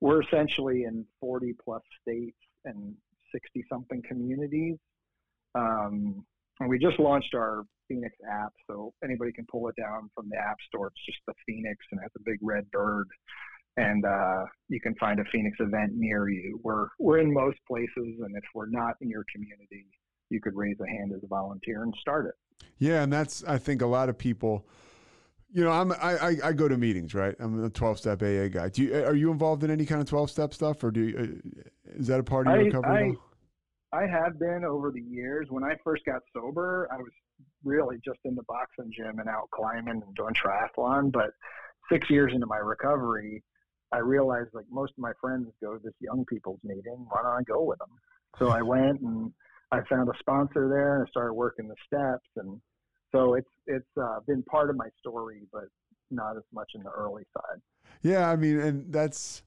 we're 0.00 0.22
essentially 0.22 0.84
in 0.84 1.04
40 1.20 1.54
plus 1.64 1.82
states 2.02 2.38
and 2.64 2.94
60 3.32 3.64
something 3.68 4.02
communities. 4.06 4.76
Um, 5.54 6.24
and 6.60 6.68
we 6.68 6.78
just 6.78 7.00
launched 7.00 7.34
our 7.34 7.64
Phoenix 7.88 8.14
app, 8.30 8.52
so 8.68 8.92
anybody 9.02 9.32
can 9.32 9.44
pull 9.50 9.68
it 9.68 9.74
down 9.76 10.08
from 10.14 10.28
the 10.30 10.36
App 10.36 10.56
Store. 10.68 10.88
It's 10.88 11.06
just 11.06 11.18
the 11.26 11.34
Phoenix 11.46 11.84
and 11.90 12.00
it 12.00 12.02
has 12.02 12.12
a 12.16 12.22
big 12.24 12.38
red 12.42 12.70
bird 12.70 13.08
and 13.76 14.04
uh, 14.04 14.44
you 14.68 14.80
can 14.80 14.94
find 14.96 15.18
a 15.20 15.24
Phoenix 15.32 15.56
event 15.60 15.92
near 15.94 16.28
you. 16.28 16.60
We're 16.62 16.88
we're 16.98 17.18
in 17.18 17.32
most 17.32 17.58
places, 17.66 17.88
and 17.96 18.36
if 18.36 18.44
we're 18.54 18.70
not 18.70 18.94
in 19.00 19.08
your 19.08 19.24
community, 19.32 19.86
you 20.30 20.40
could 20.40 20.54
raise 20.54 20.76
a 20.80 20.86
hand 20.86 21.12
as 21.14 21.22
a 21.22 21.26
volunteer 21.26 21.82
and 21.82 21.94
start 22.00 22.26
it. 22.26 22.34
Yeah, 22.78 23.02
and 23.02 23.12
that's 23.12 23.44
I 23.44 23.58
think 23.58 23.82
a 23.82 23.86
lot 23.86 24.08
of 24.08 24.18
people. 24.18 24.66
You 25.52 25.62
know, 25.62 25.70
I'm 25.70 25.92
I, 25.92 26.36
I, 26.42 26.52
go 26.52 26.66
to 26.66 26.76
meetings, 26.76 27.14
right? 27.14 27.36
I'm 27.38 27.64
a 27.64 27.70
12 27.70 27.98
step 27.98 28.22
AA 28.22 28.48
guy. 28.48 28.70
Do 28.70 28.82
you 28.82 29.04
are 29.04 29.14
you 29.14 29.30
involved 29.30 29.62
in 29.62 29.70
any 29.70 29.86
kind 29.86 30.00
of 30.00 30.08
12 30.08 30.28
step 30.28 30.52
stuff, 30.52 30.82
or 30.82 30.90
do 30.90 31.00
you, 31.00 31.16
uh, 31.16 31.96
is 31.96 32.08
that 32.08 32.18
a 32.18 32.24
part 32.24 32.48
of 32.48 32.54
your 32.56 32.64
recovery? 32.64 33.16
I, 33.92 34.02
I 34.02 34.06
have 34.08 34.40
been 34.40 34.64
over 34.64 34.90
the 34.90 35.00
years. 35.00 35.46
When 35.50 35.62
I 35.62 35.76
first 35.84 36.04
got 36.04 36.22
sober, 36.32 36.88
I 36.90 36.96
was 36.96 37.12
really 37.62 37.98
just 38.04 38.18
in 38.24 38.34
the 38.34 38.42
boxing 38.44 38.92
gym 38.92 39.20
and 39.20 39.28
out 39.28 39.48
climbing 39.52 40.02
and 40.02 40.14
doing 40.16 40.34
triathlon. 40.34 41.12
But 41.12 41.30
six 41.88 42.10
years 42.10 42.32
into 42.34 42.46
my 42.46 42.56
recovery, 42.56 43.42
I 43.92 43.98
realized 43.98 44.50
like 44.54 44.66
most 44.70 44.90
of 44.90 44.98
my 44.98 45.12
friends 45.20 45.46
go 45.62 45.74
to 45.74 45.80
this 45.82 45.94
young 46.00 46.24
people's 46.24 46.58
meeting. 46.64 47.06
Why 47.08 47.22
don't 47.22 47.32
I 47.32 47.42
go 47.42 47.62
with 47.62 47.78
them? 47.78 47.90
So 48.38 48.48
I 48.48 48.62
went 48.62 49.00
and 49.00 49.32
I 49.74 49.88
found 49.88 50.08
a 50.08 50.18
sponsor 50.18 50.68
there 50.68 50.96
and 50.96 51.06
I 51.06 51.10
started 51.10 51.34
working 51.34 51.68
the 51.68 51.74
steps. 51.86 52.28
And 52.36 52.60
so 53.12 53.34
it's 53.34 53.50
it's 53.66 53.96
uh, 54.00 54.20
been 54.26 54.42
part 54.44 54.70
of 54.70 54.76
my 54.76 54.88
story, 54.98 55.42
but 55.52 55.64
not 56.10 56.36
as 56.36 56.44
much 56.52 56.70
in 56.74 56.82
the 56.82 56.90
early 56.90 57.24
side. 57.36 57.60
Yeah, 58.02 58.28
I 58.28 58.36
mean, 58.36 58.60
and 58.60 58.92
that's 58.92 59.42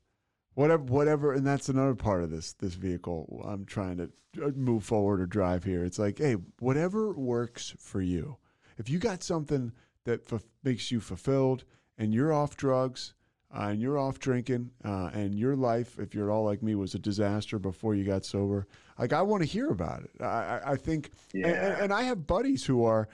whatever 0.57 0.83
whatever 0.83 1.33
and 1.33 1.45
that's 1.45 1.69
another 1.69 1.93
part 1.93 2.23
of 2.23 2.31
this 2.31 2.53
this 2.53 2.73
vehicle 2.73 3.45
i'm 3.47 3.63
trying 3.63 3.95
to 3.95 4.09
uh, 4.43 4.49
move 4.55 4.83
forward 4.83 5.21
or 5.21 5.27
drive 5.27 5.63
here 5.63 5.85
it's 5.85 5.99
like 5.99 6.17
hey 6.17 6.35
whatever 6.57 7.13
works 7.13 7.75
for 7.77 8.01
you 8.01 8.37
if 8.79 8.89
you 8.89 8.97
got 8.97 9.21
something 9.21 9.71
that 10.05 10.33
f- 10.33 10.41
makes 10.63 10.91
you 10.91 10.99
fulfilled 10.99 11.63
and 11.95 12.11
you're 12.11 12.33
off 12.33 12.57
drugs 12.57 13.13
uh, 13.55 13.67
and 13.69 13.81
you're 13.81 13.97
off 13.97 14.19
drinking, 14.19 14.71
uh, 14.83 15.10
and 15.13 15.38
your 15.38 15.55
life, 15.55 15.97
if 15.99 16.13
you're 16.13 16.31
all 16.31 16.43
like 16.43 16.62
me, 16.62 16.75
was 16.75 16.95
a 16.95 16.99
disaster 16.99 17.57
before 17.60 17.95
you 17.95 18.03
got 18.03 18.25
sober, 18.25 18.67
like 18.99 19.13
I 19.13 19.21
want 19.21 19.43
to 19.43 19.47
hear 19.47 19.69
about 19.69 20.03
it. 20.03 20.21
I, 20.21 20.62
I 20.65 20.75
think, 20.75 21.12
yeah. 21.33 21.47
and, 21.47 21.81
and, 21.83 21.93
I 21.93 22.03
have 22.03 22.27
buddies 22.27 22.65
who 22.65 22.83
are 22.83 23.07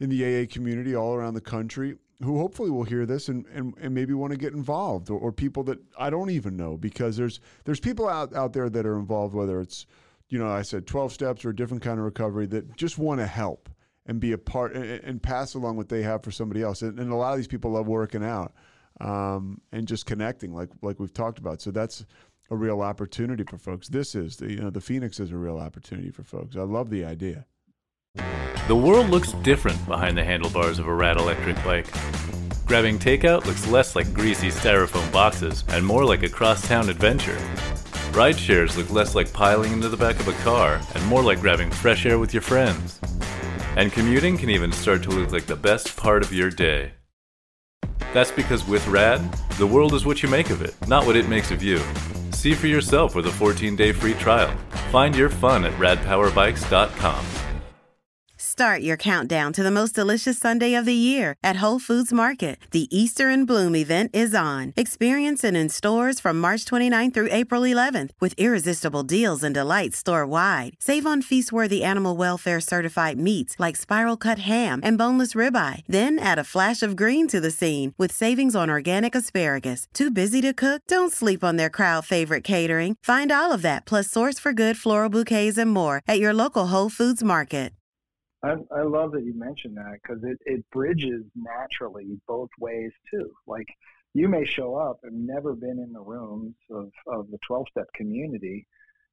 in 0.00 0.10
the 0.10 0.24
AA 0.24 0.46
community 0.52 0.96
all 0.96 1.14
around 1.14 1.34
the 1.34 1.40
country 1.40 1.96
who 2.22 2.38
hopefully 2.38 2.70
will 2.70 2.84
hear 2.84 3.04
this 3.04 3.28
and, 3.28 3.44
and, 3.52 3.74
and 3.80 3.94
maybe 3.94 4.14
want 4.14 4.32
to 4.32 4.38
get 4.38 4.52
involved, 4.54 5.10
or, 5.10 5.18
or 5.18 5.32
people 5.32 5.62
that 5.64 5.78
I 5.98 6.10
don't 6.10 6.30
even 6.30 6.56
know 6.56 6.76
because 6.76 7.16
there's 7.16 7.40
there's 7.64 7.80
people 7.80 8.08
out, 8.08 8.34
out 8.34 8.52
there 8.52 8.70
that 8.70 8.86
are 8.86 8.98
involved, 8.98 9.34
whether 9.34 9.60
it's 9.60 9.86
you 10.28 10.38
know 10.38 10.48
I 10.48 10.62
said 10.62 10.86
12 10.86 11.12
steps 11.12 11.44
or 11.44 11.50
a 11.50 11.56
different 11.56 11.82
kind 11.82 11.98
of 11.98 12.04
recovery 12.04 12.46
that 12.46 12.76
just 12.76 12.98
want 12.98 13.20
to 13.20 13.26
help 13.26 13.68
and 14.06 14.20
be 14.20 14.32
a 14.32 14.38
part 14.38 14.74
and, 14.74 14.84
and 14.84 15.22
pass 15.22 15.54
along 15.54 15.76
what 15.76 15.88
they 15.88 16.02
have 16.02 16.22
for 16.22 16.30
somebody 16.30 16.62
else. 16.62 16.82
And, 16.82 16.98
and 16.98 17.12
a 17.12 17.16
lot 17.16 17.32
of 17.32 17.36
these 17.36 17.48
people 17.48 17.72
love 17.72 17.86
working 17.86 18.24
out 18.24 18.54
um, 19.00 19.60
and 19.72 19.86
just 19.86 20.06
connecting, 20.06 20.54
like 20.54 20.70
like 20.82 20.98
we've 20.98 21.12
talked 21.12 21.38
about. 21.38 21.60
So 21.60 21.70
that's 21.70 22.04
a 22.50 22.56
real 22.56 22.80
opportunity 22.80 23.44
for 23.44 23.58
folks. 23.58 23.88
This 23.88 24.14
is 24.14 24.36
the 24.36 24.50
you 24.50 24.60
know 24.60 24.70
the 24.70 24.80
Phoenix 24.80 25.20
is 25.20 25.32
a 25.32 25.36
real 25.36 25.58
opportunity 25.58 26.10
for 26.10 26.22
folks. 26.22 26.56
I 26.56 26.62
love 26.62 26.90
the 26.90 27.04
idea. 27.04 27.46
The 28.68 28.76
world 28.76 29.10
looks 29.10 29.32
different 29.32 29.84
behind 29.86 30.16
the 30.16 30.24
handlebars 30.24 30.78
of 30.78 30.88
a 30.88 30.94
rad 30.94 31.18
electric 31.18 31.56
bike. 31.64 31.86
Grabbing 32.66 32.98
takeout 32.98 33.44
looks 33.44 33.66
less 33.68 33.94
like 33.94 34.12
greasy 34.12 34.48
styrofoam 34.48 35.10
boxes 35.12 35.62
and 35.68 35.86
more 35.86 36.04
like 36.04 36.24
a 36.24 36.28
crosstown 36.28 36.88
adventure. 36.88 37.38
Ride 38.12 38.36
shares 38.36 38.76
look 38.76 38.90
less 38.90 39.14
like 39.14 39.32
piling 39.32 39.72
into 39.72 39.88
the 39.88 39.96
back 39.96 40.18
of 40.18 40.26
a 40.26 40.32
car 40.42 40.80
and 40.94 41.06
more 41.06 41.22
like 41.22 41.40
grabbing 41.40 41.70
fresh 41.70 42.06
air 42.06 42.18
with 42.18 42.34
your 42.34 42.42
friends. 42.42 42.98
And 43.76 43.92
commuting 43.92 44.36
can 44.36 44.50
even 44.50 44.72
start 44.72 45.02
to 45.04 45.10
look 45.10 45.30
like 45.30 45.46
the 45.46 45.54
best 45.54 45.96
part 45.96 46.24
of 46.24 46.32
your 46.32 46.50
day. 46.50 46.92
That's 48.16 48.30
because 48.30 48.66
with 48.66 48.88
RAD, 48.88 49.20
the 49.58 49.66
world 49.66 49.92
is 49.92 50.06
what 50.06 50.22
you 50.22 50.30
make 50.30 50.48
of 50.48 50.62
it, 50.62 50.74
not 50.88 51.04
what 51.04 51.16
it 51.16 51.28
makes 51.28 51.50
of 51.50 51.62
you. 51.62 51.82
See 52.32 52.54
for 52.54 52.66
yourself 52.66 53.14
with 53.14 53.26
a 53.26 53.30
14 53.30 53.76
day 53.76 53.92
free 53.92 54.14
trial. 54.14 54.56
Find 54.90 55.14
your 55.14 55.28
fun 55.28 55.66
at 55.66 55.72
radpowerbikes.com. 55.74 57.45
Start 58.56 58.80
your 58.80 58.96
countdown 58.96 59.52
to 59.52 59.62
the 59.62 59.70
most 59.70 59.94
delicious 59.94 60.38
Sunday 60.38 60.72
of 60.72 60.86
the 60.86 60.94
year 60.94 61.34
at 61.44 61.56
Whole 61.62 61.78
Foods 61.78 62.10
Market. 62.10 62.56
The 62.70 62.88
Easter 62.90 63.28
in 63.28 63.44
Bloom 63.44 63.76
event 63.76 64.12
is 64.14 64.34
on. 64.34 64.72
Experience 64.76 65.44
it 65.44 65.54
in 65.54 65.68
stores 65.68 66.20
from 66.20 66.40
March 66.40 66.64
29th 66.64 67.12
through 67.12 67.28
April 67.30 67.66
11th 67.66 68.12
with 68.18 68.32
irresistible 68.38 69.02
deals 69.02 69.42
and 69.42 69.54
delights 69.54 69.98
store 69.98 70.26
wide. 70.26 70.74
Save 70.80 71.04
on 71.04 71.20
feast 71.20 71.52
worthy 71.52 71.84
animal 71.84 72.16
welfare 72.16 72.58
certified 72.60 73.18
meats 73.18 73.56
like 73.58 73.76
spiral 73.76 74.16
cut 74.16 74.38
ham 74.38 74.80
and 74.82 74.96
boneless 74.96 75.34
ribeye. 75.34 75.82
Then 75.86 76.18
add 76.18 76.38
a 76.38 76.50
flash 76.52 76.82
of 76.82 76.96
green 76.96 77.28
to 77.28 77.40
the 77.40 77.50
scene 77.50 77.92
with 77.98 78.10
savings 78.10 78.56
on 78.56 78.70
organic 78.70 79.14
asparagus. 79.14 79.86
Too 79.92 80.10
busy 80.10 80.40
to 80.40 80.54
cook? 80.54 80.80
Don't 80.88 81.12
sleep 81.12 81.44
on 81.44 81.56
their 81.56 81.68
crowd 81.68 82.06
favorite 82.06 82.42
catering. 82.42 82.96
Find 83.02 83.30
all 83.30 83.52
of 83.52 83.60
that 83.60 83.84
plus 83.84 84.08
source 84.08 84.38
for 84.38 84.54
good 84.54 84.78
floral 84.78 85.10
bouquets 85.10 85.58
and 85.58 85.70
more 85.70 86.00
at 86.08 86.18
your 86.18 86.32
local 86.32 86.68
Whole 86.68 86.88
Foods 86.90 87.22
Market. 87.22 87.72
I, 88.42 88.54
I 88.74 88.82
love 88.82 89.12
that 89.12 89.24
you 89.24 89.34
mentioned 89.34 89.76
that 89.76 89.98
because 90.02 90.22
it, 90.24 90.38
it 90.44 90.64
bridges 90.70 91.24
naturally 91.34 92.20
both 92.28 92.50
ways 92.58 92.92
too. 93.10 93.30
Like 93.46 93.66
you 94.14 94.28
may 94.28 94.44
show 94.44 94.76
up 94.76 95.00
and 95.02 95.26
never 95.26 95.54
been 95.54 95.78
in 95.78 95.92
the 95.92 96.00
rooms 96.00 96.54
of, 96.70 96.90
of 97.06 97.30
the 97.30 97.38
12 97.46 97.66
step 97.70 97.86
community 97.94 98.66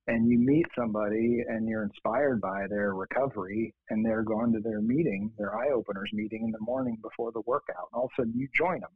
and 0.08 0.30
you 0.30 0.38
meet 0.38 0.66
somebody 0.78 1.44
and 1.48 1.68
you're 1.68 1.84
inspired 1.84 2.42
by 2.42 2.66
their 2.70 2.94
recovery 2.94 3.74
and 3.90 4.06
they're 4.06 4.24
going 4.24 4.52
to 4.52 4.60
their 4.60 4.82
meeting, 4.82 5.32
their 5.38 5.56
eye 5.56 5.70
openers 5.74 6.10
meeting 6.14 6.44
in 6.44 6.52
the 6.52 6.60
morning 6.60 6.98
before 7.02 7.32
the 7.32 7.42
workout. 7.46 7.88
And 7.92 8.00
all 8.00 8.06
of 8.06 8.12
a 8.18 8.22
sudden 8.22 8.34
you 8.36 8.48
join 8.54 8.82
them, 8.82 8.92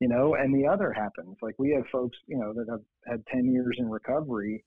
you 0.00 0.08
know, 0.08 0.34
and 0.34 0.54
the 0.54 0.68
other 0.68 0.92
happens. 0.92 1.36
Like 1.40 1.54
we 1.58 1.70
have 1.70 1.86
folks, 1.90 2.18
you 2.26 2.38
know, 2.38 2.52
that 2.52 2.66
have 2.70 2.82
had 3.06 3.26
10 3.26 3.50
years 3.50 3.76
in 3.78 3.88
recovery 3.88 4.62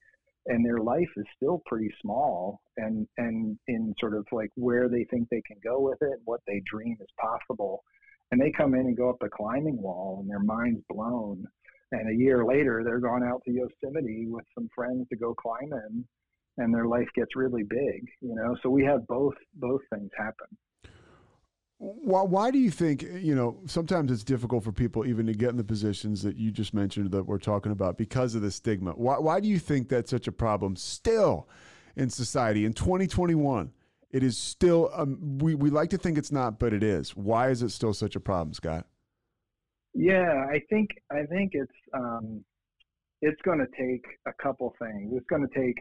and 0.48 0.66
their 0.66 0.80
life 0.80 1.10
is 1.18 1.26
still 1.36 1.62
pretty 1.66 1.90
small 2.02 2.62
and 2.78 3.08
and 3.18 3.58
in 3.68 3.94
sort 4.00 4.16
of 4.16 4.26
like 4.32 4.52
where 4.56 4.90
they 4.90 5.06
think 5.06 5.28
they 5.30 5.42
can 5.42 5.58
go 5.64 5.80
with 5.80 5.98
it 6.02 6.20
what 6.26 6.42
they 6.48 6.62
dream 6.70 6.98
is 7.00 7.08
possible. 7.20 7.84
And 8.32 8.42
they 8.42 8.52
come 8.52 8.74
in 8.74 8.82
and 8.82 8.98
go 8.98 9.10
up 9.10 9.18
the 9.22 9.30
climbing 9.30 9.82
wall 9.82 10.20
and 10.20 10.30
their 10.30 10.40
mind's 10.40 10.84
blown. 10.90 11.46
And 11.94 12.10
a 12.10 12.18
year 12.18 12.44
later 12.44 12.84
they're 12.84 13.00
gone 13.00 13.24
out 13.24 13.42
to 13.46 13.52
yosemite 13.52 14.28
with 14.28 14.46
some 14.54 14.70
friends 14.76 15.08
to 15.10 15.18
go 15.18 15.34
climbing 15.34 16.06
and 16.58 16.74
their 16.74 16.88
life 16.88 17.08
gets 17.16 17.36
really 17.36 17.64
big 17.64 18.06
you 18.22 18.36
know? 18.36 18.56
So 18.64 18.70
we 18.70 18.84
have 18.86 19.08
both 19.08 19.36
both 19.56 19.82
things 19.94 20.12
happen 20.18 20.48
why, 21.80 22.24
why 22.24 22.52
do 22.52 22.58
you 22.58 22.72
think, 22.72 23.04
you 23.04 23.36
know, 23.36 23.60
sometimes 23.66 24.12
it's 24.12 24.24
difficult 24.24 24.64
for 24.64 24.72
people 24.72 25.06
even 25.06 25.28
to 25.28 25.34
get 25.34 25.50
in 25.50 25.58
the 25.58 25.64
positions 25.64 26.24
that 26.24 26.36
you 26.36 26.52
just 26.52 26.74
mentioned 26.74 27.12
that 27.12 27.24
we're 27.24 27.38
talking 27.38 27.72
about 27.72 27.98
because 27.98 28.34
of 28.34 28.42
the 28.42 28.50
stigma? 28.50 28.92
Why, 28.92 29.20
why 29.20 29.40
do 29.40 29.48
you 29.48 29.60
think 29.60 29.88
that's 29.88 30.10
such 30.10 30.28
a 30.28 30.32
problem 30.32 30.76
still 30.76 31.48
in 31.96 32.10
society 32.10 32.66
in 32.66 32.74
2021? 32.74 33.72
It 34.10 34.24
is 34.24 34.38
still, 34.38 34.90
um, 34.94 35.38
we, 35.38 35.54
we 35.54 35.70
like 35.70 35.92
to 35.92 35.98
think 35.98 36.18
it's 36.18 36.32
not, 36.32 36.58
but 36.58 36.74
it 36.74 36.82
is. 36.82 37.16
Why 37.16 37.50
is 37.50 37.62
it 37.62 37.70
still 37.70 37.94
such 37.94 38.16
a 38.16 38.20
problem, 38.20 38.54
Scott? 38.54 38.88
Yeah, 39.94 40.46
I 40.50 40.62
think, 40.70 40.90
I 41.12 41.24
think 41.26 41.52
it's, 41.54 41.72
um, 41.94 42.44
it's 43.22 43.42
going 43.44 43.60
to 43.60 43.68
take 43.78 44.06
a 44.26 44.34
couple 44.42 44.74
things. 44.80 45.12
It's 45.14 45.26
going 45.28 45.48
to 45.48 45.60
take 45.60 45.78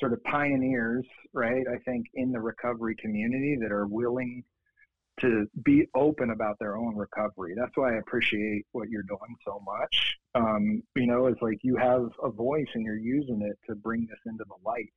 sort 0.00 0.12
of 0.12 0.22
pioneers, 0.24 1.04
right? 1.34 1.64
I 1.70 1.78
think 1.84 2.06
in 2.14 2.32
the 2.32 2.40
recovery 2.40 2.94
community 2.94 3.58
that 3.60 3.72
are 3.72 3.86
willing 3.86 4.44
to 5.20 5.46
be 5.64 5.86
open 5.94 6.30
about 6.30 6.58
their 6.58 6.76
own 6.76 6.96
recovery. 6.96 7.54
That's 7.56 7.76
why 7.76 7.94
I 7.94 7.98
appreciate 7.98 8.64
what 8.72 8.88
you're 8.88 9.02
doing 9.02 9.36
so 9.44 9.62
much. 9.64 10.16
Um, 10.34 10.82
you 10.96 11.06
know, 11.06 11.26
it's 11.26 11.42
like 11.42 11.58
you 11.62 11.76
have 11.76 12.08
a 12.22 12.30
voice 12.30 12.68
and 12.74 12.84
you're 12.84 12.98
using 12.98 13.42
it 13.42 13.58
to 13.68 13.76
bring 13.76 14.06
this 14.08 14.20
into 14.26 14.44
the 14.44 14.68
light. 14.68 14.92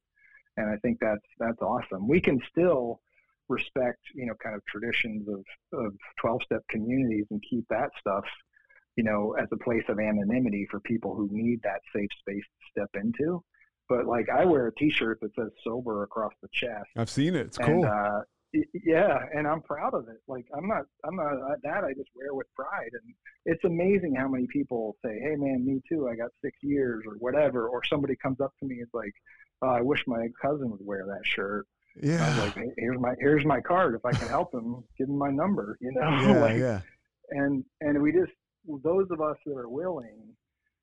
And 0.58 0.70
I 0.70 0.78
think 0.78 1.00
that's 1.00 1.26
that's 1.40 1.62
awesome. 1.62 2.08
We 2.08 2.20
can 2.20 2.42
still 2.50 3.00
respect, 3.48 4.00
you 4.16 4.26
know, 4.26 4.34
kind 4.42 4.56
of 4.56 4.62
traditions 4.66 5.28
of, 5.28 5.44
of 5.80 5.94
12 6.20 6.42
step 6.46 6.62
communities 6.70 7.26
and 7.32 7.44
keep 7.48 7.66
that 7.70 7.90
stuff, 8.00 8.24
you 8.96 9.04
know, 9.04 9.36
as 9.40 9.48
a 9.52 9.58
place 9.58 9.84
of 9.90 10.00
anonymity 10.00 10.68
for 10.70 10.80
people 10.80 11.16
who 11.16 11.30
need 11.32 11.60
that 11.64 11.82
safe 11.94 12.10
space 12.20 12.44
to 12.44 12.82
step 12.82 12.90
into. 12.96 13.44
But 13.90 14.06
like 14.06 14.28
I 14.30 14.46
wear 14.46 14.68
a 14.68 14.76
t-shirt 14.76 15.20
that 15.22 15.36
says 15.36 15.50
sober 15.64 16.04
across 16.04 16.32
the 16.42 16.48
chest. 16.54 16.88
I've 16.96 17.10
seen 17.10 17.36
it. 17.36 17.48
It's 17.48 17.58
and, 17.58 17.68
cool. 17.68 17.86
Uh, 17.86 18.22
yeah, 18.86 19.20
and 19.34 19.48
I'm 19.48 19.62
proud 19.62 19.94
of 19.94 20.08
it. 20.08 20.22
Like 20.28 20.46
I'm 20.56 20.68
not, 20.68 20.84
I'm 21.06 21.16
not 21.16 21.34
uh, 21.34 21.56
that. 21.64 21.84
I 21.84 21.94
just 21.94 22.10
wear 22.16 22.34
with 22.34 22.48
pride, 22.56 22.92
and 22.92 23.14
it's 23.46 23.64
amazing 23.64 24.16
how 24.16 24.28
many 24.28 24.48
people 24.52 24.96
say, 25.04 25.20
"Hey, 25.20 25.36
man, 25.36 25.66
me 25.66 25.82
too. 25.88 26.10
I 26.10 26.16
got 26.16 26.32
six 26.44 26.58
years 26.62 27.04
or 27.08 27.16
whatever." 27.20 27.68
Or 27.68 27.84
somebody 27.84 28.16
comes 28.22 28.40
up 28.42 28.54
to 28.60 28.66
me, 28.66 28.76
and 28.76 28.84
it's 28.84 28.94
like, 28.94 29.14
oh, 29.62 29.70
"I 29.70 29.82
wish 29.82 30.04
my 30.08 30.28
cousin 30.42 30.70
would 30.72 30.86
wear 30.86 31.06
that 31.08 31.26
shirt." 31.26 31.66
Yeah. 32.02 32.24
I 32.26 32.30
was 32.30 32.38
like, 32.40 32.56
hey, 32.56 32.72
here's 32.78 33.00
my 33.00 33.14
here's 33.20 33.46
my 33.46 33.62
card. 33.62 33.96
If 33.96 34.06
I 34.06 34.12
can 34.12 34.28
help 34.28 34.54
him, 34.54 34.84
give 34.98 35.10
him 35.10 35.18
my 35.18 35.32
number. 35.32 35.78
You 35.82 35.92
know. 35.94 36.02
Yeah, 36.22 36.40
like, 36.40 36.58
yeah. 36.58 36.82
And 37.30 37.64
and 37.82 38.02
we 38.02 38.12
just 38.12 38.32
those 38.84 39.08
of 39.12 39.22
us 39.22 39.38
that 39.46 39.58
are 39.58 39.70
willing, 39.70 40.36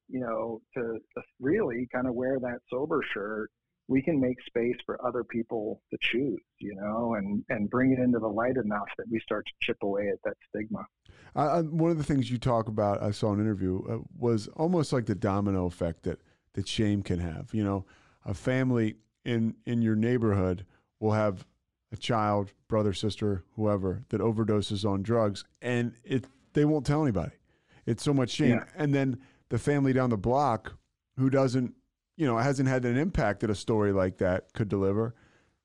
you 0.09 0.21
know, 0.21 0.61
to 0.75 0.99
really 1.41 1.89
kind 1.93 2.07
of 2.07 2.15
wear 2.15 2.39
that 2.41 2.59
sober 2.71 3.03
shirt, 3.13 3.51
we 3.89 4.03
can 4.03 4.21
make 4.21 4.37
space 4.47 4.77
for 4.87 5.05
other 5.07 5.25
people 5.25 5.81
to 5.91 5.99
choose. 6.01 6.39
You 6.59 6.75
know, 6.77 7.15
and 7.15 7.45
and 7.49 7.69
bring 7.71 7.93
it 7.93 7.99
into 7.99 8.19
the 8.19 8.29
light 8.29 8.57
enough 8.57 8.89
that 8.99 9.07
we 9.11 9.19
start 9.21 9.47
to 9.47 9.53
chip 9.61 9.79
away 9.83 10.09
at 10.09 10.19
that 10.25 10.37
stigma. 10.49 10.87
Uh, 11.35 11.63
one 11.63 11.91
of 11.91 11.99
the 11.99 12.05
things 12.05 12.31
you 12.31 12.39
talk 12.39 12.69
about, 12.69 13.03
I 13.03 13.11
saw 13.11 13.33
an 13.33 13.41
interview, 13.41 13.83
uh, 13.89 13.99
was 14.19 14.49
almost 14.57 14.93
like 14.93 15.07
the 15.07 15.15
domino 15.15 15.67
effect 15.67 16.03
that 16.05 16.21
that 16.55 16.67
shame 16.69 17.03
can 17.03 17.19
have. 17.19 17.53
You 17.53 17.65
know, 17.65 17.85
a 18.25 18.35
family 18.35 18.97
in 19.25 19.55
in 19.67 19.83
your 19.83 19.97
neighborhood 19.97 20.65
will 21.01 21.13
have 21.13 21.47
a 21.93 21.97
child, 21.97 22.53
brother, 22.69 22.93
sister, 22.93 23.45
whoever 23.57 24.03
that 24.11 24.21
overdoses 24.21 24.85
on 24.89 25.03
drugs, 25.03 25.45
and 25.63 25.95
it 26.05 26.27
they 26.53 26.65
won't 26.65 26.85
tell 26.87 27.03
anybody. 27.03 27.33
It's 27.87 28.03
so 28.03 28.13
much 28.13 28.31
shame, 28.31 28.51
Yeah. 28.57 28.65
and 28.77 28.95
then 28.95 29.19
the 29.49 29.59
family 29.59 29.93
down 29.95 30.11
the 30.11 30.19
block 30.19 30.75
who 31.17 31.31
doesn't, 31.31 31.75
you 32.19 32.27
know, 32.27 32.37
it 32.37 32.43
hasn't 32.43 32.69
had 32.69 32.85
an 32.85 32.97
impact 32.99 33.41
that 33.41 33.49
a 33.51 33.55
story 33.55 33.93
like 33.93 34.19
that 34.19 34.53
could 34.53 34.69
deliver. 34.69 35.15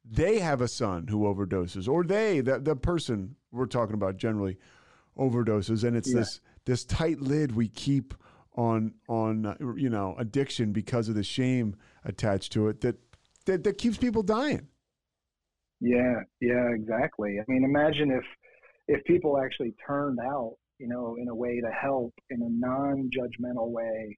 They 0.05 0.37
have 0.39 0.61
a 0.61 0.67
son 0.67 1.07
who 1.07 1.21
overdoses, 1.23 1.87
or 1.89 2.03
they, 2.03 2.41
the, 2.41 2.59
the 2.59 2.75
person 2.75 3.35
we're 3.51 3.65
talking 3.65 3.95
about 3.95 4.17
generally, 4.17 4.57
overdoses, 5.17 5.83
and 5.83 5.97
it's 5.97 6.13
Yeah. 6.13 6.19
this 6.19 6.41
this 6.65 6.85
tight 6.85 7.19
lid 7.19 7.55
we 7.55 7.67
keep 7.67 8.13
on 8.55 8.93
on 9.09 9.45
uh, 9.47 9.55
you 9.75 9.89
know 9.89 10.15
addiction 10.19 10.71
because 10.71 11.09
of 11.09 11.15
the 11.15 11.23
shame 11.23 11.75
attached 12.05 12.51
to 12.53 12.67
it 12.67 12.81
that 12.81 12.97
that, 13.45 13.63
that 13.63 13.77
keeps 13.79 13.97
people 13.97 14.21
dying. 14.23 14.67
Yeah, 15.81 16.21
yeah, 16.39 16.69
exactly. 16.69 17.39
I 17.39 17.43
mean, 17.51 17.63
imagine 17.63 18.11
if 18.11 18.23
if 18.87 19.03
people 19.05 19.37
actually 19.39 19.73
turned 19.87 20.19
out, 20.19 20.55
you 20.77 20.87
know, 20.87 21.15
in 21.19 21.27
a 21.29 21.35
way 21.35 21.59
to 21.61 21.71
help 21.71 22.13
in 22.29 22.41
a 22.41 22.49
non-judgmental 22.49 23.69
way 23.71 24.17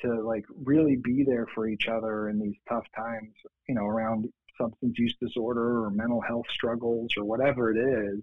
to 0.00 0.22
like 0.22 0.44
really 0.64 0.96
be 0.96 1.24
there 1.26 1.46
for 1.54 1.68
each 1.68 1.88
other 1.88 2.28
in 2.28 2.38
these 2.38 2.56
tough 2.68 2.86
times, 2.96 3.32
you 3.68 3.74
know, 3.74 3.86
around 3.86 4.28
substance 4.60 4.98
use 4.98 5.14
disorder 5.20 5.84
or 5.84 5.90
mental 5.90 6.20
health 6.20 6.46
struggles 6.50 7.10
or 7.16 7.24
whatever 7.24 7.72
it 7.72 7.78
is, 7.78 8.22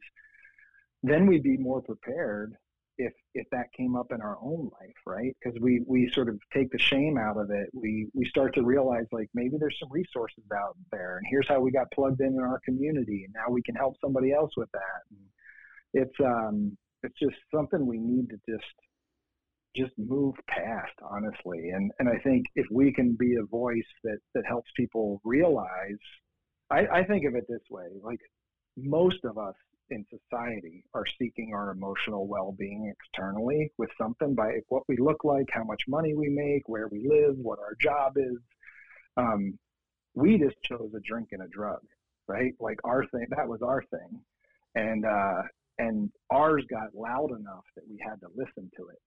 then 1.04 1.26
we'd 1.28 1.44
be 1.44 1.58
more 1.58 1.82
prepared 1.82 2.56
if 2.98 3.14
if 3.34 3.48
that 3.52 3.72
came 3.76 3.96
up 3.96 4.12
in 4.12 4.22
our 4.22 4.38
own 4.42 4.70
life, 4.80 4.96
right? 5.06 5.36
Because 5.42 5.60
we 5.60 5.82
we 5.88 6.10
sort 6.14 6.30
of 6.30 6.40
take 6.54 6.72
the 6.72 6.78
shame 6.78 7.18
out 7.18 7.38
of 7.38 7.50
it. 7.50 7.70
We 7.74 8.10
we 8.14 8.26
start 8.26 8.54
to 8.56 8.64
realize 8.64 9.06
like 9.12 9.30
maybe 9.34 9.58
there's 9.60 9.78
some 9.80 9.92
resources 9.92 10.44
out 10.56 10.78
there, 10.92 11.18
and 11.18 11.26
here's 11.30 11.48
how 11.48 11.60
we 11.60 11.72
got 11.72 11.92
plugged 11.92 12.22
in 12.22 12.28
in 12.28 12.40
our 12.40 12.60
community, 12.64 13.24
and 13.26 13.34
now 13.34 13.52
we 13.52 13.64
can 13.64 13.76
help 13.76 13.96
somebody 14.02 14.32
else 14.32 14.52
with 14.56 14.70
that. 14.74 15.02
And 15.10 15.20
it's 15.94 16.20
um 16.20 16.78
it's 17.04 17.18
just 17.20 17.36
something 17.54 17.86
we 17.86 17.98
need 17.98 18.30
to 18.30 18.38
just 18.48 18.76
just 19.76 19.92
move 19.98 20.36
past, 20.48 20.94
honestly. 21.02 21.70
And 21.70 21.92
and 22.00 22.10
I 22.10 22.18
think 22.20 22.46
if 22.56 22.66
we 22.72 22.94
can 22.94 23.16
be 23.16 23.36
a 23.36 23.46
voice 23.46 23.88
that 24.04 24.20
that 24.36 24.46
helps 24.48 24.70
people 24.76 25.22
realize, 25.24 26.00
I, 26.70 26.88
I 26.88 27.04
think 27.04 27.26
of 27.26 27.36
it 27.36 27.46
this 27.48 27.62
way: 27.70 27.88
like 28.02 28.20
most 28.78 29.24
of 29.24 29.38
us 29.38 29.56
in 29.90 30.06
society 30.10 30.84
are 30.94 31.06
seeking 31.20 31.54
our 31.54 31.72
emotional 31.72 32.26
well-being 32.26 32.94
externally 32.94 33.72
with 33.78 33.90
something 33.98 34.34
by 34.34 34.60
what 34.70 34.84
we 34.88 34.96
look 34.98 35.24
like, 35.24 35.48
how 35.52 35.64
much 35.64 35.82
money 35.88 36.14
we 36.14 36.30
make, 36.30 36.68
where 36.68 36.88
we 36.88 37.06
live, 37.08 37.36
what 37.38 37.60
our 37.60 37.76
job 37.80 38.14
is. 38.16 38.38
Um, 39.18 39.60
we 40.14 40.38
just 40.38 40.56
chose 40.64 40.92
a 40.96 41.00
drink 41.02 41.30
and 41.32 41.44
a 41.44 41.48
drug, 41.48 41.82
right? 42.28 42.54
Like 42.60 42.80
our 42.84 43.06
thing, 43.08 43.28
that 43.30 43.48
was 43.48 43.62
our 43.62 43.84
thing, 43.84 44.22
and 44.76 45.06
uh, 45.06 45.44
and 45.78 46.10
ours 46.30 46.64
got 46.70 46.96
loud 46.96 47.32
enough 47.32 47.66
that 47.76 47.84
we 47.90 48.00
had 48.04 48.20
to 48.22 48.28
listen 48.36 48.70
to 48.78 48.88
it. 48.90 49.00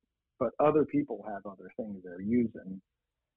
But 0.45 0.53
other 0.62 0.84
people 0.84 1.24
have 1.26 1.47
other 1.47 1.70
things 1.76 2.03
they're 2.05 2.20
using. 2.20 2.80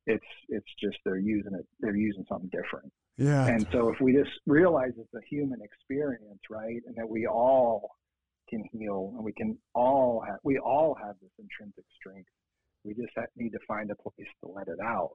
It's 0.07 0.25
it's 0.49 0.67
just 0.77 0.97
they're 1.05 1.17
using 1.17 1.53
it. 1.53 1.65
They're 1.79 1.95
using 1.95 2.25
something 2.27 2.49
different. 2.49 2.91
Yeah. 3.17 3.47
And 3.47 3.65
so 3.71 3.89
if 3.89 4.01
we 4.01 4.11
just 4.11 4.31
realize 4.45 4.91
it's 4.97 5.13
a 5.13 5.25
human 5.29 5.59
experience, 5.61 6.41
right, 6.49 6.81
and 6.85 6.95
that 6.97 7.07
we 7.07 7.25
all 7.25 7.91
can 8.49 8.63
heal 8.73 9.13
and 9.15 9.23
we 9.23 9.31
can 9.33 9.57
all 9.73 10.21
have 10.27 10.37
we 10.43 10.57
all 10.59 10.97
have 11.01 11.15
this 11.21 11.31
intrinsic 11.39 11.85
strength. 11.97 12.29
We 12.83 12.93
just 12.93 13.13
have, 13.15 13.27
need 13.37 13.51
to 13.51 13.59
find 13.67 13.89
a 13.89 13.95
place 13.95 14.27
to 14.43 14.51
let 14.51 14.67
it 14.67 14.79
out. 14.83 15.11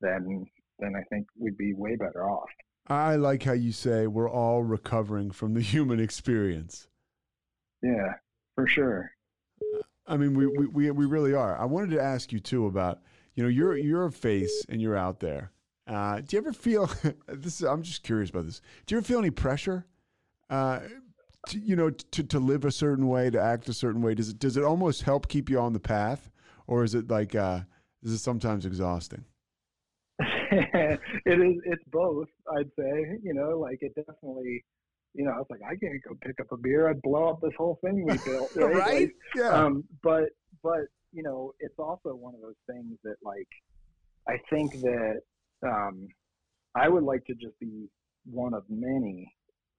Then 0.00 0.46
then 0.78 0.94
I 0.96 1.02
think 1.10 1.26
we'd 1.38 1.58
be 1.58 1.74
way 1.74 1.96
better 1.96 2.26
off. 2.26 2.48
I 2.86 3.16
like 3.16 3.42
how 3.42 3.52
you 3.52 3.72
say 3.72 4.06
we're 4.06 4.30
all 4.30 4.62
recovering 4.62 5.32
from 5.32 5.52
the 5.52 5.60
human 5.72 6.00
experience. 6.00 6.88
Yeah, 7.82 8.14
for 8.54 8.66
sure. 8.66 9.10
I 10.06 10.16
mean, 10.16 10.34
we, 10.34 10.46
we, 10.46 10.66
we, 10.66 10.90
we 10.90 11.06
really 11.06 11.34
are. 11.34 11.58
I 11.58 11.64
wanted 11.64 11.90
to 11.90 12.02
ask 12.02 12.32
you 12.32 12.40
too 12.40 12.66
about, 12.66 13.00
you 13.34 13.42
know, 13.42 13.48
you're, 13.48 13.76
you're 13.76 14.06
a 14.06 14.12
face 14.12 14.64
and 14.68 14.80
you're 14.80 14.96
out 14.96 15.20
there. 15.20 15.52
Uh, 15.86 16.20
do 16.20 16.36
you 16.36 16.38
ever 16.38 16.52
feel 16.52 16.90
this? 17.28 17.60
Is, 17.60 17.62
I'm 17.62 17.82
just 17.82 18.02
curious 18.02 18.30
about 18.30 18.46
this. 18.46 18.60
Do 18.86 18.94
you 18.94 18.98
ever 18.98 19.06
feel 19.06 19.18
any 19.18 19.30
pressure, 19.30 19.86
uh, 20.50 20.80
to, 21.48 21.58
you 21.58 21.76
know, 21.76 21.90
to, 21.90 22.22
to 22.24 22.38
live 22.38 22.64
a 22.64 22.72
certain 22.72 23.08
way, 23.08 23.30
to 23.30 23.40
act 23.40 23.68
a 23.68 23.72
certain 23.72 24.02
way? 24.02 24.14
Does 24.14 24.30
it, 24.30 24.38
does 24.38 24.56
it 24.56 24.64
almost 24.64 25.02
help 25.02 25.28
keep 25.28 25.48
you 25.48 25.60
on 25.60 25.72
the 25.72 25.80
path 25.80 26.30
or 26.66 26.82
is 26.82 26.94
it 26.94 27.08
like, 27.08 27.34
uh, 27.34 27.60
is 28.02 28.12
it 28.12 28.18
sometimes 28.18 28.66
exhausting? 28.66 29.24
it 30.50 31.00
is. 31.26 31.60
It's 31.64 31.84
both. 31.90 32.28
I'd 32.56 32.70
say. 32.78 33.18
You 33.22 33.34
know, 33.34 33.58
like 33.58 33.78
it 33.80 33.94
definitely. 33.94 34.64
You 35.14 35.24
know, 35.24 35.32
I 35.32 35.38
was 35.38 35.46
like, 35.48 35.60
I 35.62 35.76
can't 35.76 36.02
go 36.06 36.16
pick 36.20 36.40
up 36.40 36.52
a 36.52 36.56
beer. 36.56 36.88
I'd 36.88 37.02
blow 37.02 37.28
up 37.28 37.40
this 37.40 37.54
whole 37.56 37.78
thing 37.82 38.04
we 38.04 38.18
built. 38.18 38.50
Right? 38.56 38.74
right? 38.74 39.10
Yeah. 39.34 39.48
um, 39.50 39.84
but 40.02 40.28
but 40.62 40.86
you 41.12 41.22
know, 41.22 41.52
it's 41.60 41.78
also 41.78 42.14
one 42.14 42.34
of 42.34 42.40
those 42.40 42.58
things 42.70 42.98
that 43.04 43.16
like 43.22 43.48
I 44.28 44.38
think 44.50 44.80
that 44.82 45.20
um, 45.62 46.08
I 46.74 46.88
would 46.88 47.04
like 47.04 47.24
to 47.26 47.34
just 47.34 47.58
be 47.58 47.88
one 48.24 48.54
of 48.54 48.64
many 48.68 49.32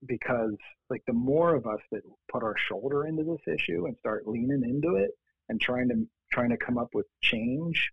because 0.06 0.56
like 0.90 1.04
the 1.06 1.14
more 1.14 1.56
of 1.56 1.66
us 1.68 1.80
that 1.92 2.02
put 2.32 2.44
our 2.44 2.56
shoulder 2.58 3.06
into 3.06 3.24
this 3.24 3.54
issue 3.54 3.86
and 3.86 3.98
start 3.98 4.28
leaning 4.28 4.64
into 4.64 4.96
it 4.96 5.12
and 5.50 5.60
trying 5.60 5.90
to 5.90 6.08
trying 6.32 6.50
to 6.50 6.58
come 6.58 6.78
up 6.78 6.90
with 6.94 7.06
change, 7.22 7.92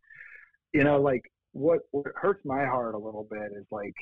you 0.72 0.84
know, 0.84 1.00
like 1.00 1.30
what, 1.52 1.80
what 1.92 2.06
hurts 2.16 2.44
my 2.44 2.64
heart 2.64 2.94
a 2.94 2.98
little 2.98 3.26
bit 3.30 3.52
is 3.56 3.66
like 3.70 3.94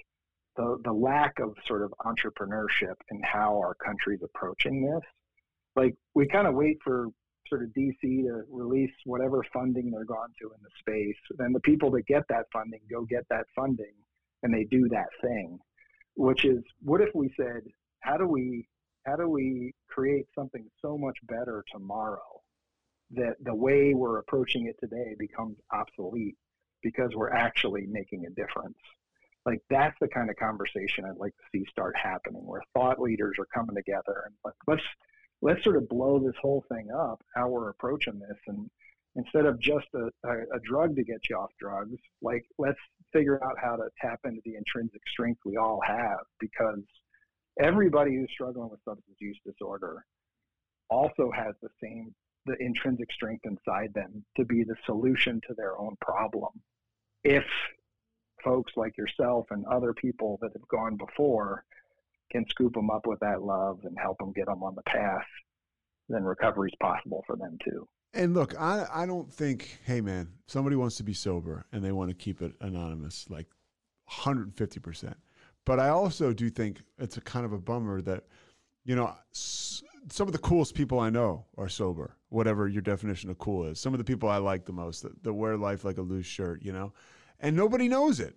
the 0.57 0.79
the 0.85 0.93
lack 0.93 1.39
of 1.39 1.55
sort 1.67 1.83
of 1.83 1.93
entrepreneurship 2.05 2.95
in 3.11 3.21
how 3.23 3.57
our 3.59 3.75
country's 3.75 4.23
approaching 4.23 4.85
this. 4.85 5.03
Like 5.77 5.95
we 6.15 6.27
kind 6.29 6.47
of 6.47 6.55
wait 6.55 6.79
for 6.85 7.09
sort 7.49 7.63
of 7.63 7.71
DC 7.71 8.01
to 8.03 8.43
release 8.51 8.93
whatever 9.05 9.45
funding 9.53 9.91
they're 9.91 10.05
gone 10.05 10.31
to 10.41 10.49
in 10.49 10.61
the 10.63 10.71
space. 10.79 11.17
Then 11.39 11.53
the 11.53 11.61
people 11.61 11.91
that 11.93 12.07
get 12.07 12.23
that 12.29 12.47
funding 12.53 12.81
go 12.91 13.05
get 13.05 13.25
that 13.31 13.47
funding 13.55 13.95
and 14.43 14.53
they 14.53 14.65
do 14.65 14.89
that 14.89 15.09
thing. 15.21 15.59
Which 16.17 16.45
is 16.45 16.63
what 16.83 17.01
if 17.01 17.09
we 17.15 17.33
said, 17.37 17.63
how 18.01 18.17
do 18.17 18.27
we 18.27 18.69
how 19.07 19.17
do 19.17 19.29
we 19.29 19.75
create 19.89 20.27
something 20.35 20.65
so 20.81 20.97
much 20.97 21.19
better 21.27 21.65
tomorrow 21.73 22.41
that 23.13 23.35
the 23.43 23.55
way 23.55 23.95
we're 23.95 24.19
approaching 24.19 24.67
it 24.67 24.77
today 24.81 25.15
becomes 25.19 25.57
obsolete 25.73 26.37
because 26.83 27.11
we're 27.15 27.33
actually 27.33 27.87
making 27.87 28.27
a 28.27 28.31
difference? 28.31 28.79
Like 29.45 29.61
that's 29.69 29.97
the 30.01 30.09
kind 30.09 30.31
of 30.31 30.37
conversation 30.37 31.05
I'd 31.05 31.17
like 31.17 31.35
to 31.37 31.59
see 31.59 31.65
start 31.71 31.97
happening 32.01 32.47
where 32.47 32.63
thought 32.75 33.01
leaders 33.01 33.37
are 33.39 33.47
coming 33.55 33.75
together 33.75 34.23
and 34.27 34.35
like, 34.45 34.55
let's 34.67 34.83
let's 35.41 35.65
sort 35.65 35.77
of 35.77 35.89
blow 35.89 36.21
this 36.21 36.37
whole 36.41 36.65
thing 36.71 36.89
up 36.93 37.21
how 37.35 37.49
we're 37.49 37.71
approaching 37.71 38.21
this. 38.21 38.39
And 38.47 38.71
instead 39.17 39.45
of 39.45 39.59
just 39.61 39.87
a, 39.95 40.09
a, 40.29 40.33
a, 40.55 40.61
drug 40.63 40.95
to 40.97 41.03
get 41.03 41.29
you 41.29 41.37
off 41.37 41.51
drugs 41.61 41.99
like 42.23 42.45
let's 42.59 42.79
figure 43.13 43.43
out 43.45 43.57
how 43.61 43.77
to 43.77 43.89
tap 44.01 44.21
into 44.25 44.41
the 44.45 44.55
intrinsic 44.55 45.03
strength 45.09 45.41
we 45.45 45.57
all 45.57 45.81
have. 45.85 46.21
Because 46.39 46.83
everybody 47.61 48.15
who's 48.15 48.31
struggling 48.33 48.71
with 48.71 48.81
substance 48.85 49.17
use 49.21 49.39
disorder 49.45 50.05
also 50.89 51.31
has 51.35 51.55
the 51.63 51.69
same 51.83 52.15
the 52.47 52.57
intrinsic 52.61 53.11
strength 53.13 53.45
inside 53.45 53.93
them 53.95 54.25
to 54.37 54.45
be 54.45 54.65
the 54.65 54.75
solution 54.85 55.41
to 55.47 55.55
their 55.55 55.79
own 55.79 55.97
problem. 56.01 56.51
If 57.23 57.45
folks 58.45 58.73
like 58.77 58.97
yourself 58.97 59.47
and 59.51 59.65
other 59.67 59.93
people 59.93 60.39
that 60.43 60.53
have 60.53 60.69
gone 60.69 60.97
before 60.97 61.65
can 62.31 62.47
scoop 62.49 62.75
them 62.75 62.91
up 62.91 63.07
with 63.07 63.21
that 63.21 63.43
love 63.43 63.81
and 63.85 63.97
help 63.99 64.19
them 64.19 64.33
get 64.33 64.47
them 64.47 64.63
on 64.63 64.75
the 64.75 64.83
path, 64.83 65.27
then 66.09 66.25
recovery 66.25 66.71
is 66.71 66.77
possible 66.81 67.23
for 67.27 67.37
them 67.37 67.59
too. 67.65 67.87
And 68.15 68.35
look, 68.35 68.59
I 68.61 68.87
I 68.93 69.07
don't 69.07 69.33
think, 69.33 69.79
hey 69.85 70.01
man, 70.01 70.29
somebody 70.47 70.77
wants 70.77 70.97
to 70.97 71.03
be 71.03 71.15
sober 71.15 71.67
and 71.73 71.85
they 71.85 71.93
want 71.93 72.11
to 72.11 72.15
keep 72.15 72.43
it 72.43 72.53
anonymous, 72.61 73.27
like 73.31 73.47
150 74.07 74.81
percent. 74.81 75.17
But 75.65 75.79
I 75.79 75.91
also 75.91 76.33
do 76.33 76.51
think 76.51 76.83
it's 76.99 77.17
a 77.17 77.21
kind 77.21 77.47
of 77.47 77.53
a 77.53 77.59
bummer 77.59 78.03
that, 78.03 78.25
you 78.85 78.97
know, 78.97 79.15
some 79.33 80.27
of 80.27 80.33
the 80.33 80.39
coolest 80.39 80.75
people 80.75 80.99
I 80.99 81.11
know 81.11 81.47
are 81.57 81.69
sober, 81.69 82.17
whatever 82.29 82.69
your 82.69 82.83
definition 82.83 83.31
of 83.31 83.39
cool 83.39 83.65
is. 83.67 83.79
Some 83.79 83.95
of 83.95 83.99
the 83.99 84.05
people 84.05 84.29
I 84.29 84.39
like 84.39 84.65
the 84.65 84.73
most 84.73 85.03
that, 85.03 85.23
that 85.23 85.33
wear 85.33 85.57
life 85.57 85.85
like 85.85 85.99
a 85.99 86.03
loose 86.03 86.27
shirt, 86.27 86.63
you 86.63 86.73
know, 86.73 86.93
and 87.43 87.55
nobody 87.55 87.89
knows 87.89 88.21
it. 88.21 88.35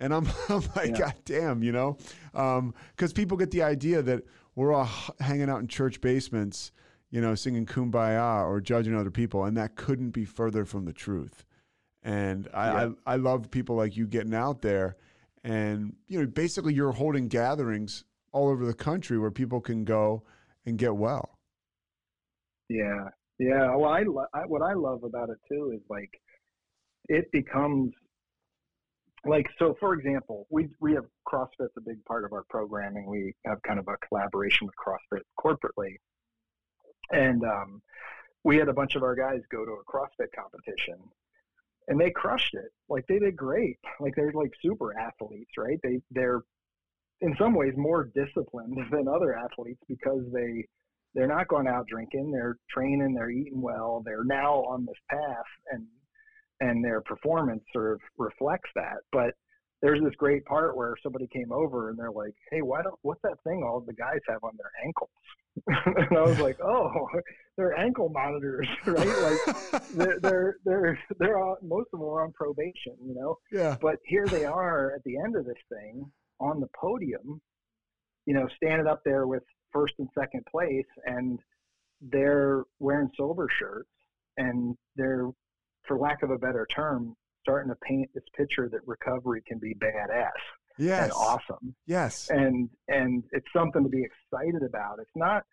And 0.00 0.14
I'm, 0.14 0.26
I'm 0.48 0.62
like, 0.74 0.90
yeah. 0.90 0.98
God 0.98 1.14
damn, 1.24 1.62
you 1.62 1.72
know, 1.72 1.98
because 2.32 2.58
um, 2.58 3.14
people 3.14 3.36
get 3.36 3.50
the 3.50 3.62
idea 3.62 4.00
that 4.02 4.22
we're 4.54 4.72
all 4.72 4.88
hanging 5.20 5.50
out 5.50 5.60
in 5.60 5.68
church 5.68 6.00
basements, 6.00 6.72
you 7.10 7.20
know, 7.20 7.34
singing 7.34 7.66
kumbaya 7.66 8.46
or 8.46 8.60
judging 8.60 8.96
other 8.96 9.10
people. 9.10 9.44
And 9.44 9.56
that 9.58 9.76
couldn't 9.76 10.10
be 10.10 10.24
further 10.24 10.64
from 10.64 10.86
the 10.86 10.92
truth. 10.94 11.44
And 12.02 12.48
I, 12.54 12.66
yeah. 12.66 12.90
I, 13.06 13.14
I 13.14 13.16
love 13.16 13.50
people 13.50 13.76
like 13.76 13.96
you 13.96 14.06
getting 14.06 14.34
out 14.34 14.62
there 14.62 14.96
and, 15.46 15.94
you 16.08 16.18
know, 16.18 16.26
basically 16.26 16.74
you're 16.74 16.92
holding 16.92 17.28
gatherings 17.28 18.04
all 18.32 18.48
over 18.48 18.66
the 18.66 18.74
country 18.74 19.16
where 19.18 19.30
people 19.30 19.60
can 19.60 19.84
go 19.84 20.24
and 20.64 20.76
get 20.76 20.96
well. 20.96 21.38
Yeah. 22.68 23.08
Yeah. 23.38 23.74
Well, 23.76 23.90
I, 23.90 24.00
I 24.34 24.46
what 24.46 24.62
I 24.62 24.72
love 24.72 25.04
about 25.04 25.30
it 25.30 25.38
too 25.48 25.72
is 25.74 25.80
like 25.88 26.10
it 27.08 27.30
becomes 27.30 27.92
like 29.28 29.46
so 29.58 29.76
for 29.78 29.94
example 29.94 30.46
we 30.50 30.68
we 30.80 30.92
have 30.94 31.04
crossfit's 31.26 31.76
a 31.76 31.80
big 31.80 32.04
part 32.04 32.24
of 32.24 32.32
our 32.32 32.44
programming. 32.48 33.06
We 33.06 33.34
have 33.44 33.62
kind 33.62 33.78
of 33.78 33.88
a 33.88 33.96
collaboration 34.06 34.66
with 34.66 34.74
crossfit 34.76 35.22
corporately. 35.38 35.96
And 37.10 37.44
um, 37.44 37.82
we 38.44 38.56
had 38.56 38.68
a 38.68 38.72
bunch 38.72 38.94
of 38.96 39.02
our 39.02 39.14
guys 39.14 39.40
go 39.50 39.64
to 39.64 39.72
a 39.72 39.84
crossfit 39.84 40.28
competition 40.34 40.98
and 41.88 42.00
they 42.00 42.10
crushed 42.10 42.54
it. 42.54 42.70
Like 42.88 43.06
they 43.08 43.18
did 43.18 43.36
great. 43.36 43.78
Like 44.00 44.14
they're 44.16 44.32
like 44.32 44.52
super 44.62 44.98
athletes 44.98 45.52
right? 45.58 45.78
They 45.82 46.00
they're 46.10 46.42
in 47.20 47.34
some 47.38 47.54
ways 47.54 47.74
more 47.76 48.10
disciplined 48.14 48.76
than 48.90 49.08
other 49.08 49.36
athletes 49.36 49.80
because 49.88 50.22
they 50.32 50.64
they're 51.14 51.26
not 51.26 51.48
going 51.48 51.66
out 51.66 51.86
drinking. 51.86 52.30
They're 52.30 52.56
training. 52.70 53.14
They're 53.14 53.30
eating 53.30 53.62
well. 53.62 54.02
They're 54.04 54.24
now 54.24 54.64
on 54.64 54.84
this 54.84 54.98
path 55.10 55.46
and 55.72 55.86
and 56.60 56.84
their 56.84 57.00
performance 57.00 57.62
sort 57.72 57.92
of 57.92 58.00
reflects 58.18 58.70
that. 58.74 58.98
But 59.12 59.34
there's 59.82 60.02
this 60.02 60.14
great 60.16 60.44
part 60.46 60.76
where 60.76 60.94
somebody 61.02 61.28
came 61.32 61.52
over 61.52 61.90
and 61.90 61.98
they're 61.98 62.10
like, 62.10 62.34
"Hey, 62.50 62.62
why 62.62 62.82
don't 62.82 62.98
what's 63.02 63.20
that 63.22 63.36
thing 63.44 63.62
all 63.62 63.80
the 63.80 63.92
guys 63.92 64.20
have 64.28 64.42
on 64.42 64.52
their 64.56 64.72
ankles?" 64.84 65.10
and 66.08 66.18
I 66.18 66.22
was 66.22 66.40
like, 66.40 66.58
"Oh, 66.62 67.08
they're 67.56 67.78
ankle 67.78 68.08
monitors, 68.08 68.68
right? 68.86 69.06
Like 69.06 69.82
they're 69.92 70.18
they're 70.20 70.56
they're, 70.64 70.98
they're 71.18 71.38
all, 71.38 71.56
most 71.62 71.88
of 71.92 72.00
them 72.00 72.08
are 72.08 72.24
on 72.24 72.32
probation, 72.32 72.96
you 73.04 73.14
know. 73.14 73.38
Yeah. 73.52 73.76
But 73.80 73.96
here 74.06 74.26
they 74.26 74.44
are 74.44 74.92
at 74.94 75.04
the 75.04 75.18
end 75.18 75.36
of 75.36 75.44
this 75.44 75.54
thing 75.68 76.10
on 76.40 76.60
the 76.60 76.68
podium, 76.78 77.40
you 78.24 78.34
know, 78.34 78.48
standing 78.56 78.86
up 78.86 79.00
there 79.04 79.26
with 79.26 79.42
first 79.72 79.94
and 79.98 80.08
second 80.18 80.44
place, 80.50 80.86
and 81.04 81.38
they're 82.00 82.64
wearing 82.78 83.10
sober 83.16 83.48
shirts 83.58 83.88
and 84.36 84.76
they're 84.96 85.30
for 85.86 85.98
lack 85.98 86.22
of 86.22 86.30
a 86.30 86.38
better 86.38 86.66
term, 86.74 87.16
starting 87.42 87.70
to 87.70 87.76
paint 87.82 88.10
this 88.14 88.24
picture 88.36 88.68
that 88.70 88.80
recovery 88.86 89.42
can 89.46 89.58
be 89.58 89.74
badass 89.74 90.30
yes. 90.78 91.04
and 91.04 91.12
awesome. 91.12 91.74
Yes. 91.86 92.28
And 92.30 92.68
and 92.88 93.24
it's 93.32 93.46
something 93.52 93.82
to 93.82 93.88
be 93.88 94.04
excited 94.04 94.62
about. 94.62 94.98
It's 95.00 95.10
not 95.14 95.44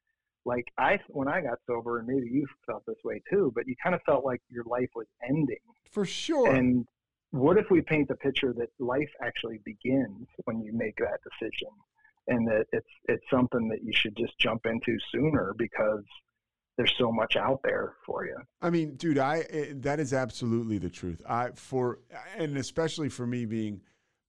like 0.45 0.65
I 0.77 0.99
when 1.09 1.27
I 1.27 1.41
got 1.41 1.59
sober, 1.67 1.99
and 1.99 2.07
maybe 2.07 2.27
you 2.29 2.45
felt 2.65 2.83
this 2.85 2.97
way 3.03 3.21
too, 3.29 3.51
but 3.55 3.67
you 3.67 3.75
kind 3.81 3.95
of 3.95 4.01
felt 4.05 4.25
like 4.25 4.41
your 4.49 4.65
life 4.65 4.89
was 4.95 5.07
ending. 5.27 5.57
For 5.91 6.05
sure. 6.05 6.53
And 6.53 6.85
what 7.31 7.57
if 7.57 7.69
we 7.69 7.81
paint 7.81 8.09
the 8.09 8.15
picture 8.15 8.53
that 8.53 8.69
life 8.79 9.09
actually 9.21 9.59
begins 9.65 10.27
when 10.45 10.61
you 10.61 10.73
make 10.73 10.97
that 10.97 11.19
decision, 11.23 11.69
and 12.27 12.47
that 12.47 12.65
it's 12.71 12.89
it's 13.07 13.23
something 13.29 13.69
that 13.69 13.83
you 13.83 13.93
should 13.93 14.15
just 14.17 14.37
jump 14.39 14.65
into 14.65 14.97
sooner 15.11 15.53
because 15.57 16.03
there's 16.77 16.93
so 16.97 17.11
much 17.11 17.35
out 17.35 17.61
there 17.63 17.93
for 18.05 18.25
you. 18.25 18.37
I 18.61 18.69
mean, 18.69 18.95
dude, 18.95 19.17
I 19.17 19.45
eh, 19.49 19.73
that 19.77 19.99
is 19.99 20.13
absolutely 20.13 20.77
the 20.77 20.89
truth. 20.89 21.21
I 21.27 21.49
for 21.55 21.99
and 22.37 22.57
especially 22.57 23.09
for 23.09 23.27
me 23.27 23.45
being, 23.45 23.81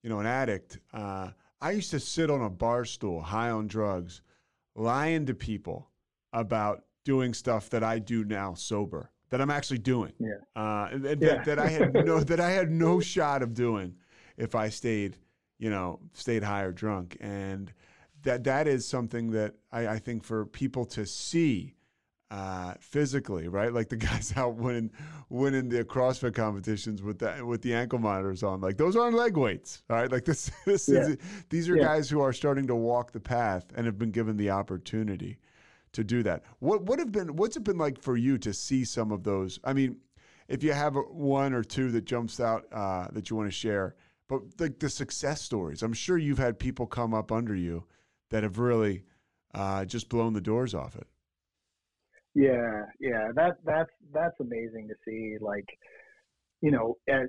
you 0.03 0.11
know, 0.11 0.21
an 0.21 0.27
addict. 0.27 0.79
Uh, 0.93 1.31
I 1.61 1.71
used 1.71 1.91
to 1.93 2.01
sit 2.01 2.31
on 2.31 2.43
a 2.43 2.51
bar 2.51 2.85
stool, 2.85 3.23
high 3.23 3.51
on 3.51 3.67
drugs, 3.67 4.21
lying 4.75 5.25
to 5.27 5.35
people 5.35 5.89
about 6.33 6.85
doing 7.05 7.33
stuff 7.33 7.71
that 7.71 7.83
I 7.83 7.99
do 7.99 8.25
now 8.25 8.55
sober, 8.55 9.11
that 9.31 9.41
I'm 9.41 9.51
actually 9.51 9.79
doing. 9.79 10.13
Yeah. 10.19 10.35
Uh, 10.55 10.91
that, 10.99 11.23
yeah. 11.23 11.43
that 11.45 11.59
I 11.59 11.69
had 11.69 11.95
no 11.95 12.21
that 12.25 12.41
I 12.41 12.51
had 12.51 12.71
no 12.71 13.01
shot 13.01 13.43
of 13.43 13.55
doing 13.55 13.95
if 14.37 14.55
I 14.55 14.69
stayed, 14.69 15.17
you 15.59 15.71
know, 15.71 16.01
stayed 16.13 16.43
high 16.43 16.63
or 16.63 16.73
drunk, 16.73 17.17
and 17.21 17.73
that 18.23 18.45
that 18.45 18.69
is 18.69 18.87
something 18.87 19.31
that 19.31 19.55
I, 19.73 19.89
I 19.89 19.99
think 19.99 20.25
for 20.25 20.45
people 20.45 20.85
to 20.87 21.07
see 21.07 21.75
uh, 22.31 22.75
physically, 22.81 23.49
right? 23.49 23.73
Like 23.73 23.89
the 23.89 23.97
guys 24.11 24.33
out 24.37 24.57
winning 24.57 24.91
winning 25.29 25.69
the 25.69 25.85
CrossFit 25.85 26.35
competitions 26.35 27.03
with 27.03 27.19
the 27.19 27.45
with 27.45 27.63
the 27.63 27.75
ankle 27.75 27.99
monitors 27.99 28.43
on. 28.43 28.61
Like 28.61 28.77
those 28.77 28.97
aren't 28.97 29.17
leg 29.17 29.37
weights, 29.37 29.83
all 29.91 29.97
right? 29.97 30.11
Like 30.11 30.25
this, 30.27 30.51
this 30.65 30.89
yeah. 30.89 31.01
is 31.01 31.17
these 31.51 31.69
are 31.69 31.77
yeah. 31.77 31.85
guys 31.85 32.09
who 32.09 32.21
are 32.21 32.33
starting 32.33 32.67
to 32.69 32.75
walk 32.75 33.13
the 33.13 33.21
path 33.21 33.67
and 33.75 33.87
have 33.87 33.99
been 33.99 34.11
given 34.11 34.37
the 34.37 34.51
opportunity 34.51 35.39
to 35.93 36.05
do 36.05 36.23
that. 36.23 36.43
What 36.59 36.83
what 36.83 36.99
have 36.99 37.13
been 37.13 37.37
what's 37.37 37.57
it 37.57 37.65
been 37.65 37.79
like 37.79 38.01
for 38.01 38.17
you 38.17 38.39
to 38.39 38.53
see 38.53 38.85
some 38.85 39.13
of 39.13 39.23
those? 39.23 39.59
I 39.65 39.73
mean, 39.73 39.97
if 40.49 40.63
you 40.63 40.73
have 40.73 40.97
one 41.11 41.55
or 41.55 41.63
two 41.63 41.91
that 41.93 42.05
jumps 42.05 42.41
out 42.41 42.67
uh, 42.73 43.09
that 43.13 43.31
you 43.31 43.37
want 43.37 43.49
to 43.49 43.57
share, 43.57 43.95
but 44.29 44.43
like 44.59 44.79
the 44.79 44.91
success 44.91 45.41
stories, 45.41 45.83
I'm 45.83 45.93
sure 45.93 46.19
you've 46.19 46.39
had 46.39 46.59
people 46.59 46.87
come 46.87 47.15
up 47.15 47.31
under 47.31 47.55
you 47.55 47.85
that 48.31 48.43
have 48.43 48.59
really 48.59 49.05
uh, 49.55 49.85
just 49.85 50.09
blown 50.09 50.33
the 50.33 50.41
doors 50.41 50.75
off 50.75 50.97
it. 50.97 51.07
Yeah, 52.35 52.87
yeah, 53.01 53.29
that 53.37 53.57
that's 53.65 53.91
that's 54.13 54.39
amazing 54.41 54.89
to 54.89 54.95
see. 55.07 55.37
Like, 55.41 55.67
you 56.61 56.73
know, 56.73 56.97
at 57.09 57.27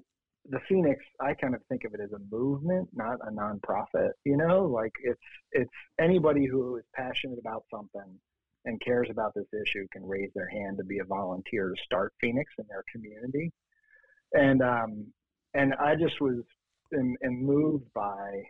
the 0.49 0.59
Phoenix, 0.67 1.03
I 1.19 1.33
kind 1.35 1.53
of 1.55 1.61
think 1.69 1.83
of 1.85 1.93
it 1.93 1.99
as 2.03 2.11
a 2.11 2.35
movement, 2.35 2.89
not 2.93 3.17
a 3.27 3.31
nonprofit. 3.31 4.11
You 4.25 4.37
know, 4.37 4.63
like 4.65 4.93
it's 5.03 5.19
it's 5.51 5.71
anybody 5.99 6.47
who 6.47 6.77
is 6.77 6.83
passionate 6.95 7.39
about 7.39 7.65
something 7.71 8.19
and 8.65 8.81
cares 8.81 9.07
about 9.11 9.33
this 9.35 9.45
issue 9.53 9.85
can 9.91 10.05
raise 10.05 10.31
their 10.33 10.49
hand 10.49 10.77
to 10.77 10.83
be 10.83 10.99
a 10.99 11.05
volunteer 11.05 11.69
to 11.69 11.83
start 11.83 12.13
Phoenix 12.19 12.51
in 12.57 12.65
their 12.67 12.83
community. 12.91 13.51
And 14.33 14.61
um, 14.63 15.07
and 15.53 15.73
I 15.75 15.95
just 15.95 16.19
was 16.19 16.41
am, 16.93 17.15
moved 17.23 17.85
by 17.93 18.43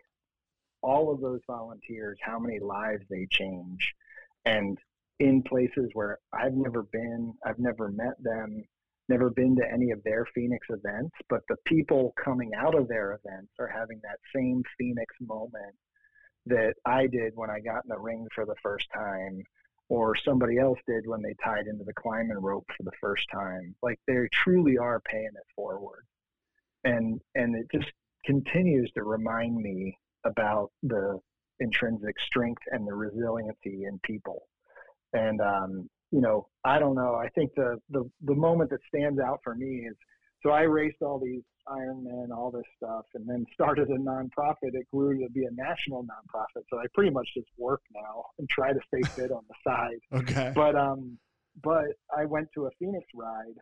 all 0.82 1.12
of 1.12 1.20
those 1.20 1.40
volunteers, 1.46 2.18
how 2.22 2.38
many 2.38 2.60
lives 2.60 3.04
they 3.10 3.26
change, 3.30 3.94
and 4.44 4.78
in 5.18 5.42
places 5.42 5.90
where 5.94 6.18
I've 6.32 6.54
never 6.54 6.82
been, 6.82 7.32
I've 7.44 7.58
never 7.58 7.90
met 7.90 8.22
them, 8.22 8.62
never 9.08 9.30
been 9.30 9.56
to 9.56 9.72
any 9.72 9.90
of 9.90 10.02
their 10.04 10.26
Phoenix 10.34 10.66
events, 10.70 11.14
but 11.28 11.40
the 11.48 11.56
people 11.64 12.12
coming 12.22 12.50
out 12.56 12.74
of 12.74 12.88
their 12.88 13.12
events 13.12 13.52
are 13.58 13.68
having 13.68 14.00
that 14.02 14.18
same 14.34 14.62
Phoenix 14.78 15.14
moment 15.20 15.74
that 16.46 16.74
I 16.84 17.06
did 17.06 17.32
when 17.34 17.50
I 17.50 17.60
got 17.60 17.84
in 17.84 17.88
the 17.88 17.98
ring 17.98 18.26
for 18.34 18.44
the 18.44 18.54
first 18.62 18.86
time 18.94 19.42
or 19.88 20.16
somebody 20.16 20.58
else 20.58 20.78
did 20.86 21.06
when 21.06 21.22
they 21.22 21.34
tied 21.42 21.66
into 21.66 21.84
the 21.84 21.94
climbing 21.94 22.40
rope 22.40 22.66
for 22.76 22.82
the 22.82 22.96
first 23.00 23.26
time. 23.32 23.74
Like 23.82 23.98
they 24.06 24.28
truly 24.32 24.76
are 24.78 25.00
paying 25.00 25.24
it 25.24 25.54
forward. 25.54 26.04
And 26.84 27.20
and 27.34 27.56
it 27.56 27.66
just 27.72 27.90
continues 28.24 28.90
to 28.92 29.04
remind 29.04 29.56
me 29.56 29.96
about 30.24 30.70
the 30.82 31.20
intrinsic 31.60 32.18
strength 32.20 32.62
and 32.70 32.86
the 32.86 32.94
resiliency 32.94 33.84
in 33.84 33.98
people 34.02 34.46
and 35.16 35.40
um, 35.40 35.88
you 36.10 36.20
know, 36.20 36.46
I 36.64 36.78
don't 36.78 36.94
know. 36.94 37.14
I 37.14 37.28
think 37.30 37.50
the, 37.56 37.78
the 37.90 38.08
the 38.24 38.34
moment 38.34 38.70
that 38.70 38.80
stands 38.88 39.20
out 39.20 39.40
for 39.42 39.54
me 39.54 39.86
is 39.88 39.96
so 40.42 40.50
I 40.50 40.62
raced 40.62 41.02
all 41.02 41.18
these 41.18 41.42
Ironman, 41.68 42.30
all 42.30 42.52
this 42.52 42.66
stuff, 42.76 43.04
and 43.14 43.28
then 43.28 43.44
started 43.52 43.88
a 43.88 43.98
nonprofit. 43.98 44.74
It 44.74 44.86
grew 44.92 45.18
to 45.18 45.30
be 45.30 45.44
a 45.44 45.50
national 45.52 46.04
nonprofit. 46.04 46.62
So 46.70 46.78
I 46.78 46.84
pretty 46.94 47.10
much 47.10 47.28
just 47.34 47.48
work 47.58 47.80
now 47.92 48.24
and 48.38 48.48
try 48.48 48.72
to 48.72 48.78
stay 48.86 49.02
fit 49.10 49.32
on 49.32 49.42
the 49.48 49.54
side. 49.68 50.20
Okay. 50.20 50.52
But 50.54 50.76
um, 50.76 51.18
but 51.62 51.86
I 52.16 52.24
went 52.26 52.48
to 52.54 52.66
a 52.66 52.70
Phoenix 52.78 53.04
ride, 53.14 53.56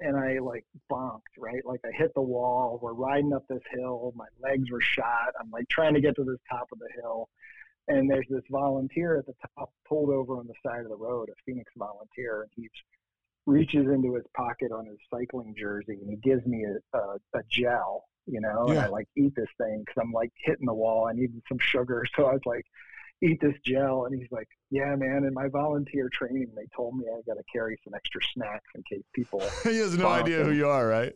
and 0.00 0.16
I 0.16 0.38
like 0.38 0.64
bonked 0.90 1.34
right. 1.36 1.64
Like 1.64 1.80
I 1.84 1.90
hit 1.96 2.12
the 2.14 2.22
wall. 2.22 2.78
We're 2.80 2.92
riding 2.92 3.32
up 3.32 3.44
this 3.48 3.62
hill. 3.74 4.12
My 4.14 4.26
legs 4.40 4.70
were 4.70 4.80
shot. 4.80 5.32
I'm 5.40 5.50
like 5.50 5.68
trying 5.68 5.94
to 5.94 6.00
get 6.00 6.14
to 6.16 6.24
this 6.24 6.38
top 6.48 6.68
of 6.70 6.78
the 6.78 6.88
hill, 7.02 7.28
and 7.88 8.10
there's 8.10 8.26
this 8.28 8.44
volunteer 8.50 9.18
at 9.18 9.26
the 9.26 9.34
top 9.56 9.72
pulled 9.88 10.10
over 10.10 10.36
on 10.36 10.46
the 10.46 10.54
side 10.64 10.82
of 10.82 10.88
the 10.88 10.96
road, 10.96 11.28
a 11.30 11.32
Phoenix 11.44 11.72
volunteer, 11.76 12.42
and 12.42 12.50
he 12.54 12.68
reaches 13.46 13.86
into 13.86 14.14
his 14.14 14.24
pocket 14.36 14.70
on 14.72 14.86
his 14.86 14.98
cycling 15.10 15.54
jersey 15.58 15.98
and 16.02 16.10
he 16.10 16.16
gives 16.16 16.44
me 16.46 16.66
a, 16.66 16.98
a, 16.98 17.14
a 17.34 17.42
gel, 17.50 18.04
you 18.26 18.40
know, 18.40 18.66
yeah. 18.66 18.72
and 18.72 18.80
I 18.80 18.88
like 18.88 19.08
eat 19.16 19.34
this 19.34 19.48
thing 19.58 19.80
because 19.80 20.02
I'm 20.02 20.12
like 20.12 20.30
hitting 20.36 20.66
the 20.66 20.74
wall. 20.74 21.08
I 21.08 21.14
needed 21.14 21.42
some 21.48 21.58
sugar, 21.58 22.04
so 22.16 22.26
I 22.26 22.32
was 22.32 22.42
like, 22.44 22.64
eat 23.22 23.40
this 23.40 23.54
gel. 23.64 24.04
And 24.04 24.18
he's 24.18 24.30
like, 24.30 24.48
yeah, 24.70 24.94
man. 24.96 25.24
In 25.24 25.34
my 25.34 25.48
volunteer 25.48 26.08
training, 26.12 26.52
they 26.54 26.66
told 26.76 26.96
me 26.96 27.06
I 27.06 27.20
got 27.26 27.34
to 27.34 27.44
carry 27.50 27.78
some 27.84 27.94
extra 27.94 28.20
snacks 28.34 28.68
in 28.74 28.82
case 28.88 29.04
people. 29.14 29.40
he 29.64 29.78
has 29.78 29.96
no 29.96 30.08
idea 30.08 30.44
who 30.44 30.52
you 30.52 30.68
are, 30.68 30.86
right? 30.86 31.14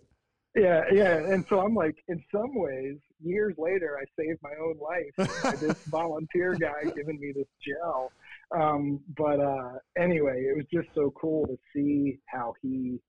Yeah, 0.55 0.85
yeah. 0.93 1.17
And 1.17 1.47
so 1.49 1.61
I'm 1.61 1.75
like, 1.75 1.97
in 2.09 2.23
some 2.31 2.55
ways, 2.55 2.99
years 3.23 3.55
later, 3.59 3.99
I 4.01 4.05
saved 4.21 4.41
my 4.43 4.53
own 4.61 4.79
life 4.79 5.43
by 5.43 5.57
this 5.57 5.83
volunteer 5.87 6.55
guy 6.55 6.85
giving 6.95 7.19
me 7.21 7.33
this 7.35 7.49
gel. 7.67 8.13
Um, 8.55 9.01
but 9.17 9.41
uh, 9.41 9.79
anyway, 9.99 10.45
it 10.49 10.57
was 10.57 10.67
just 10.73 10.95
so 10.95 11.13
cool 11.19 11.47
to 11.47 11.57
see 11.75 12.19
how 12.27 12.55
he 12.63 13.01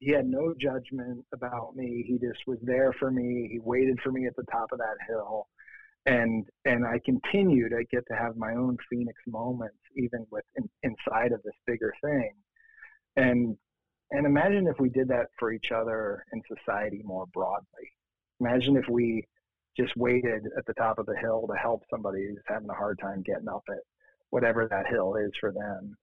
he 0.00 0.12
had 0.12 0.26
no 0.26 0.54
judgment 0.60 1.24
about 1.34 1.74
me. 1.74 2.04
He 2.06 2.18
just 2.18 2.46
was 2.46 2.58
there 2.62 2.92
for 2.92 3.10
me. 3.10 3.48
He 3.50 3.58
waited 3.58 3.98
for 4.00 4.12
me 4.12 4.26
at 4.26 4.36
the 4.36 4.44
top 4.44 4.70
of 4.72 4.78
that 4.78 4.96
hill. 5.08 5.48
And 6.06 6.46
and 6.64 6.86
I 6.86 7.00
continue 7.04 7.68
to 7.68 7.84
get 7.90 8.04
to 8.08 8.16
have 8.16 8.36
my 8.36 8.54
own 8.54 8.76
Phoenix 8.88 9.18
moments, 9.26 9.78
even 9.96 10.26
with 10.30 10.44
in, 10.56 10.68
inside 10.82 11.32
of 11.32 11.42
this 11.42 11.54
bigger 11.66 11.92
thing. 12.02 12.32
And 13.16 13.56
and 14.10 14.24
imagine 14.24 14.66
if 14.68 14.78
we 14.78 14.88
did 14.88 15.08
that 15.08 15.26
for 15.38 15.52
each 15.52 15.70
other 15.70 16.24
in 16.32 16.40
society 16.56 17.02
more 17.04 17.26
broadly. 17.26 17.92
Imagine 18.40 18.76
if 18.76 18.88
we 18.88 19.24
just 19.78 19.96
waited 19.96 20.44
at 20.56 20.66
the 20.66 20.74
top 20.74 20.98
of 20.98 21.06
the 21.06 21.16
hill 21.20 21.46
to 21.46 21.54
help 21.54 21.82
somebody 21.90 22.26
who's 22.26 22.38
having 22.46 22.68
a 22.68 22.74
hard 22.74 22.98
time 22.98 23.22
getting 23.22 23.48
up 23.48 23.62
it, 23.68 23.84
whatever 24.30 24.66
that 24.68 24.86
hill 24.86 25.14
is 25.16 25.30
for 25.40 25.52
them 25.52 25.96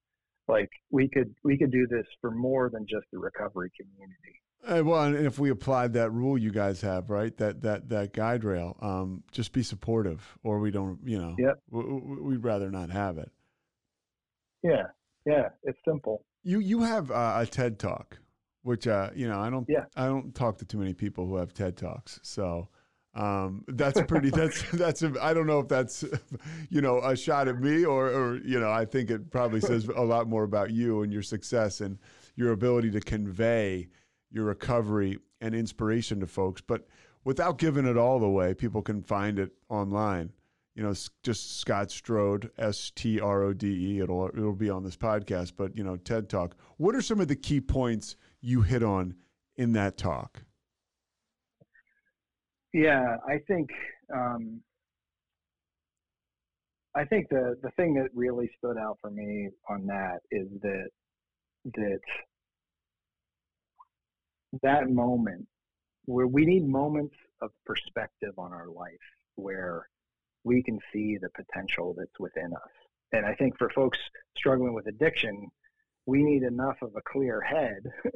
like 0.47 0.69
we 0.91 1.07
could 1.07 1.34
we 1.43 1.57
could 1.57 1.71
do 1.71 1.88
this 1.88 2.05
for 2.21 2.32
more 2.32 2.69
than 2.69 2.86
just 2.88 3.05
the 3.11 3.19
recovery 3.19 3.71
community 3.80 4.41
uh, 4.67 4.84
well, 4.84 5.03
and 5.03 5.15
if 5.15 5.38
we 5.38 5.51
applied 5.51 5.93
that 5.93 6.09
rule 6.11 6.39
you 6.39 6.51
guys 6.51 6.82
have, 6.82 7.11
right, 7.11 7.36
that 7.38 7.61
that 7.61 7.88
that 7.89 8.13
guide 8.13 8.43
rail, 8.43 8.76
um, 8.82 9.23
just 9.32 9.51
be 9.51 9.61
supportive, 9.61 10.38
or 10.43 10.59
we 10.59 10.71
don't, 10.71 10.97
you 11.05 11.19
know, 11.19 11.36
yep. 11.38 11.59
we'd 11.69 12.43
rather 12.43 12.71
not 12.71 12.89
have 12.89 13.19
it. 13.19 13.32
Yeah, 14.63 14.88
yeah, 15.26 15.49
it's 15.63 15.78
simple. 15.88 16.26
You 16.43 16.59
you 16.59 16.82
have 16.82 17.11
uh, 17.11 17.36
a 17.38 17.45
TED 17.45 17.78
talk, 17.78 18.17
which 18.63 18.88
uh, 18.88 19.11
you 19.13 19.28
know, 19.28 19.39
I 19.39 19.51
don't, 19.51 19.67
yeah. 19.69 19.86
I 19.95 20.07
don't 20.07 20.34
talk 20.34 20.57
to 20.59 20.65
too 20.65 20.80
many 20.80 20.93
people 20.93 21.28
who 21.28 21.36
have 21.36 21.53
TED 21.53 21.78
talks, 21.78 22.19
so 22.23 22.69
um, 23.16 23.63
that's 23.70 24.01
pretty. 24.01 24.30
That's 24.30 24.61
that's. 24.74 25.01
A, 25.01 25.13
I 25.22 25.34
don't 25.34 25.47
know 25.47 25.59
if 25.59 25.68
that's, 25.68 26.03
you 26.70 26.82
know, 26.82 27.01
a 27.01 27.16
shot 27.16 27.47
at 27.47 27.59
me 27.59 27.86
or, 27.86 28.09
or 28.09 28.38
you 28.38 28.59
know, 28.59 28.72
I 28.72 28.86
think 28.86 29.09
it 29.09 29.32
probably 29.32 29.61
says 29.61 29.88
a 29.88 30.03
lot 30.03 30.28
more 30.28 30.43
about 30.43 30.72
you 30.72 31.01
and 31.01 31.13
your 31.13 31.22
success 31.22 31.82
and 31.82 31.97
your 32.36 32.51
ability 32.51 32.91
to 32.91 32.99
convey 32.99 33.88
your 34.32 34.45
recovery 34.45 35.18
and 35.39 35.55
inspiration 35.55 36.20
to 36.20 36.28
folks. 36.28 36.61
But 36.61 36.88
without 37.24 37.57
giving 37.57 37.86
it 37.86 37.97
all 37.97 38.20
the 38.20 38.30
way, 38.30 38.53
people 38.53 38.82
can 38.82 39.01
find 39.01 39.39
it 39.39 39.51
online. 39.70 40.32
You 40.76 40.84
know, 40.84 40.93
just 41.24 41.59
Scott 41.59 41.89
Strode, 41.91 42.51
S 42.57 42.91
T 42.93 43.22
R 43.22 43.43
O 43.43 43.53
D 43.53 43.95
E. 43.95 43.99
It'll 44.01 44.28
it'll 44.28 44.51
be 44.51 44.70
on 44.70 44.84
this 44.84 44.97
podcast. 44.97 45.53
But 45.55 45.78
you 45.78 45.86
know, 45.86 45.95
TED 45.95 46.28
Talk. 46.28 46.57
What 46.76 46.95
are 46.95 47.01
some 47.01 47.22
of 47.22 47.30
the 47.30 47.36
key 47.38 47.61
points 47.61 48.18
you 48.41 48.61
hit 48.61 48.84
on 48.84 49.16
in 49.55 49.72
that 49.72 49.97
talk? 49.97 50.43
Yeah, 52.76 53.15
I 53.26 53.38
think 53.47 53.69
um, 54.13 54.59
I 56.93 57.05
think 57.05 57.30
the 57.30 57.55
the 57.63 57.71
thing 57.78 57.93
that 57.93 58.09
really 58.13 58.49
stood 58.57 58.78
out 58.78 58.97
for 58.99 59.09
me 59.09 59.47
on 59.69 59.86
that 59.88 60.19
is 60.30 60.49
that 60.61 60.89
that 61.76 61.99
that 64.61 64.89
moment 64.89 65.47
where 66.03 66.28
we 66.28 66.45
need 66.45 66.67
moments 66.67 67.15
of 67.41 67.51
perspective 67.65 68.34
on 68.38 68.51
our 68.51 68.67
life 68.67 68.91
where 69.36 69.88
we 70.43 70.61
can 70.61 70.78
see 70.91 71.17
the 71.17 71.30
potential 71.30 71.95
that's 71.97 72.19
within 72.19 72.53
us. 72.53 72.71
And 73.13 73.26
I 73.26 73.36
think 73.36 73.57
for 73.57 73.69
folks 73.69 73.99
struggling 74.36 74.73
with 74.73 74.88
addiction, 74.88 75.47
we 76.07 76.23
need 76.23 76.43
enough 76.43 76.76
of 76.82 76.91
a 76.97 77.01
clear 77.09 77.39
head 77.39 77.84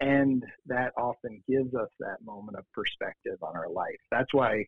and 0.00 0.42
that 0.66 0.92
often 0.96 1.42
gives 1.48 1.74
us 1.74 1.88
that 2.00 2.16
moment 2.24 2.58
of 2.58 2.64
perspective 2.72 3.38
on 3.42 3.56
our 3.56 3.70
life. 3.70 4.00
That's 4.10 4.32
why, 4.32 4.64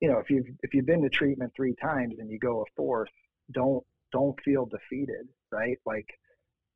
you 0.00 0.08
know, 0.10 0.18
if 0.18 0.30
you've 0.30 0.46
if 0.62 0.74
you've 0.74 0.86
been 0.86 1.02
to 1.02 1.10
treatment 1.10 1.52
three 1.54 1.74
times 1.82 2.14
and 2.18 2.30
you 2.30 2.38
go 2.38 2.62
a 2.62 2.64
fourth, 2.76 3.10
don't 3.52 3.84
don't 4.12 4.38
feel 4.44 4.66
defeated, 4.66 5.28
right? 5.52 5.76
Like 5.86 6.06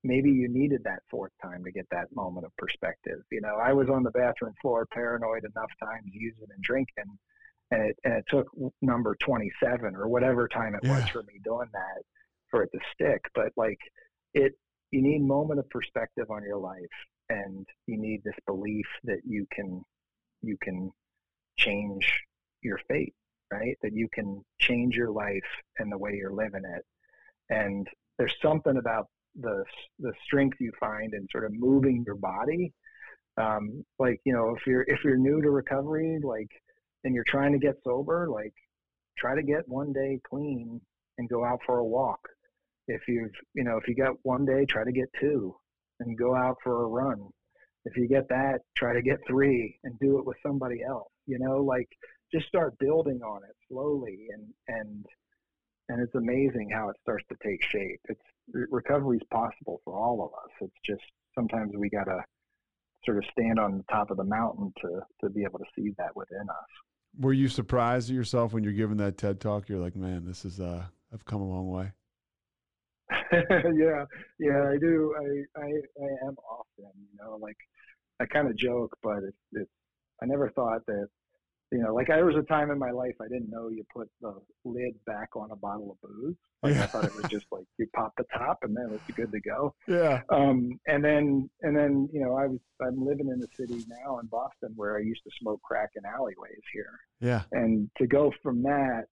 maybe 0.04 0.30
you 0.30 0.48
needed 0.48 0.82
that 0.84 1.00
fourth 1.10 1.32
time 1.42 1.64
to 1.64 1.72
get 1.72 1.86
that 1.90 2.14
moment 2.14 2.46
of 2.46 2.56
perspective. 2.58 3.20
You 3.32 3.40
know, 3.40 3.56
I 3.56 3.72
was 3.72 3.88
on 3.88 4.02
the 4.02 4.10
bathroom 4.10 4.54
floor 4.60 4.86
paranoid 4.92 5.44
enough 5.44 5.70
times 5.82 6.10
using 6.12 6.46
and 6.54 6.62
drinking 6.62 7.04
and 7.70 7.90
it, 7.90 7.96
and 8.04 8.14
it 8.14 8.24
took 8.28 8.46
number 8.82 9.16
27 9.20 9.96
or 9.96 10.08
whatever 10.08 10.46
time 10.46 10.74
it 10.74 10.80
yeah. 10.84 10.96
was 10.96 11.08
for 11.08 11.22
me 11.22 11.40
doing 11.42 11.68
that 11.72 12.02
for 12.50 12.62
it 12.62 12.70
to 12.72 12.78
stick. 12.92 13.22
But 13.34 13.52
like 13.56 13.78
it, 14.34 14.52
you 14.90 15.02
need 15.02 15.22
moment 15.22 15.58
of 15.58 15.68
perspective 15.70 16.30
on 16.30 16.42
your 16.42 16.58
life 16.58 16.82
and 17.28 17.66
you 17.86 17.96
need 17.98 18.22
this 18.24 18.34
belief 18.46 18.86
that 19.04 19.20
you 19.26 19.46
can 19.52 19.82
you 20.42 20.56
can 20.60 20.90
change 21.56 22.20
your 22.62 22.78
fate 22.88 23.14
right? 23.54 23.76
That 23.82 23.92
you 23.92 24.08
can 24.12 24.42
change 24.58 24.96
your 24.96 25.10
life 25.10 25.42
and 25.78 25.90
the 25.90 25.98
way 25.98 26.14
you're 26.14 26.32
living 26.32 26.62
it. 26.64 26.84
And 27.50 27.86
there's 28.18 28.34
something 28.42 28.76
about 28.76 29.06
the 29.40 29.64
the 29.98 30.12
strength 30.24 30.58
you 30.60 30.72
find 30.78 31.12
in 31.12 31.26
sort 31.30 31.44
of 31.44 31.52
moving 31.52 32.04
your 32.06 32.16
body. 32.16 32.72
Um, 33.36 33.84
like 33.98 34.20
you 34.24 34.32
know 34.32 34.54
if 34.56 34.66
you're 34.66 34.84
if 34.86 35.02
you're 35.04 35.16
new 35.16 35.42
to 35.42 35.50
recovery 35.50 36.20
like 36.22 36.48
and 37.02 37.14
you're 37.14 37.24
trying 37.26 37.52
to 37.52 37.58
get 37.58 37.74
sober 37.84 38.28
like 38.30 38.54
try 39.18 39.34
to 39.34 39.42
get 39.42 39.68
one 39.68 39.92
day 39.92 40.20
clean 40.28 40.80
and 41.18 41.28
go 41.28 41.44
out 41.44 41.60
for 41.66 41.78
a 41.78 41.84
walk. 41.84 42.20
If 42.86 43.02
you've 43.08 43.32
you 43.54 43.64
know 43.64 43.76
if 43.76 43.88
you 43.88 43.96
got 43.96 44.14
one 44.22 44.44
day 44.44 44.64
try 44.66 44.84
to 44.84 44.92
get 44.92 45.08
two 45.20 45.56
and 46.00 46.18
go 46.18 46.34
out 46.34 46.56
for 46.62 46.84
a 46.84 46.86
run. 46.86 47.28
If 47.84 47.96
you 47.96 48.08
get 48.08 48.28
that, 48.28 48.60
try 48.76 48.94
to 48.94 49.02
get 49.02 49.18
three 49.26 49.78
and 49.84 49.98
do 49.98 50.18
it 50.18 50.26
with 50.26 50.36
somebody 50.44 50.82
else. 50.82 51.10
You 51.26 51.38
know, 51.38 51.62
like 51.62 51.88
just 52.32 52.46
start 52.46 52.78
building 52.78 53.20
on 53.22 53.42
it 53.44 53.56
slowly 53.68 54.26
and 54.32 54.46
and 54.68 55.06
and 55.90 56.00
it's 56.00 56.14
amazing 56.14 56.70
how 56.72 56.88
it 56.88 56.96
starts 57.02 57.24
to 57.28 57.36
take 57.46 57.62
shape. 57.62 58.00
It's 58.08 58.20
recovery 58.70 59.18
is 59.18 59.22
possible 59.30 59.80
for 59.84 59.94
all 59.94 60.24
of 60.24 60.32
us. 60.32 60.50
It's 60.60 60.80
just 60.84 61.02
sometimes 61.34 61.72
we 61.76 61.90
gotta 61.90 62.24
sort 63.04 63.18
of 63.18 63.24
stand 63.32 63.58
on 63.58 63.78
the 63.78 63.84
top 63.92 64.10
of 64.10 64.16
the 64.16 64.24
mountain 64.24 64.72
to 64.80 65.00
to 65.22 65.30
be 65.30 65.42
able 65.42 65.58
to 65.58 65.66
see 65.76 65.90
that 65.98 66.16
within 66.16 66.48
us. 66.48 67.20
Were 67.20 67.32
you 67.32 67.48
surprised 67.48 68.10
at 68.10 68.16
yourself 68.16 68.52
when 68.52 68.64
you're 68.64 68.72
giving 68.72 68.96
that 68.96 69.18
TED 69.18 69.40
talk? 69.40 69.68
You're 69.68 69.78
like, 69.78 69.94
man, 69.94 70.24
this 70.24 70.44
is 70.44 70.58
uh, 70.58 70.84
I've 71.12 71.24
come 71.24 71.40
a 71.40 71.48
long 71.48 71.70
way. 71.70 71.92
yeah, 73.32 74.04
yeah, 74.38 74.68
I 74.68 74.76
do. 74.80 75.14
I, 75.18 75.60
I, 75.60 75.66
I 75.66 76.26
am 76.26 76.36
often, 76.50 76.90
you 76.96 77.18
know, 77.20 77.36
like 77.40 77.56
I 78.20 78.26
kind 78.26 78.48
of 78.48 78.56
joke, 78.56 78.96
but 79.02 79.18
it's, 79.26 79.36
it's, 79.52 79.70
I 80.22 80.26
never 80.26 80.50
thought 80.50 80.86
that, 80.86 81.08
you 81.72 81.82
know, 81.82 81.94
like 81.94 82.06
there 82.06 82.24
was 82.24 82.36
a 82.36 82.42
time 82.42 82.70
in 82.70 82.78
my 82.78 82.90
life 82.90 83.14
I 83.20 83.28
didn't 83.28 83.50
know 83.50 83.68
you 83.68 83.84
put 83.94 84.08
the 84.20 84.34
lid 84.64 84.94
back 85.06 85.30
on 85.34 85.50
a 85.50 85.56
bottle 85.56 85.90
of 85.90 86.08
booze. 86.08 86.36
Like 86.62 86.76
yeah. 86.76 86.84
I 86.84 86.86
thought 86.86 87.04
it 87.04 87.14
was 87.14 87.30
just 87.30 87.46
like 87.50 87.64
you 87.78 87.86
pop 87.94 88.12
the 88.16 88.24
top 88.32 88.58
and 88.62 88.76
then 88.76 88.90
it's 88.92 89.16
good 89.16 89.32
to 89.32 89.40
go. 89.40 89.74
Yeah. 89.88 90.22
Um, 90.30 90.78
and 90.86 91.04
then, 91.04 91.50
and 91.62 91.76
then, 91.76 92.08
you 92.12 92.20
know, 92.20 92.36
I 92.36 92.46
was, 92.46 92.60
I'm 92.80 93.04
living 93.04 93.28
in 93.28 93.40
the 93.40 93.48
city 93.56 93.84
now 93.88 94.18
in 94.20 94.26
Boston 94.26 94.72
where 94.76 94.96
I 94.96 95.00
used 95.00 95.22
to 95.24 95.30
smoke 95.40 95.60
crack 95.62 95.90
in 95.96 96.04
alleyways 96.06 96.62
here. 96.72 97.00
Yeah. 97.20 97.42
And 97.52 97.90
to 97.98 98.06
go 98.06 98.32
from 98.42 98.62
that 98.62 99.04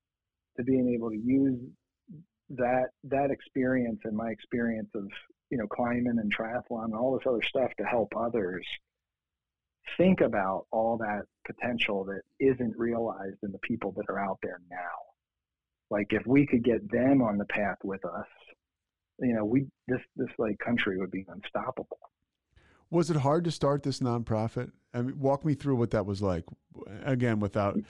to 0.57 0.63
being 0.63 0.95
able 0.95 1.11
to 1.11 1.17
use 1.17 1.59
that 2.53 2.89
that 3.05 3.31
experience 3.31 4.01
and 4.05 4.17
my 4.17 4.31
experience 4.31 4.91
of 4.95 5.09
you 5.51 5.59
know 5.59 5.67
climbing 5.67 6.19
and 6.19 6.35
triathlon 6.35 6.87
and 6.87 6.95
all 6.95 7.17
this 7.17 7.27
other 7.27 7.43
stuff 7.43 7.71
to 7.79 7.85
help 7.85 8.13
others 8.17 8.67
think 9.97 10.21
about 10.21 10.67
all 10.71 10.97
that 10.97 11.23
potential 11.45 12.05
that 12.05 12.23
isn't 12.39 12.75
realized 12.77 13.39
in 13.43 13.51
the 13.51 13.59
people 13.59 13.93
that 13.97 14.05
are 14.09 14.19
out 14.19 14.39
there 14.43 14.61
now. 14.71 14.77
Like 15.91 16.07
if 16.11 16.27
we 16.27 16.47
could 16.47 16.63
get 16.63 16.91
them 16.91 17.21
on 17.21 17.37
the 17.37 17.45
path 17.47 17.79
with 17.83 18.05
us 18.05 18.27
you 19.23 19.35
know 19.35 19.45
we 19.45 19.67
this 19.89 20.01
this 20.17 20.29
like 20.39 20.59
country 20.59 20.99
would 20.99 21.11
be 21.11 21.25
unstoppable. 21.29 21.99
Was 22.91 23.11
it 23.11 23.17
hard 23.17 23.45
to 23.45 23.51
start 23.51 23.83
this 23.83 24.01
nonprofit? 24.01 24.71
I 24.93 25.01
mean, 25.01 25.19
walk 25.19 25.45
me 25.47 25.55
through 25.55 25.77
what 25.77 25.93
that 25.93 26.05
was 26.05 26.21
like 26.21 26.45
again 27.05 27.41
without 27.41 27.77
mm. 27.77 27.85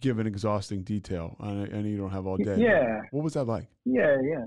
Give 0.00 0.18
an 0.18 0.26
exhausting 0.26 0.82
detail. 0.82 1.36
I, 1.40 1.48
I 1.48 1.66
know 1.66 1.88
you 1.88 1.96
don't 1.96 2.10
have 2.10 2.26
all 2.26 2.36
day. 2.36 2.56
Yeah. 2.58 3.00
What 3.10 3.24
was 3.24 3.34
that 3.34 3.44
like? 3.44 3.68
Yeah, 3.84 4.16
yeah. 4.22 4.46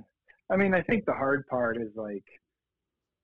I 0.52 0.58
mean, 0.58 0.74
I 0.74 0.82
think 0.82 1.06
the 1.06 1.14
hard 1.14 1.46
part 1.48 1.78
is 1.78 1.90
like, 1.96 2.24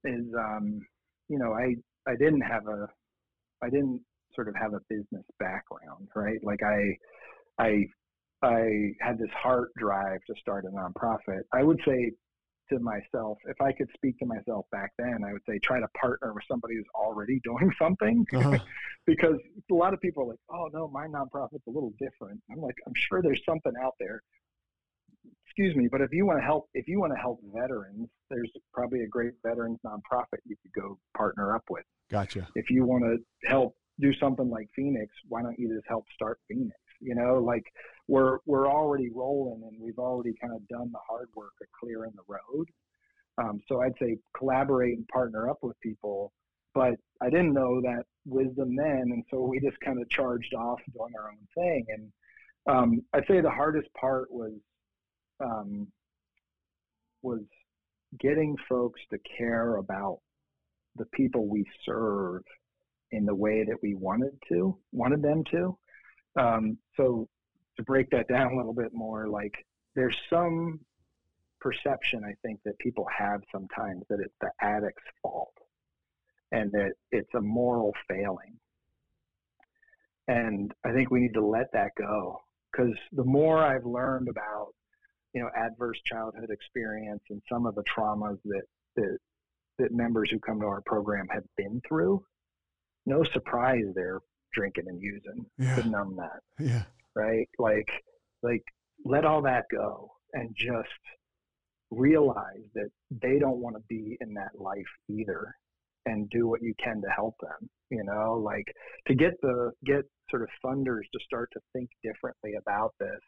is 0.04 0.26
um, 0.38 0.80
you 1.28 1.40
know, 1.40 1.54
I 1.54 1.76
I 2.10 2.16
didn't 2.16 2.42
have 2.42 2.68
a, 2.68 2.88
I 3.64 3.70
didn't 3.70 4.02
sort 4.36 4.48
of 4.48 4.56
have 4.62 4.74
a 4.74 4.80
business 4.90 5.26
background, 5.40 6.08
right? 6.16 6.38
Like 6.44 6.60
I, 6.64 7.64
I, 7.64 7.86
I 8.44 8.92
had 9.02 9.18
this 9.18 9.30
heart 9.32 9.70
drive 9.78 10.20
to 10.28 10.36
start 10.40 10.66
a 10.66 10.68
nonprofit. 10.68 11.42
I 11.54 11.64
would 11.64 11.80
say 11.88 12.12
to 12.70 12.80
myself, 12.80 13.38
if 13.48 13.60
I 13.62 13.72
could 13.72 13.90
speak 13.96 14.18
to 14.20 14.26
myself 14.26 14.66
back 14.72 14.92
then, 14.98 15.24
I 15.28 15.34
would 15.34 15.42
say 15.48 15.60
try 15.60 15.80
to 15.80 15.88
partner 16.00 16.34
with 16.34 16.44
somebody 16.50 16.76
who's 16.76 16.86
already 16.96 17.40
doing 17.44 17.72
something. 17.80 18.26
Uh-huh. 18.34 18.58
because 19.06 19.38
a 19.72 19.74
lot 19.74 19.94
of 19.94 20.02
people 20.02 20.24
are 20.24 20.28
like, 20.28 20.40
oh 20.50 20.70
no, 20.74 20.88
my 20.88 21.08
nonprofit's 21.08 21.68
a 21.68 21.72
little 21.72 21.94
different. 22.00 22.42
I'm 22.52 22.62
like, 22.62 22.76
I'm 22.88 22.94
sure 22.96 23.22
there's 23.22 23.42
something 23.46 23.74
out 23.84 23.94
there. 24.00 24.22
excuse 25.46 25.76
me, 25.76 25.88
but 25.92 26.02
if 26.02 26.12
you 26.12 26.26
want 26.26 26.40
to 26.40 26.46
help, 26.46 26.70
if 26.74 26.88
you 26.88 27.00
want 27.00 27.14
to 27.14 27.20
help 27.20 27.40
veterans, 27.54 28.10
there's 28.30 28.52
probably 28.74 29.02
a 29.02 29.08
great 29.08 29.34
veterans 29.46 29.80
nonprofit 29.86 30.40
you 30.46 30.56
could 30.62 30.82
go 30.82 30.98
partner 31.16 31.56
up 31.56 31.64
with. 31.70 31.84
Gotcha. 32.10 32.48
If 32.56 32.70
you 32.70 32.86
want 32.86 33.04
to 33.04 33.50
help 33.50 33.76
do 34.00 34.14
something 34.14 34.50
like 34.50 34.68
Phoenix, 34.76 35.14
why 35.28 35.42
don't 35.42 35.58
you 35.58 35.74
just 35.74 35.88
help 35.88 36.06
start 36.14 36.40
Phoenix? 36.48 36.76
You 37.02 37.16
know, 37.16 37.36
like 37.36 37.64
we're 38.08 38.40
we're 38.46 38.70
already 38.70 39.10
rolling 39.14 39.64
and 39.68 39.82
we've 39.82 40.00
already 40.00 40.34
kind 40.42 40.54
of 40.54 40.68
done 40.68 40.92
the 40.92 41.00
hard 41.08 41.30
work 41.36 41.54
of 41.62 41.68
clearing 41.80 42.14
the 42.16 42.24
road. 42.28 42.68
Um, 43.38 43.60
so 43.68 43.82
I'd 43.82 43.98
say 44.00 44.18
collaborate 44.38 44.98
and 44.98 45.08
partner 45.08 45.50
up 45.50 45.60
with 45.62 45.80
people. 45.82 46.32
But 46.74 46.96
I 47.22 47.30
didn't 47.30 47.54
know 47.54 47.80
that 47.82 48.04
wisdom 48.26 48.76
then, 48.76 49.04
and 49.12 49.24
so 49.32 49.42
we 49.42 49.60
just 49.62 49.80
kind 49.80 50.02
of 50.02 50.10
charged 50.10 50.54
off 50.54 50.80
doing 50.94 51.14
our 51.18 51.30
own 51.30 51.48
thing. 51.56 51.86
And 51.90 52.12
um, 52.68 53.02
I'd 53.14 53.28
say 53.28 53.40
the 53.40 53.50
hardest 53.50 53.88
part 53.94 54.30
was 54.30 54.54
um, 55.40 55.88
was 57.22 57.42
getting 58.20 58.56
folks 58.68 59.02
to 59.12 59.18
care 59.38 59.78
about 59.78 60.20
the 60.96 61.06
people 61.08 61.48
we 61.48 61.66
serve 61.86 62.44
in 63.12 63.26
the 63.26 63.36
way 63.36 63.64
that 63.64 63.78
we 63.82 63.96
wanted 63.96 64.38
to 64.50 64.78
wanted 64.92 65.22
them 65.22 65.44
to. 65.52 65.78
Um, 66.38 66.78
so 66.98 67.28
to 67.78 67.84
break 67.84 68.10
that 68.12 68.28
down 68.30 68.54
a 68.54 68.58
little 68.58 68.74
bit 68.74 68.94
more, 68.94 69.28
like 69.28 69.54
there's 69.96 70.18
some 70.30 70.80
perception 71.60 72.24
I 72.24 72.34
think 72.46 72.60
that 72.66 72.78
people 72.80 73.08
have 73.18 73.42
sometimes 73.52 74.04
that 74.10 74.20
it's 74.20 74.36
the 74.42 74.52
addict's 74.62 75.04
fault 75.22 75.54
and 76.52 76.72
that 76.74 76.92
it's 77.12 77.34
a 77.36 77.42
moral 77.42 77.94
failing. 78.08 78.60
And 80.28 80.72
I 80.84 80.92
think 80.92 81.12
we 81.12 81.20
need 81.22 81.34
to 81.34 81.46
let 81.46 81.72
that 81.74 81.92
go 81.98 82.42
because 82.72 82.94
the 83.12 83.24
more 83.24 83.64
I've 83.64 83.86
learned 83.86 84.28
about, 84.28 84.70
you 85.34 85.42
know, 85.42 85.50
adverse 85.56 86.00
childhood 86.06 86.50
experience 86.50 87.22
and 87.30 87.42
some 87.52 87.66
of 87.66 87.76
the 87.76 87.84
traumas 87.84 88.38
that, 88.46 88.64
that, 88.96 89.18
that 89.80 89.92
members 89.92 90.30
who 90.32 90.40
come 90.40 90.60
to 90.62 90.68
our 90.68 90.82
program 90.86 91.28
have 91.32 91.44
been 91.58 91.82
through, 91.88 92.24
no 93.06 93.24
surprise 93.24 93.86
they're 93.94 94.20
drinking 94.56 94.86
and 94.88 95.02
using 95.02 95.46
Yeah. 95.58 95.76
to 95.76 95.90
numb 95.90 96.16
that 96.18 96.42
Yeah. 96.60 96.84
right? 97.16 97.48
Like, 97.60 97.90
like 98.42 98.64
let 99.04 99.26
all 99.26 99.42
that 99.44 99.66
go 99.72 100.12
and 100.34 100.56
just 100.56 100.90
realize 101.92 102.64
that 102.74 102.90
they 103.12 103.38
don't 103.40 103.60
want 103.62 103.76
to 103.76 103.84
be 103.88 104.18
in 104.22 104.34
that 104.34 104.60
life 104.60 104.92
either, 105.10 105.54
and 106.08 106.30
do 106.30 106.48
what 106.48 106.62
you 106.62 106.74
can 106.84 107.02
to 107.02 107.10
help 107.10 107.36
them. 107.42 107.70
You 107.90 108.04
know, 108.04 108.34
like 108.44 108.66
to 109.08 109.16
get 109.16 109.34
the 109.42 109.72
get 109.86 110.04
sort 110.30 110.42
of 110.42 110.50
funders 110.64 111.04
to 111.14 111.20
start 111.24 111.50
to 111.54 111.60
think 111.74 111.90
differently 112.04 112.56
about 112.56 112.94
this. 113.00 113.22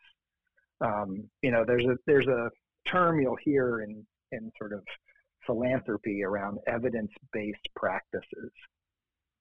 Um, 0.81 1.29
you 1.41 1.51
know, 1.51 1.63
there's 1.65 1.85
a 1.85 1.95
there's 2.07 2.27
a 2.27 2.49
term 2.89 3.19
you'll 3.19 3.37
hear 3.43 3.81
in 3.81 4.05
in 4.31 4.51
sort 4.57 4.73
of 4.73 4.83
philanthropy 5.45 6.23
around 6.23 6.57
evidence-based 6.67 7.67
practices 7.75 8.51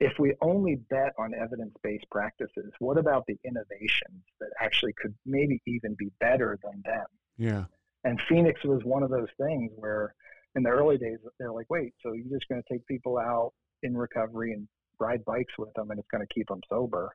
if 0.01 0.13
we 0.19 0.35
only 0.43 0.77
bet 0.91 1.13
on 1.19 1.33
evidence-based 1.35 2.05
practices, 2.11 2.73
what 2.81 2.99
about 2.99 3.25
the 3.27 3.39
innovations 3.45 4.23
that 4.41 4.51
actually 4.61 4.93
could 5.01 5.15
maybe 5.25 5.61
even 5.67 5.95
be 5.99 6.11
better 6.21 6.59
than 6.63 6.83
them? 6.85 7.07
Yeah. 7.39 7.65
And 8.05 8.21
Phoenix 8.29 8.63
was 8.65 8.83
one 8.85 9.03
of 9.03 9.11
those 9.11 9.29
things 9.41 9.73
where 9.77 10.15
in 10.55 10.63
the 10.63 10.71
early 10.71 10.99
days 10.99 11.19
they're 11.39 11.53
like, 11.53 11.67
wait, 11.71 11.95
so 12.03 12.13
you're 12.13 12.39
just 12.39 12.49
going 12.49 12.63
to 12.63 12.73
take 12.73 12.87
people 12.87 13.19
out 13.19 13.53
in 13.83 13.97
recovery 13.97 14.53
and 14.53 14.69
ride 14.99 15.25
bikes 15.25 15.53
with 15.59 15.73
them 15.75 15.91
and 15.91 15.99
it's 15.99 16.09
going 16.11 16.27
to 16.27 16.35
keep 16.35 16.49
them 16.49 16.61
sober. 16.69 17.11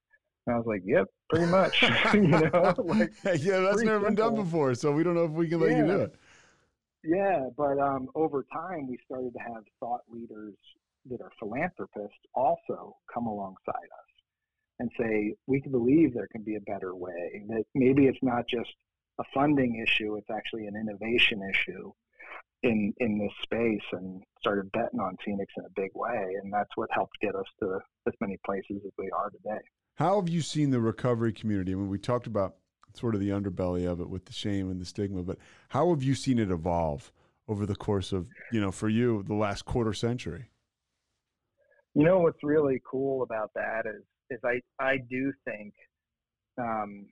And 0.48 0.56
I 0.56 0.58
was 0.58 0.66
like, 0.66 0.82
yep, 0.84 1.08
pretty 1.30 1.46
much. 1.46 1.82
you 2.14 2.22
know, 2.22 2.74
like 2.80 3.12
yeah, 3.24 3.60
that's 3.60 3.84
never 3.84 4.06
been 4.06 4.16
done 4.16 4.36
before, 4.36 4.74
so 4.74 4.92
we 4.92 5.04
don't 5.04 5.14
know 5.14 5.26
if 5.26 5.32
we 5.32 5.48
can 5.48 5.60
let 5.60 5.78
you 5.78 5.86
do 5.86 6.00
it. 6.02 6.16
Yeah, 7.04 7.48
but 7.58 7.80
um, 7.80 8.10
over 8.16 8.46
time, 8.54 8.88
we 8.88 8.98
started 9.06 9.34
to 9.34 9.40
have 9.40 9.64
thought 9.80 10.02
leaders 10.10 10.56
that 11.10 11.22
are 11.22 11.32
philanthropists 11.40 12.20
also 12.36 12.96
come 13.14 13.28
alongside 13.28 13.74
us 13.76 14.12
and 14.80 14.90
say, 15.00 15.34
we 15.48 15.62
believe 15.62 16.14
there 16.14 16.28
can 16.32 16.44
be 16.44 16.56
a 16.56 16.62
better 16.62 16.96
way, 16.96 17.44
that 17.48 17.64
maybe 17.76 18.08
it's 18.08 18.22
not 18.22 18.48
just 18.48 18.70
a 19.20 19.24
funding 19.34 19.84
issue, 19.86 20.16
it's 20.16 20.30
actually 20.30 20.68
an 20.68 20.76
innovation 20.76 21.42
issue 21.48 21.92
in, 22.64 22.94
in 23.00 23.18
this 23.18 23.32
space 23.44 23.84
and 23.92 24.24
started 24.40 24.72
betting 24.72 25.00
on 25.00 25.16
Phoenix 25.24 25.52
in 25.58 25.66
a 25.66 25.70
big 25.76 25.92
way. 25.94 26.36
And 26.42 26.52
that's 26.52 26.70
what 26.76 26.90
helped 26.92 27.20
get 27.22 27.36
us 27.36 27.46
to 27.60 27.80
as 28.08 28.14
many 28.22 28.38
places 28.46 28.82
as 28.86 28.92
we 28.98 29.10
are 29.12 29.30
today. 29.30 29.62
How 29.96 30.20
have 30.20 30.30
you 30.30 30.42
seen 30.42 30.72
the 30.72 30.80
recovery 30.80 31.34
community? 31.34 31.74
I 31.74 31.76
mean, 31.76 31.90
we 31.90 32.00
talked 32.00 32.28
about 32.28 32.56
sort 32.94 33.16
of 33.16 33.22
the 33.22 33.30
underbelly 33.30 33.90
of 33.90 34.02
it 34.02 34.10
with 34.10 34.26
the 34.26 34.34
shame 34.34 34.70
and 34.70 34.82
the 34.82 34.86
stigma, 34.86 35.24
but 35.24 35.38
how 35.70 35.90
have 35.92 36.04
you 36.04 36.16
seen 36.16 36.40
it 36.40 36.52
evolve 36.52 37.12
over 37.48 37.66
the 37.66 37.76
course 37.76 38.12
of, 38.12 38.28
you 38.52 38.62
know, 38.62 38.72
for 38.72 38.90
you, 38.90 39.24
the 39.24 39.34
last 39.34 39.66
quarter 39.66 39.94
century? 39.94 40.51
You 41.94 42.06
know 42.06 42.20
what's 42.20 42.44
really 42.44 42.82
cool 42.90 43.24
about 43.24 43.52
that 43.56 43.86
is 43.86 44.04
is 44.30 44.40
I 44.46 44.62
I 44.80 44.98
do 45.10 45.34
think 45.46 45.74
um, 46.58 47.08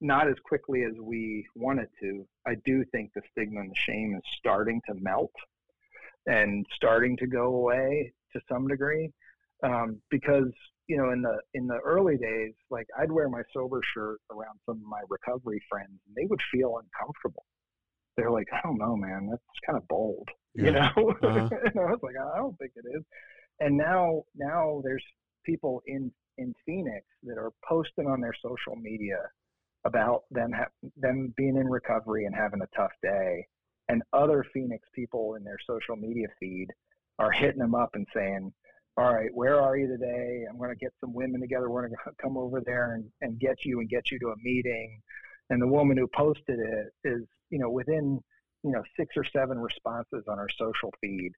not 0.00 0.28
as 0.28 0.36
quickly 0.44 0.84
as 0.84 0.94
we 1.00 1.46
wanted 1.56 1.88
to. 2.00 2.26
I 2.46 2.54
do 2.64 2.84
think 2.92 3.10
the 3.14 3.22
stigma 3.32 3.60
and 3.60 3.70
the 3.70 3.74
shame 3.74 4.14
is 4.16 4.22
starting 4.38 4.80
to 4.88 4.94
melt 4.94 5.32
and 6.26 6.64
starting 6.74 7.16
to 7.18 7.26
go 7.26 7.54
away 7.56 8.12
to 8.32 8.40
some 8.48 8.68
degree 8.68 9.10
um, 9.64 10.00
because 10.10 10.50
you 10.86 10.96
know 10.96 11.10
in 11.10 11.22
the 11.22 11.38
in 11.54 11.66
the 11.66 11.78
early 11.84 12.16
days 12.16 12.54
like 12.70 12.86
I'd 12.98 13.10
wear 13.10 13.28
my 13.28 13.42
sober 13.52 13.80
shirt 13.94 14.20
around 14.30 14.58
some 14.66 14.76
of 14.76 14.88
my 14.88 15.00
recovery 15.08 15.60
friends 15.68 15.98
and 16.06 16.14
they 16.16 16.26
would 16.26 16.40
feel 16.52 16.78
uncomfortable. 16.78 17.44
They're 18.16 18.30
like, 18.30 18.48
I 18.52 18.60
don't 18.62 18.78
know, 18.78 18.96
man, 18.96 19.28
that's 19.30 19.42
kind 19.66 19.78
of 19.78 19.88
bold, 19.88 20.28
you 20.54 20.70
know. 20.70 20.90
Uh-huh. 21.22 21.48
and 21.64 21.78
I 21.78 21.90
was 21.90 22.00
like, 22.02 22.16
I 22.16 22.38
don't 22.38 22.56
think 22.58 22.72
it 22.76 22.84
is 22.96 23.02
and 23.60 23.76
now 23.76 24.22
now 24.34 24.80
there's 24.82 25.04
people 25.44 25.82
in 25.86 26.10
in 26.38 26.54
Phoenix 26.64 27.04
that 27.22 27.38
are 27.38 27.52
posting 27.68 28.06
on 28.06 28.20
their 28.20 28.34
social 28.42 28.74
media 28.76 29.18
about 29.84 30.22
them 30.30 30.52
ha- 30.52 30.88
them 30.96 31.32
being 31.36 31.56
in 31.56 31.68
recovery 31.68 32.24
and 32.24 32.34
having 32.34 32.62
a 32.62 32.76
tough 32.76 32.92
day, 33.02 33.46
and 33.88 34.02
other 34.12 34.44
Phoenix 34.52 34.88
people 34.94 35.34
in 35.34 35.44
their 35.44 35.58
social 35.66 35.96
media 35.96 36.26
feed 36.38 36.68
are 37.18 37.30
hitting 37.30 37.60
them 37.60 37.74
up 37.74 37.90
and 37.94 38.06
saying, 38.14 38.52
"All 38.96 39.14
right, 39.14 39.30
where 39.34 39.60
are 39.60 39.76
you 39.76 39.86
today? 39.86 40.44
I'm 40.48 40.58
going 40.58 40.70
to 40.70 40.76
get 40.76 40.92
some 41.00 41.12
women 41.12 41.40
together. 41.40 41.70
We're 41.70 41.88
going 41.88 41.98
to 42.04 42.12
come 42.22 42.36
over 42.36 42.60
there 42.64 42.94
and, 42.94 43.04
and 43.20 43.38
get 43.38 43.64
you 43.64 43.80
and 43.80 43.88
get 43.88 44.10
you 44.10 44.18
to 44.20 44.28
a 44.28 44.36
meeting." 44.42 45.00
And 45.50 45.60
the 45.60 45.66
woman 45.66 45.96
who 45.96 46.06
posted 46.06 46.60
it 46.60 46.92
is, 47.04 47.24
you 47.50 47.58
know, 47.58 47.70
within 47.70 48.20
you 48.62 48.72
know 48.72 48.82
six 48.96 49.16
or 49.16 49.24
seven 49.24 49.58
responses 49.58 50.24
on 50.28 50.38
her 50.38 50.48
social 50.58 50.92
feed 51.00 51.32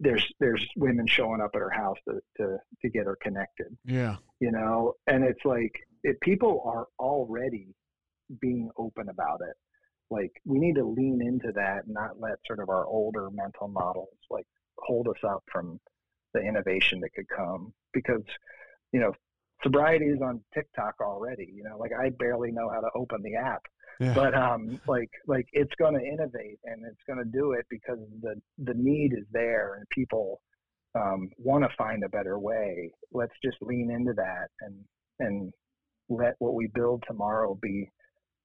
there's 0.00 0.26
there's 0.40 0.66
women 0.76 1.06
showing 1.06 1.40
up 1.40 1.50
at 1.54 1.60
her 1.60 1.70
house 1.70 1.96
to 2.08 2.20
to, 2.36 2.58
to 2.82 2.88
get 2.88 3.06
her 3.06 3.16
connected. 3.20 3.76
Yeah. 3.84 4.16
you 4.40 4.50
know 4.52 4.94
and 5.06 5.24
it's 5.24 5.44
like 5.44 5.72
it, 6.02 6.20
people 6.20 6.62
are 6.64 6.86
already 6.98 7.68
being 8.40 8.70
open 8.76 9.08
about 9.08 9.40
it. 9.42 9.56
Like 10.10 10.32
we 10.44 10.58
need 10.58 10.74
to 10.76 10.84
lean 10.84 11.20
into 11.22 11.52
that 11.52 11.84
and 11.84 11.94
not 11.94 12.20
let 12.20 12.38
sort 12.46 12.60
of 12.60 12.68
our 12.68 12.86
older 12.86 13.30
mental 13.30 13.68
models 13.68 14.16
like 14.30 14.46
hold 14.78 15.08
us 15.08 15.22
up 15.24 15.42
from 15.50 15.80
the 16.34 16.40
innovation 16.40 17.00
that 17.00 17.12
could 17.14 17.28
come. 17.28 17.72
Because 17.92 18.22
you 18.92 19.00
know 19.00 19.12
sobriety 19.62 20.06
is 20.06 20.20
on 20.20 20.40
tiktok 20.54 20.94
already 21.00 21.48
you 21.54 21.62
know 21.62 21.76
like 21.78 21.92
i 21.98 22.10
barely 22.10 22.50
know 22.50 22.68
how 22.68 22.80
to 22.80 22.88
open 22.94 23.22
the 23.22 23.34
app 23.34 23.62
Yeah. 24.00 24.14
but 24.14 24.34
um 24.34 24.80
like 24.86 25.10
like 25.26 25.46
it's 25.52 25.72
going 25.78 25.94
to 25.94 26.04
innovate 26.04 26.58
and 26.64 26.84
it's 26.86 27.02
going 27.06 27.18
to 27.18 27.30
do 27.30 27.52
it 27.52 27.66
because 27.70 27.98
the 28.20 28.34
the 28.58 28.74
need 28.74 29.12
is 29.12 29.26
there 29.32 29.74
and 29.76 29.86
people 29.90 30.40
um, 30.94 31.30
want 31.38 31.64
to 31.64 31.70
find 31.78 32.04
a 32.04 32.08
better 32.08 32.38
way 32.38 32.92
let's 33.12 33.32
just 33.42 33.56
lean 33.62 33.90
into 33.90 34.12
that 34.14 34.48
and 34.60 34.74
and 35.20 35.52
let 36.08 36.34
what 36.38 36.54
we 36.54 36.68
build 36.74 37.02
tomorrow 37.06 37.58
be 37.62 37.90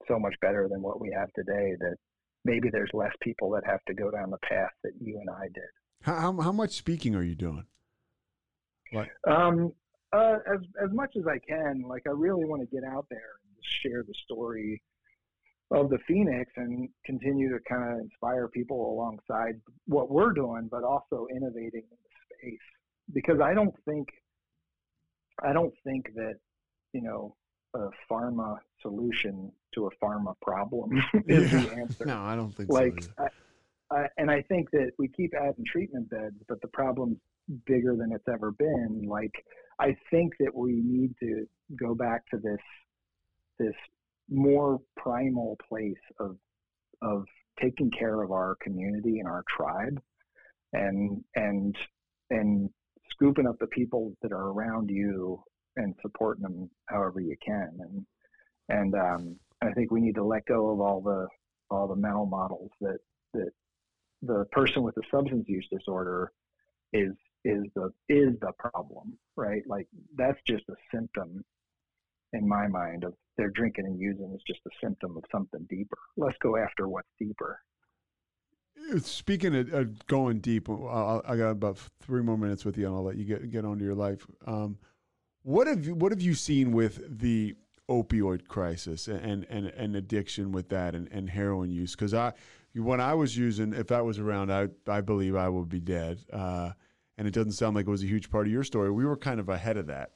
so 0.07 0.17
much 0.17 0.35
better 0.41 0.67
than 0.69 0.81
what 0.81 1.01
we 1.01 1.11
have 1.17 1.27
today 1.33 1.73
that 1.79 1.95
maybe 2.45 2.69
there's 2.71 2.89
less 2.93 3.11
people 3.21 3.49
that 3.49 3.63
have 3.65 3.83
to 3.87 3.93
go 3.93 4.09
down 4.11 4.29
the 4.29 4.37
path 4.47 4.71
that 4.83 4.93
you 5.01 5.19
and 5.19 5.29
I 5.29 5.47
did 5.53 5.69
How, 6.03 6.15
how, 6.15 6.41
how 6.41 6.51
much 6.53 6.71
speaking 6.71 7.15
are 7.15 7.23
you 7.23 7.35
doing? 7.35 7.65
Like, 8.93 9.09
Um, 9.27 9.73
uh, 10.13 10.37
as 10.53 10.59
as 10.81 10.91
much 10.93 11.13
as 11.17 11.23
I 11.27 11.39
can, 11.39 11.83
like 11.85 12.03
I 12.07 12.11
really 12.11 12.45
want 12.45 12.61
to 12.61 12.67
get 12.73 12.85
out 12.85 13.05
there 13.09 13.31
and 13.43 13.55
just 13.61 13.81
share 13.83 14.03
the 14.03 14.13
story 14.23 14.81
of 15.72 15.89
the 15.89 15.97
Phoenix 16.07 16.51
and 16.55 16.89
continue 17.05 17.49
to 17.49 17.59
kind 17.68 17.91
of 17.91 17.99
inspire 17.99 18.47
people 18.47 18.93
alongside 18.93 19.59
what 19.86 20.09
we're 20.09 20.32
doing, 20.32 20.68
but 20.72 20.84
also 20.84 21.28
innovating 21.30 21.84
in 21.84 21.97
the 22.03 22.49
space. 22.49 22.59
Because 23.13 23.39
I 23.41 23.53
don't 23.53 23.76
think, 23.86 24.07
I 25.43 25.53
don't 25.53 25.74
think 25.84 26.13
that, 26.15 26.36
you 26.93 27.01
know, 27.01 27.36
a 27.76 27.89
pharma 28.09 28.57
solution 28.82 29.51
to 29.76 29.88
a 29.88 30.05
pharma 30.05 30.34
problem 30.41 30.91
is 31.28 31.51
the 31.51 31.72
answer 31.74 32.05
no, 32.05 32.22
I 32.22 32.36
don't 32.36 32.55
think 32.55 32.72
like 32.72 33.03
so. 33.03 33.09
Like, 33.91 34.11
and 34.18 34.30
I 34.30 34.41
think 34.43 34.70
that 34.72 34.91
we 34.97 35.07
keep 35.09 35.34
adding 35.34 35.63
treatment 35.65 36.09
beds, 36.09 36.36
but 36.47 36.59
the 36.61 36.68
problem's 36.70 37.18
bigger 37.65 37.95
than 37.95 38.11
it's 38.11 38.28
ever 38.32 38.51
been. 38.51 39.03
Like 39.07 39.32
I 39.80 39.95
think 40.11 40.34
that 40.39 40.53
we 40.53 40.82
need 40.84 41.13
to 41.22 41.45
go 41.80 41.95
back 41.95 42.28
to 42.32 42.38
this 42.38 42.59
this 43.59 43.76
more 44.30 44.80
primal 44.95 45.57
place 45.67 45.95
of 46.19 46.38
of 47.01 47.25
taking 47.61 47.91
care 47.91 48.21
of 48.23 48.32
our 48.32 48.55
community 48.61 49.19
and 49.19 49.28
our 49.28 49.43
tribe 49.55 49.99
and 50.73 51.23
and 51.36 51.75
and 52.30 52.69
scooping 53.11 53.47
up 53.47 53.57
the 53.59 53.67
people 53.67 54.13
that 54.21 54.32
are 54.32 54.49
around 54.49 54.89
you 54.89 55.41
and 55.78 55.95
supporting 56.01 56.43
them 56.43 56.69
however 56.88 57.19
you 57.19 57.36
can. 57.45 57.69
And 57.80 58.05
and 58.69 58.95
um, 58.95 59.36
I 59.61 59.71
think 59.73 59.91
we 59.91 60.01
need 60.01 60.15
to 60.15 60.25
let 60.25 60.45
go 60.45 60.71
of 60.71 60.82
all 60.82 61.01
the 61.01 61.28
all 61.69 61.88
the 61.88 61.95
mental 61.95 62.25
models 62.25 62.71
that 62.82 62.99
that 63.34 63.51
the 64.21 64.45
person 64.51 64.84
with 64.84 64.95
the 64.95 65.03
substance 65.11 65.45
use 65.47 65.67
disorder 65.71 66.32
is 66.93 67.13
is 67.45 67.63
the 67.75 67.91
is 68.09 68.34
the 68.41 68.51
problem 68.57 69.17
right? 69.38 69.61
Like 69.67 69.88
that's 70.15 70.39
just 70.45 70.63
a 70.69 70.75
symptom 70.93 71.45
in 72.34 72.47
my 72.47 72.67
mind 72.67 73.03
of 73.03 73.13
their 73.38 73.49
drinking 73.49 73.86
and 73.86 73.99
using 73.99 74.34
is 74.36 74.41
just 74.45 74.59
a 74.67 74.69
symptom 74.84 75.15
of 75.17 75.23
something 75.32 75.65
deeper 75.69 75.97
let's 76.17 76.38
go 76.41 76.57
after 76.57 76.88
what's 76.88 77.07
deeper 77.19 77.59
Speaking 79.01 79.55
of 79.55 79.73
uh, 79.73 79.84
going 80.07 80.39
deep, 80.39 80.69
I'll, 80.69 81.21
I 81.28 81.36
got 81.36 81.49
about 81.49 81.78
three 81.99 82.21
more 82.21 82.38
minutes 82.38 82.63
with 82.63 82.78
you, 82.78 82.88
and 82.88 82.95
I'll 82.95 83.03
let 83.03 83.17
you 83.17 83.25
get 83.25 83.49
get 83.49 83.65
on 83.65 83.80
to 83.80 83.84
your 83.84 83.95
life. 83.95 84.25
Um, 84.45 84.78
what 85.43 85.67
have 85.67 85.86
you, 85.86 85.95
what 85.95 86.11
have 86.11 86.21
you 86.21 86.34
seen 86.34 86.71
with 86.71 87.19
the 87.19 87.55
opioid 87.89 88.47
crisis 88.47 89.07
and 89.07 89.45
and, 89.49 89.67
and 89.67 89.95
addiction 89.95 90.51
with 90.51 90.69
that 90.69 90.95
and, 90.95 91.09
and 91.11 91.30
heroin 91.30 91.69
use? 91.69 91.95
Because 91.95 92.13
I 92.13 92.34
when 92.75 93.01
I 93.01 93.13
was 93.13 93.36
using, 93.36 93.73
if 93.73 93.88
that 93.88 94.05
was 94.05 94.19
around, 94.19 94.53
I 94.53 94.69
I 94.88 95.01
believe 95.01 95.36
I 95.36 95.49
would 95.49 95.69
be 95.69 95.82
dead. 95.82 96.19
Uh, 96.32 96.71
and 97.17 97.28
it 97.28 97.34
doesn't 97.34 97.53
sound 97.53 97.75
like 97.75 97.88
it 97.88 97.91
was 97.91 98.03
a 98.03 98.07
huge 98.07 98.30
part 98.30 98.45
of 98.45 98.53
your 98.53 98.63
story. 98.63 98.91
We 98.91 99.05
were 99.05 99.17
kind 99.17 99.39
of 99.39 99.49
ahead 99.49 99.78
of 99.78 99.88
that 99.88 100.11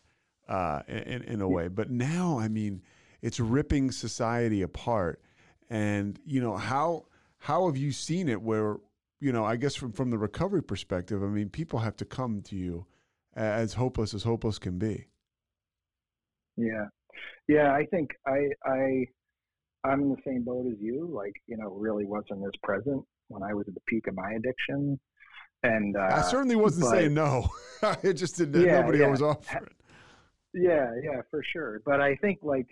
uh, 0.51 0.81
in 0.87 1.23
in 1.23 1.41
a 1.41 1.47
way, 1.47 1.69
but 1.69 1.89
now 1.89 2.37
I 2.37 2.49
mean, 2.49 2.81
it's 3.21 3.39
ripping 3.39 3.91
society 3.91 4.61
apart. 4.61 5.21
And 5.69 6.19
you 6.25 6.41
know 6.41 6.57
how 6.57 7.05
how 7.37 7.67
have 7.67 7.77
you 7.77 7.93
seen 7.93 8.27
it 8.27 8.41
where 8.41 8.77
you 9.21 9.31
know 9.31 9.45
i 9.45 9.55
guess 9.55 9.75
from, 9.75 9.93
from 9.93 10.09
the 10.09 10.17
recovery 10.17 10.61
perspective 10.61 11.23
i 11.23 11.25
mean 11.25 11.49
people 11.49 11.79
have 11.79 11.95
to 11.95 12.05
come 12.05 12.41
to 12.41 12.55
you 12.55 12.85
as 13.35 13.73
hopeless 13.73 14.13
as 14.13 14.23
hopeless 14.23 14.59
can 14.59 14.77
be. 14.77 15.07
Yeah. 16.57 16.87
Yeah 17.47 17.71
i 17.71 17.85
think 17.85 18.09
i 18.27 18.49
i 18.65 19.05
i'm 19.85 20.01
in 20.01 20.09
the 20.09 20.21
same 20.27 20.43
boat 20.43 20.67
as 20.67 20.77
you. 20.81 21.09
Like 21.09 21.33
you 21.47 21.55
know 21.55 21.69
really 21.69 22.05
wasn't 22.05 22.43
as 22.43 22.51
present 22.61 23.01
when 23.29 23.41
i 23.41 23.53
was 23.53 23.65
at 23.69 23.73
the 23.73 23.81
peak 23.87 24.07
of 24.07 24.15
my 24.15 24.33
addiction. 24.33 24.99
And 25.63 25.95
uh, 25.95 26.09
i 26.11 26.21
certainly 26.21 26.57
wasn't 26.57 26.85
but, 26.85 26.97
saying 26.97 27.13
no. 27.13 27.47
It 28.03 28.13
just 28.13 28.35
didn't 28.35 28.61
yeah, 28.61 28.81
nobody 28.81 28.99
yeah. 28.99 29.07
was 29.07 29.21
offering 29.21 29.69
yeah 30.53 30.91
yeah 31.03 31.21
for 31.29 31.41
sure 31.43 31.81
but 31.85 32.01
i 32.01 32.15
think 32.15 32.39
like 32.41 32.67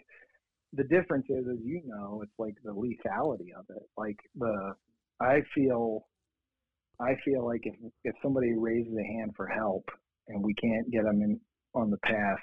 the 0.73 0.83
difference 0.83 1.25
is, 1.29 1.45
as 1.51 1.59
you 1.63 1.81
know, 1.85 2.21
it's 2.23 2.37
like 2.37 2.55
the 2.63 2.71
lethality 2.71 3.53
of 3.57 3.65
it. 3.69 3.83
Like 3.97 4.17
the, 4.35 4.73
I 5.19 5.41
feel, 5.55 6.05
I 6.99 7.15
feel 7.25 7.45
like 7.45 7.61
if 7.63 7.75
if 8.03 8.15
somebody 8.21 8.53
raises 8.55 8.93
a 8.97 9.03
hand 9.03 9.31
for 9.35 9.47
help 9.47 9.89
and 10.27 10.43
we 10.43 10.53
can't 10.53 10.89
get 10.91 11.03
them 11.03 11.21
in 11.21 11.39
on 11.73 11.89
the 11.89 11.97
path 11.97 12.39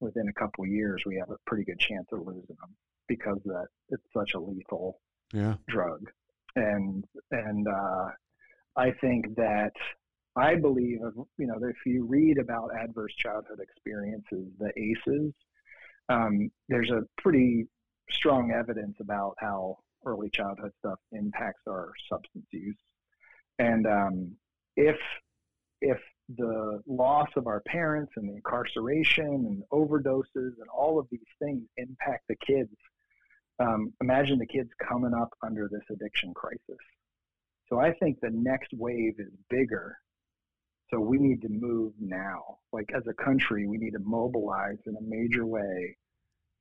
within 0.00 0.28
a 0.28 0.40
couple 0.40 0.64
of 0.64 0.70
years, 0.70 1.02
we 1.06 1.16
have 1.16 1.30
a 1.30 1.38
pretty 1.46 1.64
good 1.64 1.80
chance 1.80 2.06
of 2.12 2.20
losing 2.20 2.56
them 2.60 2.76
because 3.08 3.38
that 3.44 3.66
it's 3.88 4.06
such 4.16 4.34
a 4.34 4.40
lethal 4.40 5.00
yeah. 5.32 5.54
drug. 5.68 6.00
And 6.54 7.04
and 7.32 7.66
uh, 7.66 8.08
I 8.76 8.92
think 9.00 9.34
that 9.36 9.72
I 10.36 10.54
believe, 10.54 10.98
you 11.38 11.46
know, 11.46 11.58
if 11.62 11.76
you 11.86 12.04
read 12.04 12.38
about 12.38 12.70
adverse 12.78 13.14
childhood 13.16 13.58
experiences, 13.60 14.48
the 14.58 14.70
ACEs, 14.76 15.32
um, 16.08 16.50
there's 16.68 16.90
a 16.90 17.02
pretty 17.20 17.66
strong 18.10 18.52
evidence 18.52 18.96
about 19.00 19.34
how 19.38 19.78
early 20.04 20.30
childhood 20.30 20.72
stuff 20.78 20.98
impacts 21.12 21.62
our 21.68 21.92
substance 22.10 22.46
use. 22.52 22.76
And 23.58 23.86
um, 23.86 24.36
if 24.76 24.98
if 25.80 25.98
the 26.36 26.80
loss 26.86 27.28
of 27.36 27.46
our 27.46 27.60
parents 27.60 28.12
and 28.16 28.28
the 28.28 28.34
incarceration 28.34 29.26
and 29.26 29.62
overdoses 29.72 30.24
and 30.34 30.68
all 30.74 30.98
of 30.98 31.06
these 31.10 31.20
things 31.40 31.62
impact 31.76 32.24
the 32.28 32.36
kids, 32.36 32.74
um, 33.60 33.92
imagine 34.00 34.38
the 34.38 34.46
kids 34.46 34.70
coming 34.86 35.14
up 35.14 35.30
under 35.42 35.68
this 35.70 35.82
addiction 35.90 36.34
crisis. 36.34 36.60
So 37.68 37.78
I 37.78 37.92
think 37.92 38.20
the 38.20 38.30
next 38.30 38.72
wave 38.72 39.14
is 39.18 39.32
bigger. 39.50 39.98
So 40.90 41.00
we 41.00 41.18
need 41.18 41.42
to 41.42 41.48
move 41.48 41.92
now. 42.00 42.58
Like 42.72 42.90
as 42.94 43.02
a 43.08 43.24
country, 43.24 43.66
we 43.66 43.76
need 43.78 43.92
to 43.92 43.98
mobilize 43.98 44.78
in 44.86 44.96
a 44.96 45.02
major 45.02 45.46
way 45.46 45.96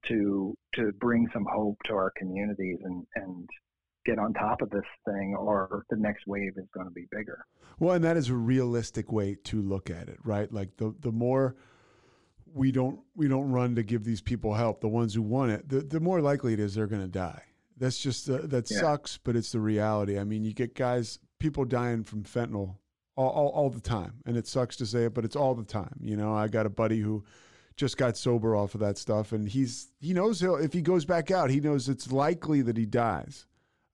to 0.07 0.55
to 0.75 0.91
bring 0.93 1.27
some 1.33 1.45
hope 1.51 1.77
to 1.85 1.93
our 1.93 2.11
communities 2.17 2.79
and 2.83 3.05
and 3.15 3.49
get 4.05 4.19
on 4.19 4.33
top 4.33 4.61
of 4.61 4.69
this 4.69 4.85
thing 5.05 5.35
or 5.37 5.83
the 5.89 5.97
next 5.97 6.27
wave 6.27 6.53
is 6.57 6.67
going 6.73 6.85
to 6.85 6.93
be 6.93 7.07
bigger. 7.11 7.43
Well, 7.79 7.95
and 7.95 8.03
that 8.03 8.17
is 8.17 8.29
a 8.29 8.35
realistic 8.35 9.11
way 9.11 9.35
to 9.45 9.61
look 9.61 9.89
at 9.89 10.07
it, 10.09 10.17
right? 10.23 10.51
Like 10.51 10.77
the 10.77 10.95
the 10.99 11.11
more 11.11 11.55
we 12.53 12.71
don't 12.71 12.99
we 13.15 13.27
don't 13.27 13.51
run 13.51 13.75
to 13.75 13.83
give 13.83 14.03
these 14.03 14.21
people 14.21 14.53
help, 14.53 14.81
the 14.81 14.87
ones 14.87 15.13
who 15.13 15.21
want 15.21 15.51
it, 15.51 15.69
the, 15.69 15.81
the 15.81 15.99
more 15.99 16.21
likely 16.21 16.53
it 16.53 16.59
is 16.59 16.75
they're 16.75 16.87
going 16.87 17.01
to 17.01 17.07
die. 17.07 17.41
That's 17.77 17.99
just 17.99 18.29
uh, 18.29 18.39
that 18.43 18.71
yeah. 18.71 18.79
sucks, 18.79 19.17
but 19.17 19.35
it's 19.35 19.51
the 19.51 19.59
reality. 19.59 20.17
I 20.17 20.23
mean, 20.23 20.45
you 20.45 20.53
get 20.53 20.75
guys, 20.75 21.19
people 21.39 21.65
dying 21.65 22.03
from 22.03 22.23
fentanyl 22.23 22.77
all, 23.15 23.29
all, 23.29 23.47
all 23.49 23.69
the 23.69 23.81
time, 23.81 24.13
and 24.25 24.37
it 24.37 24.47
sucks 24.47 24.75
to 24.77 24.85
say 24.85 25.05
it, 25.05 25.13
but 25.13 25.25
it's 25.25 25.35
all 25.35 25.55
the 25.55 25.63
time. 25.63 25.99
You 26.01 26.17
know, 26.17 26.33
I 26.33 26.47
got 26.47 26.65
a 26.65 26.69
buddy 26.69 26.99
who 26.99 27.23
just 27.77 27.97
got 27.97 28.17
sober 28.17 28.55
off 28.55 28.73
of 28.73 28.81
that 28.81 28.97
stuff, 28.97 29.31
and 29.31 29.47
he's 29.47 29.91
he 29.99 30.13
knows 30.13 30.39
he'll 30.39 30.55
if 30.55 30.73
he 30.73 30.81
goes 30.81 31.05
back 31.05 31.31
out, 31.31 31.49
he 31.49 31.59
knows 31.59 31.89
it's 31.89 32.11
likely 32.11 32.61
that 32.61 32.77
he 32.77 32.85
dies. 32.85 33.45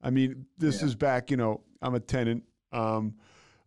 I 0.01 0.09
mean, 0.09 0.45
this 0.57 0.81
yeah. 0.81 0.87
is 0.87 0.95
back. 0.95 1.31
You 1.31 1.37
know, 1.37 1.61
I'm 1.81 1.95
a 1.95 1.99
tenant. 1.99 2.43
Um, 2.71 3.15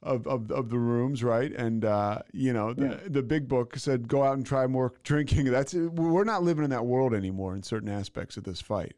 of, 0.05 0.27
of, 0.27 0.51
of 0.53 0.69
the 0.69 0.79
rooms, 0.79 1.25
right? 1.25 1.51
And 1.51 1.85
uh, 1.85 2.21
you 2.33 2.53
know, 2.53 2.75
the, 2.75 2.87
yeah. 2.87 2.99
the 3.07 3.23
big 3.23 3.49
book 3.49 3.77
said 3.77 4.07
go 4.07 4.23
out 4.23 4.37
and 4.37 4.47
try 4.47 4.67
more 4.67 4.93
drinking. 5.03 5.47
That's 5.51 5.75
we're 5.75 6.25
not 6.25 6.43
living 6.43 6.63
in 6.63 6.71
that 6.71 6.85
world 6.85 7.15
anymore 7.15 7.55
in 7.55 7.63
certain 7.63 7.89
aspects 7.89 8.37
of 8.37 8.45
this 8.45 8.61
fight, 8.61 8.95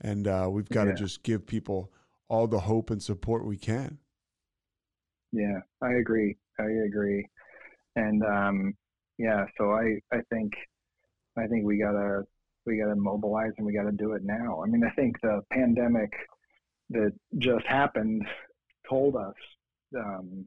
and 0.00 0.26
uh, 0.26 0.48
we've 0.50 0.68
got 0.68 0.84
to 0.84 0.94
just 0.94 1.22
give 1.22 1.46
people 1.46 1.92
all 2.28 2.46
the 2.46 2.60
hope 2.60 2.90
and 2.90 3.02
support 3.02 3.46
we 3.46 3.56
can. 3.56 3.98
Yeah, 5.32 5.60
I 5.82 5.94
agree. 5.94 6.36
I 6.58 6.64
agree, 6.86 7.26
and 7.96 8.22
um, 8.24 8.74
yeah, 9.18 9.46
so 9.58 9.72
I 9.72 10.00
I 10.12 10.20
think 10.30 10.54
I 11.36 11.46
think 11.46 11.64
we 11.64 11.78
gotta 11.78 12.24
we 12.66 12.78
gotta 12.78 12.96
mobilize 12.96 13.52
and 13.58 13.66
we 13.66 13.74
gotta 13.74 13.92
do 13.92 14.12
it 14.12 14.22
now. 14.24 14.62
I 14.62 14.66
mean, 14.68 14.84
I 14.84 14.90
think 14.90 15.20
the 15.22 15.42
pandemic 15.52 16.12
that 16.90 17.12
just 17.38 17.66
happened 17.66 18.26
told 18.88 19.16
us, 19.16 19.34
um, 19.96 20.46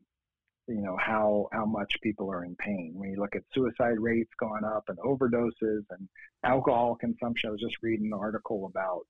you 0.68 0.82
know, 0.82 0.98
how 1.00 1.48
how 1.54 1.66
much 1.66 2.00
people 2.02 2.32
are 2.32 2.46
in 2.46 2.56
pain. 2.56 2.94
When 2.96 3.12
you 3.12 3.18
look 3.20 3.36
at 3.36 3.44
suicide 3.54 4.00
rates 4.00 4.32
going 4.40 4.64
up 4.64 4.86
and 4.90 4.98
overdoses 5.00 5.84
and 5.92 6.08
alcohol 6.44 6.96
consumption, 6.96 7.50
I 7.50 7.52
was 7.52 7.62
just 7.62 7.78
reading 7.84 8.08
an 8.14 8.20
article 8.20 8.66
about 8.74 9.06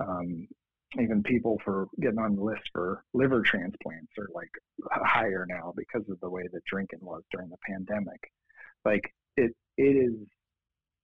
um, 0.00 0.48
even 1.00 1.22
people 1.22 1.58
for 1.64 1.88
getting 2.00 2.18
on 2.18 2.36
the 2.36 2.42
list 2.42 2.62
for 2.72 3.04
liver 3.14 3.42
transplants 3.42 4.12
are 4.18 4.28
like 4.34 4.50
higher 4.90 5.46
now 5.48 5.72
because 5.76 6.08
of 6.10 6.20
the 6.20 6.28
way 6.28 6.42
that 6.52 6.64
drinking 6.64 6.98
was 7.00 7.22
during 7.32 7.48
the 7.48 7.56
pandemic. 7.66 8.20
Like 8.84 9.02
it 9.36 9.52
it 9.78 9.96
is 9.96 10.14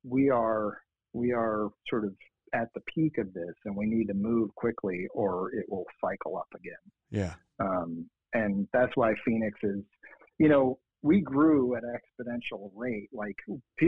we 0.05 0.31
are 0.31 0.79
we 1.13 1.33
are 1.33 1.69
sort 1.89 2.05
of 2.05 2.13
at 2.55 2.69
the 2.75 2.81
peak 2.95 3.19
of 3.19 3.33
this 3.35 3.55
and 3.65 3.77
we 3.77 3.87
need 3.87 4.07
to 4.09 4.15
move 4.15 4.55
quickly 4.55 5.07
or 5.15 5.53
it 5.53 5.67
will 5.69 5.85
cycle 6.03 6.37
up 6.37 6.49
again. 6.55 6.75
Yeah. 7.11 7.35
Um, 7.61 8.09
and 8.33 8.69
that's 8.73 8.93
why 8.95 9.15
phoenix 9.25 9.59
is 9.63 9.83
you 10.39 10.49
know 10.49 10.79
we 11.03 11.21
grew 11.21 11.77
at 11.77 11.85
an 11.85 11.95
exponential 11.95 12.71
rate. 12.75 13.09
Like 13.13 13.37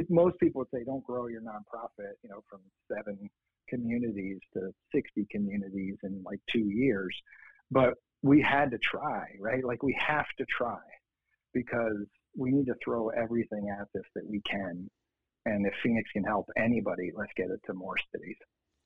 most 0.08 0.38
people 0.38 0.60
would 0.60 0.68
say 0.72 0.84
don't 0.84 1.04
grow 1.04 1.26
your 1.26 1.42
nonprofit 1.42 2.12
you 2.22 2.30
know 2.30 2.42
from 2.48 2.60
seven 2.88 3.28
communities 3.70 4.38
to 4.54 4.70
60 4.92 5.26
communities 5.30 5.96
in 6.02 6.22
like 6.24 6.40
two 6.50 6.68
years 6.68 7.16
but 7.70 7.94
we 8.22 8.42
had 8.42 8.70
to 8.72 8.78
try 8.78 9.24
right 9.40 9.64
like 9.64 9.82
we 9.82 9.96
have 10.06 10.26
to 10.38 10.44
try 10.58 10.78
because 11.54 12.06
we 12.36 12.50
need 12.50 12.66
to 12.66 12.74
throw 12.84 13.08
everything 13.08 13.74
at 13.80 13.88
this 13.94 14.04
that 14.14 14.26
we 14.26 14.40
can. 14.48 14.88
And 15.46 15.66
if 15.66 15.72
Phoenix 15.82 16.10
can 16.12 16.24
help 16.24 16.48
anybody, 16.56 17.10
let's 17.14 17.32
get 17.36 17.50
it 17.50 17.60
to 17.66 17.74
more 17.74 17.96
cities. 18.14 18.36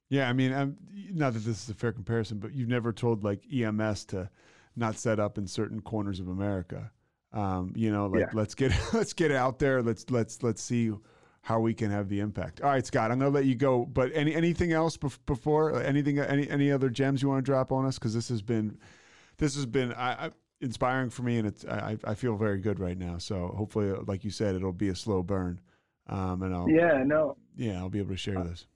Yeah, 0.09 0.29
I 0.29 0.33
mean, 0.33 0.53
I'm, 0.53 0.77
not 1.13 1.33
that 1.33 1.41
this 1.41 1.65
is 1.65 1.69
a 1.69 1.75
fair 1.75 1.93
comparison, 1.93 2.39
but 2.39 2.55
you've 2.55 2.69
never 2.69 2.93
told 2.93 3.25
like 3.25 3.43
EMS 3.53 4.05
to 4.07 4.31
not 4.77 4.97
set 4.97 5.19
up 5.19 5.39
in 5.39 5.47
certain 5.47 5.81
corners 5.81 6.21
of 6.21 6.29
America. 6.29 6.91
Um, 7.33 7.73
you 7.75 7.91
know, 7.91 8.07
like 8.07 8.21
yeah. 8.21 8.27
let's 8.33 8.55
get 8.55 8.73
let's 8.93 9.13
get 9.13 9.33
out 9.33 9.59
there. 9.59 9.83
Let's 9.83 10.09
let's 10.11 10.43
let's 10.43 10.63
see 10.63 10.93
how 11.45 11.61
we 11.61 11.75
can 11.75 11.91
have 11.91 12.09
the 12.09 12.21
impact. 12.21 12.63
All 12.63 12.71
right, 12.71 12.87
Scott, 12.87 13.13
I'm 13.13 13.19
going 13.19 13.31
to 13.31 13.35
let 13.35 13.45
you 13.45 13.55
go. 13.55 13.85
But 13.85 14.11
any 14.15 14.35
anything 14.35 14.73
else 14.73 14.97
before 14.97 15.83
anything 15.83 16.19
any 16.19 16.49
any 16.49 16.73
other 16.73 16.89
gems 16.89 17.21
you 17.21 17.29
want 17.29 17.45
to 17.45 17.51
drop 17.51 17.71
on 17.71 17.85
us? 17.85 17.99
Because 17.99 18.15
this 18.15 18.31
has 18.31 18.41
been 18.41 18.79
this 19.37 19.55
has 19.55 19.67
been 19.67 19.93
I, 19.93 20.27
I 20.27 20.31
inspiring 20.63 21.11
for 21.11 21.23
me, 21.23 21.37
and 21.37 21.47
it's 21.47 21.67
I, 21.67 21.99
I 22.03 22.15
feel 22.15 22.37
very 22.37 22.59
good 22.59 22.81
right 22.81 22.97
now. 22.97 23.19
So 23.19 23.55
hopefully, 23.59 23.93
like 24.07 24.25
you 24.25 24.31
said, 24.31 24.55
it'll 24.55 24.73
be 24.73 24.89
a 24.89 24.95
slow 24.95 25.23
burn, 25.23 25.61
um, 26.09 26.43
and 26.43 26.55
I'll 26.55 26.69
yeah 26.69 27.03
no 27.05 27.37
yeah 27.57 27.79
I'll 27.79 27.91
be 27.91 27.99
able 27.99 28.13
to 28.13 28.17
share 28.17 28.43
this. 28.43 28.67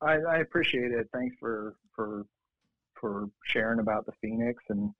I, 0.00 0.14
I 0.14 0.38
appreciate 0.38 0.92
it. 0.92 1.10
Thanks 1.12 1.36
for 1.38 1.76
for 1.94 2.24
for 2.98 3.28
sharing 3.44 3.80
about 3.80 4.06
the 4.06 4.12
Phoenix. 4.22 4.62
And 4.70 4.94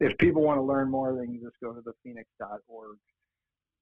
if 0.00 0.16
people 0.16 0.40
want 0.40 0.56
to 0.56 0.62
learn 0.62 0.90
more, 0.90 1.14
they 1.14 1.26
can 1.26 1.40
just 1.42 1.60
go 1.62 1.74
to 1.74 1.82
the 1.82 1.92
phoenix.org. 2.02 2.96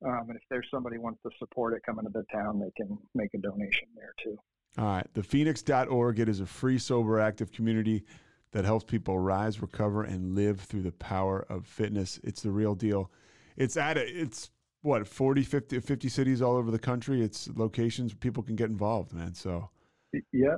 Um, 0.05 0.27
and 0.29 0.37
if 0.37 0.43
there's 0.49 0.67
somebody 0.71 0.97
who 0.97 1.03
wants 1.03 1.21
to 1.23 1.31
support 1.39 1.75
it 1.75 1.83
coming 1.85 2.05
to 2.07 2.11
the 2.13 2.25
town, 2.33 2.59
they 2.59 2.71
can 2.77 2.99
make 3.15 3.31
a 3.35 3.39
donation 3.39 3.89
there 3.95 4.15
too. 4.23 4.39
All 4.79 4.85
right. 4.85 5.07
Thephoenix.org. 5.15 6.21
It 6.21 6.29
is 6.29 6.41
a 6.41 6.47
free, 6.47 6.79
sober, 6.79 7.21
active 7.21 7.53
community 7.53 8.05
that 8.53 8.65
helps 8.65 8.85
people 8.85 9.19
rise, 9.19 9.61
recover, 9.61 10.03
and 10.05 10.35
live 10.35 10.61
through 10.61 10.83
the 10.83 10.93
power 10.93 11.45
of 11.49 11.67
fitness. 11.67 12.19
It's 12.25 12.43
the 12.43 12.51
real 12.51 12.75
deal. 12.75 13.11
It's 13.57 13.77
at 13.77 13.99
a, 13.99 14.01
it's 14.01 14.51
what 14.83 15.07
40, 15.07 15.43
50, 15.43 15.81
50 15.81 16.09
cities 16.09 16.43
all 16.43 16.57
over 16.57 16.71
the 16.71 16.79
country. 16.79 17.23
It's 17.23 17.49
locations 17.55 18.15
people 18.15 18.43
can 18.43 18.57
get 18.57 18.71
involved, 18.71 19.13
man. 19.13 19.35
So 19.35 19.71
yeah, 20.13 20.21
yeah, 20.33 20.57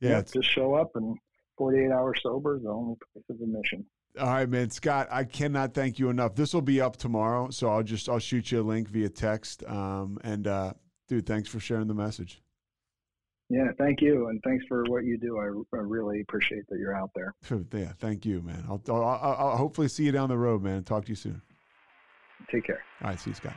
yeah 0.00 0.22
just 0.22 0.50
show 0.50 0.74
up 0.74 0.90
and 0.96 1.16
48 1.56 1.92
hours 1.92 2.20
sober 2.22 2.56
is 2.56 2.62
the 2.62 2.70
only 2.70 2.96
place 3.12 3.24
of 3.30 3.36
admission. 3.40 3.86
All 4.18 4.26
right, 4.26 4.48
man, 4.48 4.70
Scott. 4.70 5.08
I 5.10 5.24
cannot 5.24 5.72
thank 5.72 5.98
you 5.98 6.10
enough. 6.10 6.34
This 6.34 6.52
will 6.52 6.62
be 6.62 6.80
up 6.80 6.96
tomorrow, 6.96 7.50
so 7.50 7.68
I'll 7.68 7.82
just 7.82 8.08
I'll 8.08 8.18
shoot 8.18 8.50
you 8.50 8.60
a 8.60 8.62
link 8.62 8.88
via 8.88 9.08
text. 9.08 9.62
Um, 9.64 10.18
and 10.24 10.46
uh, 10.46 10.72
dude, 11.08 11.26
thanks 11.26 11.48
for 11.48 11.60
sharing 11.60 11.86
the 11.86 11.94
message. 11.94 12.42
Yeah, 13.48 13.66
thank 13.78 14.00
you, 14.00 14.28
and 14.28 14.40
thanks 14.44 14.64
for 14.68 14.84
what 14.88 15.04
you 15.04 15.18
do. 15.18 15.38
I, 15.38 15.76
I 15.76 15.80
really 15.80 16.20
appreciate 16.20 16.64
that 16.68 16.78
you're 16.78 16.96
out 16.96 17.10
there. 17.16 17.34
Yeah, 17.72 17.92
thank 17.98 18.24
you, 18.24 18.42
man. 18.42 18.64
I'll, 18.68 18.80
I'll, 18.88 19.36
I'll 19.38 19.56
hopefully 19.56 19.88
see 19.88 20.04
you 20.04 20.12
down 20.12 20.28
the 20.28 20.38
road, 20.38 20.62
man. 20.62 20.84
Talk 20.84 21.04
to 21.04 21.08
you 21.08 21.16
soon. 21.16 21.42
Take 22.50 22.64
care. 22.64 22.82
All 23.02 23.10
right, 23.10 23.18
see 23.18 23.30
you, 23.30 23.34
Scott. 23.34 23.56